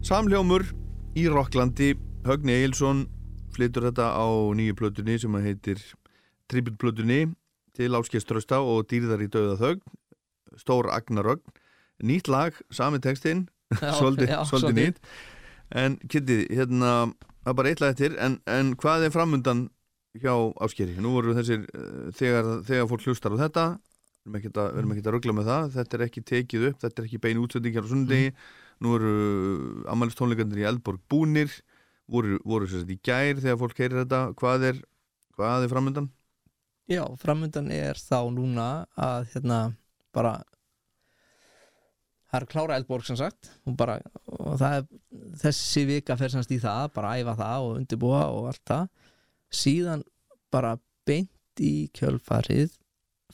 [0.08, 0.64] Samhljómur
[1.20, 1.90] í Rocklandi.
[2.24, 3.02] Högni Egilson
[3.52, 4.24] flytur þetta á
[4.56, 5.82] nýju plötunni sem að heitir
[6.48, 7.34] Trippelplötunni
[7.76, 9.82] til áskeiströsta og dýrðar í döða þögn.
[10.62, 11.44] Stór Agnarögn.
[12.08, 13.50] Nýtt lag, sami textinn.
[13.82, 15.02] Já, svolítið, nýtt.
[15.76, 16.94] En Kitty, hérna
[17.44, 19.66] það er bara eitt lag eftir, en, en hvað er framundan
[20.24, 20.32] hjá
[20.64, 20.96] áskeri?
[21.04, 23.66] Nú voru þessir uh, þegar, þegar fólk hlustar á þetta.
[24.24, 25.70] Við erum ekkert að, ruggla með það.
[25.76, 28.32] Þetta er ekki tekið upp, þetta er ekki bein útsendingar á sunnudegi,
[28.84, 29.14] nú eru
[29.90, 31.50] ammælistónleikandir í Eldborg búnir
[32.08, 34.86] voru, voru sér í gær þegar fólk heyrir þetta, hvað er
[35.38, 36.12] hvað er framundan?
[36.88, 39.58] Já, framöndan er þá núna að hérna
[40.16, 40.38] bara
[42.32, 43.52] það er klára Eldborg sem sagt.
[43.68, 44.00] Og, bara,
[44.32, 44.88] og er
[45.42, 48.88] þessi vika fer semst í það, bara æfa það og undirbúa og allt það.
[49.52, 50.06] Síðan
[50.54, 50.78] bara
[51.08, 52.80] beint í kjölfarið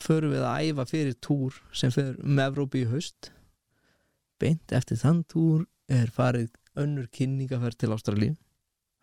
[0.01, 3.29] förum við að æfa fyrir túr sem fyrir um Evrópi í haust
[4.43, 8.35] beint eftir þann túr er farið önnur kynningaferð til Ástralíu.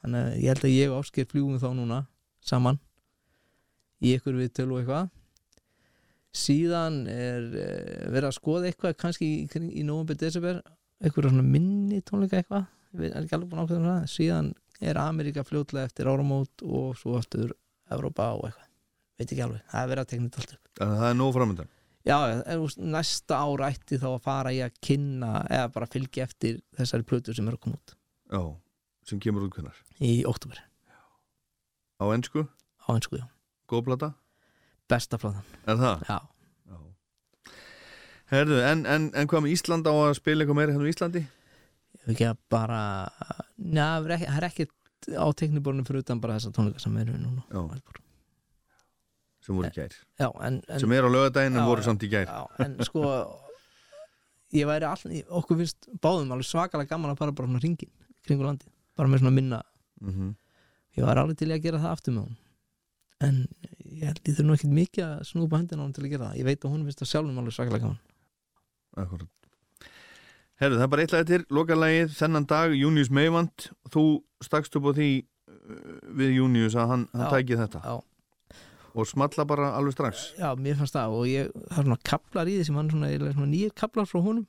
[0.01, 2.01] Þannig að ég held að ég og Ásker fljúum þá núna
[2.45, 2.81] saman
[4.01, 5.11] í ykkur við tölu og eitthvað.
[6.41, 10.61] Síðan er uh, verið að skoða eitthvað kannski í, í november, desember
[11.03, 12.69] eitthvað svona minni tónleika eitthvað.
[12.97, 14.07] Við erum ekki alveg búin að ákveða um það.
[14.15, 17.53] Síðan er Ameríka fljótlega eftir áramót og svo eftir
[17.91, 18.71] Evrópa og eitthvað.
[19.21, 20.73] Veit ekki alveg, það er verið að tekna þetta allt upp.
[20.81, 21.73] Þannig að það er nóg framundan
[22.07, 22.17] já,
[22.79, 27.37] næsta ár ætti þá að fara í að kynna eða bara fylgja eftir þessari plötu
[27.37, 27.95] sem eru að koma út.
[28.31, 28.43] Já,
[29.11, 30.63] sem kemur út hvernar í oktober
[32.01, 32.47] á ennsku,
[32.87, 33.27] á einsku, já,
[33.69, 34.13] góð plata?
[34.91, 35.45] Besta platan.
[35.71, 36.07] Er það?
[36.09, 36.19] já.
[38.31, 39.89] Herðu, en, en, en hvað með Ísland?
[39.91, 41.23] Á að spila eitthvað meira hérna á Íslandi?
[42.01, 42.83] ég veit ekki að bara
[43.59, 47.43] njá, það er er ekkert á tekniborinu fyrir utan bara þessa tónleika sem eru núna.
[47.51, 47.61] Já.
[49.41, 49.95] Sem voru í gær.
[50.21, 52.29] já, en, en sem er á lögadaginn en voru samt í gær.
[52.29, 53.05] Já, en sko
[54.57, 57.93] ég væri all, okkur finnst báðum alveg svakalega gaman að fara bara svona ringin
[58.27, 58.69] kringu landi,
[58.99, 59.63] bara með svona minna.
[60.05, 60.37] Mm
[60.99, 62.39] ég var alveg til að gera það aftur með hún
[63.21, 63.37] en
[63.95, 66.31] ég held ég þurf nú ekkert mikið að snúpa hendina á hún til að gera
[66.31, 66.39] það.
[66.41, 68.01] Ég veit að hún finnst það sjálfum alveg svakalega gaman.
[69.05, 69.29] Akkurat
[70.61, 74.03] Herðu, það er bara eitt lag til, lokalagið þennan dag, Június Meivand þú
[74.45, 77.31] stakst upp á því uh, við Június að hann, hann Já.
[77.33, 77.81] tæki þetta.
[77.81, 77.95] já,
[78.95, 80.25] og smalla bara alveg strax.
[80.39, 83.11] Já, mér fannst það og ég, það er svona kaplar í því sem hann svona,
[83.35, 84.47] svona nýjir kaplar frá honum.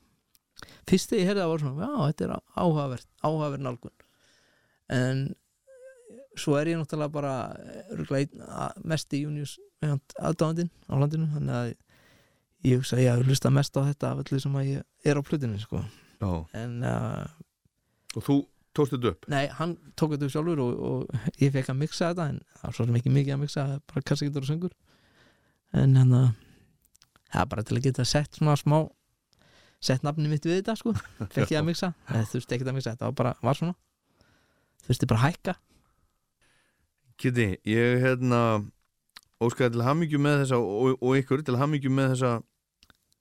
[0.89, 3.93] Fyrst þegar ég heyrði það var svona, já, þetta er áhugavert áhugaverð nálgun.
[4.91, 5.22] En
[6.39, 11.72] svo er ég náttúrulega bara að- mest í Június aðdáðandinn á landinu þannig að
[12.69, 15.18] ég hugsa að ég hef hlusta mest á þetta af öllu sem að ég er
[15.18, 15.81] á plötinu sko.
[16.53, 17.26] En uh,
[18.15, 18.35] og þú
[18.77, 19.27] tókst þetta upp?
[19.31, 22.65] Nei, hann tók þetta upp sjálfur og, og ég fekk að mixa þetta en það
[22.68, 24.73] var svo sem ekki mikið að mixa bara kassagitur og söngur.
[25.81, 26.27] En hann að
[27.31, 28.77] það er bara til að geta sett svona smá
[29.81, 30.93] sett nafni mitt við þetta sko.
[31.34, 33.77] Fekk ég að mixa, eða þurfti ekki að mixa þetta var bara, var svona.
[34.85, 35.57] Þurfti bara að hækka.
[37.22, 38.41] Kitty, ég hérna
[39.41, 42.31] óskaði til hamingju með þessa og, og ykkur til hamingju með þessa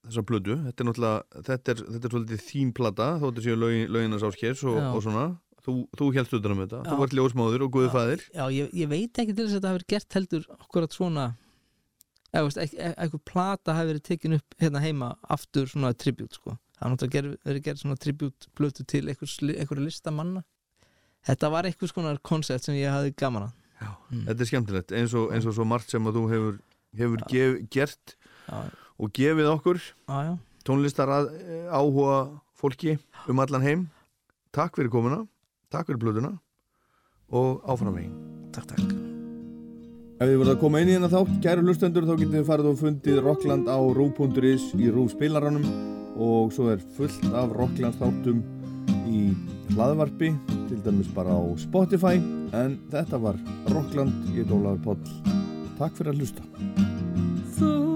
[0.07, 3.57] þessa blödu, þetta er náttúrulega þetta er, þetta er svolítið þín plata þó þetta séu
[3.61, 4.89] lögin, löginas áskers og, Já.
[4.97, 5.27] og svona.
[5.61, 6.89] Þú, þú helst utan um þetta, Já.
[6.89, 9.69] þú vart ljósmáður og guðu fæðir Já, ég, ég veit ekki til þess að þetta
[9.69, 11.27] hafi verið gert heldur svona
[12.33, 16.33] eða veist, ekki- e- eitthvað plata hafi verið tekin upp hérna heima aftur svona tribut
[16.39, 16.57] sko.
[16.81, 20.45] það er náttúrulega verið gert svona tribut blötu til einhverju listamanna.
[21.29, 23.53] Þetta var eitthvað svona koncept sem ég hafði gaman að
[24.11, 24.25] Mm.
[24.29, 26.59] þetta er skemmtilegt, eins og, eins og svo margt sem að þú hefur,
[26.97, 28.15] hefur gef, gert.
[28.49, 28.71] Já,
[29.01, 30.35] og gefið okkur já,
[30.69, 31.31] tónlistar að,
[31.73, 32.19] áhuga
[32.61, 32.99] fólki
[33.29, 33.87] um allan heim.
[34.53, 35.25] Takk fyrir komuna,
[35.73, 36.35] takk fyrir blöðuna
[37.31, 38.95] og áfram veginn takk, takk.
[40.21, 42.71] Ef þið voruð að koma inn í hérna þátt, kæru lustendur, þá getið þið farið
[42.71, 45.65] og fundið Rockland á rú.is í rú spilaranum
[46.21, 48.43] og svo er fullt af Rockland þáttum
[49.09, 49.31] í
[49.73, 50.35] hlaðvarpi,
[50.69, 52.21] til dæmis bara á Spotify,
[52.53, 53.39] en þetta var
[53.73, 55.39] Rockland, ég er Ólaður Páll.
[55.81, 57.90] Takk fyrir að hlusta.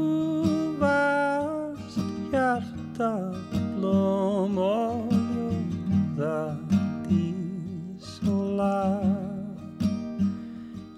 [2.94, 3.32] Hjarta
[3.76, 5.12] blóm og
[6.16, 6.56] ljóða
[7.08, 9.84] dís og lag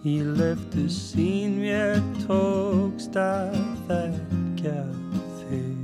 [0.04, 3.56] Í löftu sín mér tókst að
[3.88, 4.82] þekkja
[5.40, 5.76] þig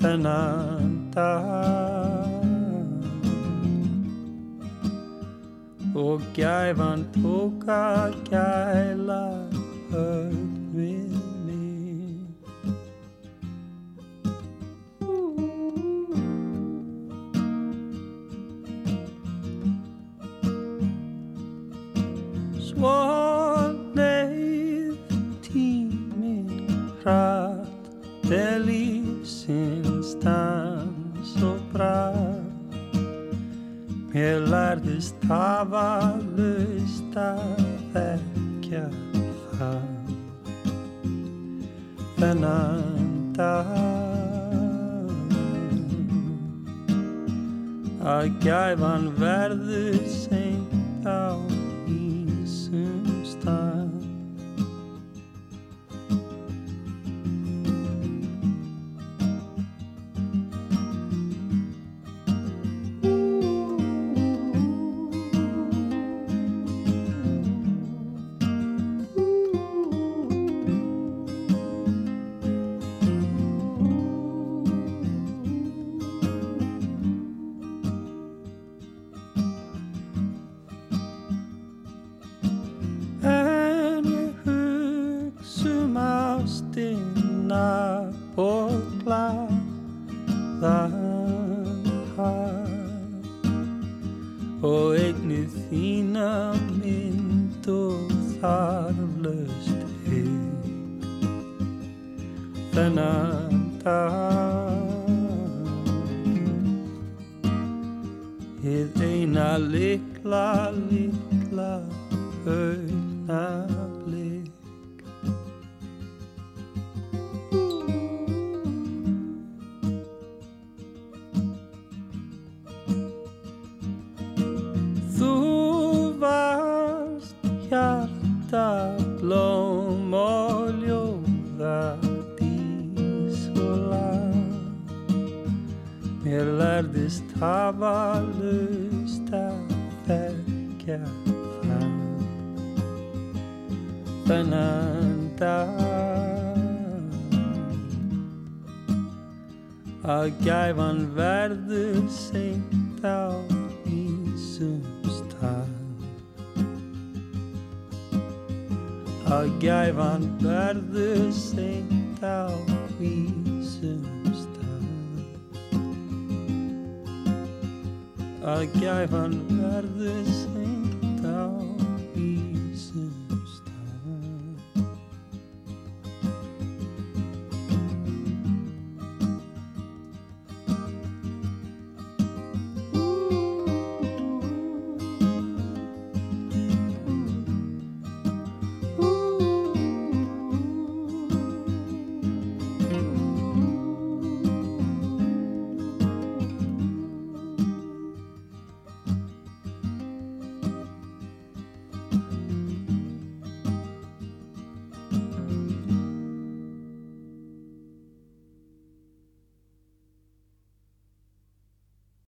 [0.00, 2.44] Þennan dag.
[5.96, 9.22] Og gæfan tók að gæla
[9.96, 10.44] öll
[10.74, 11.15] við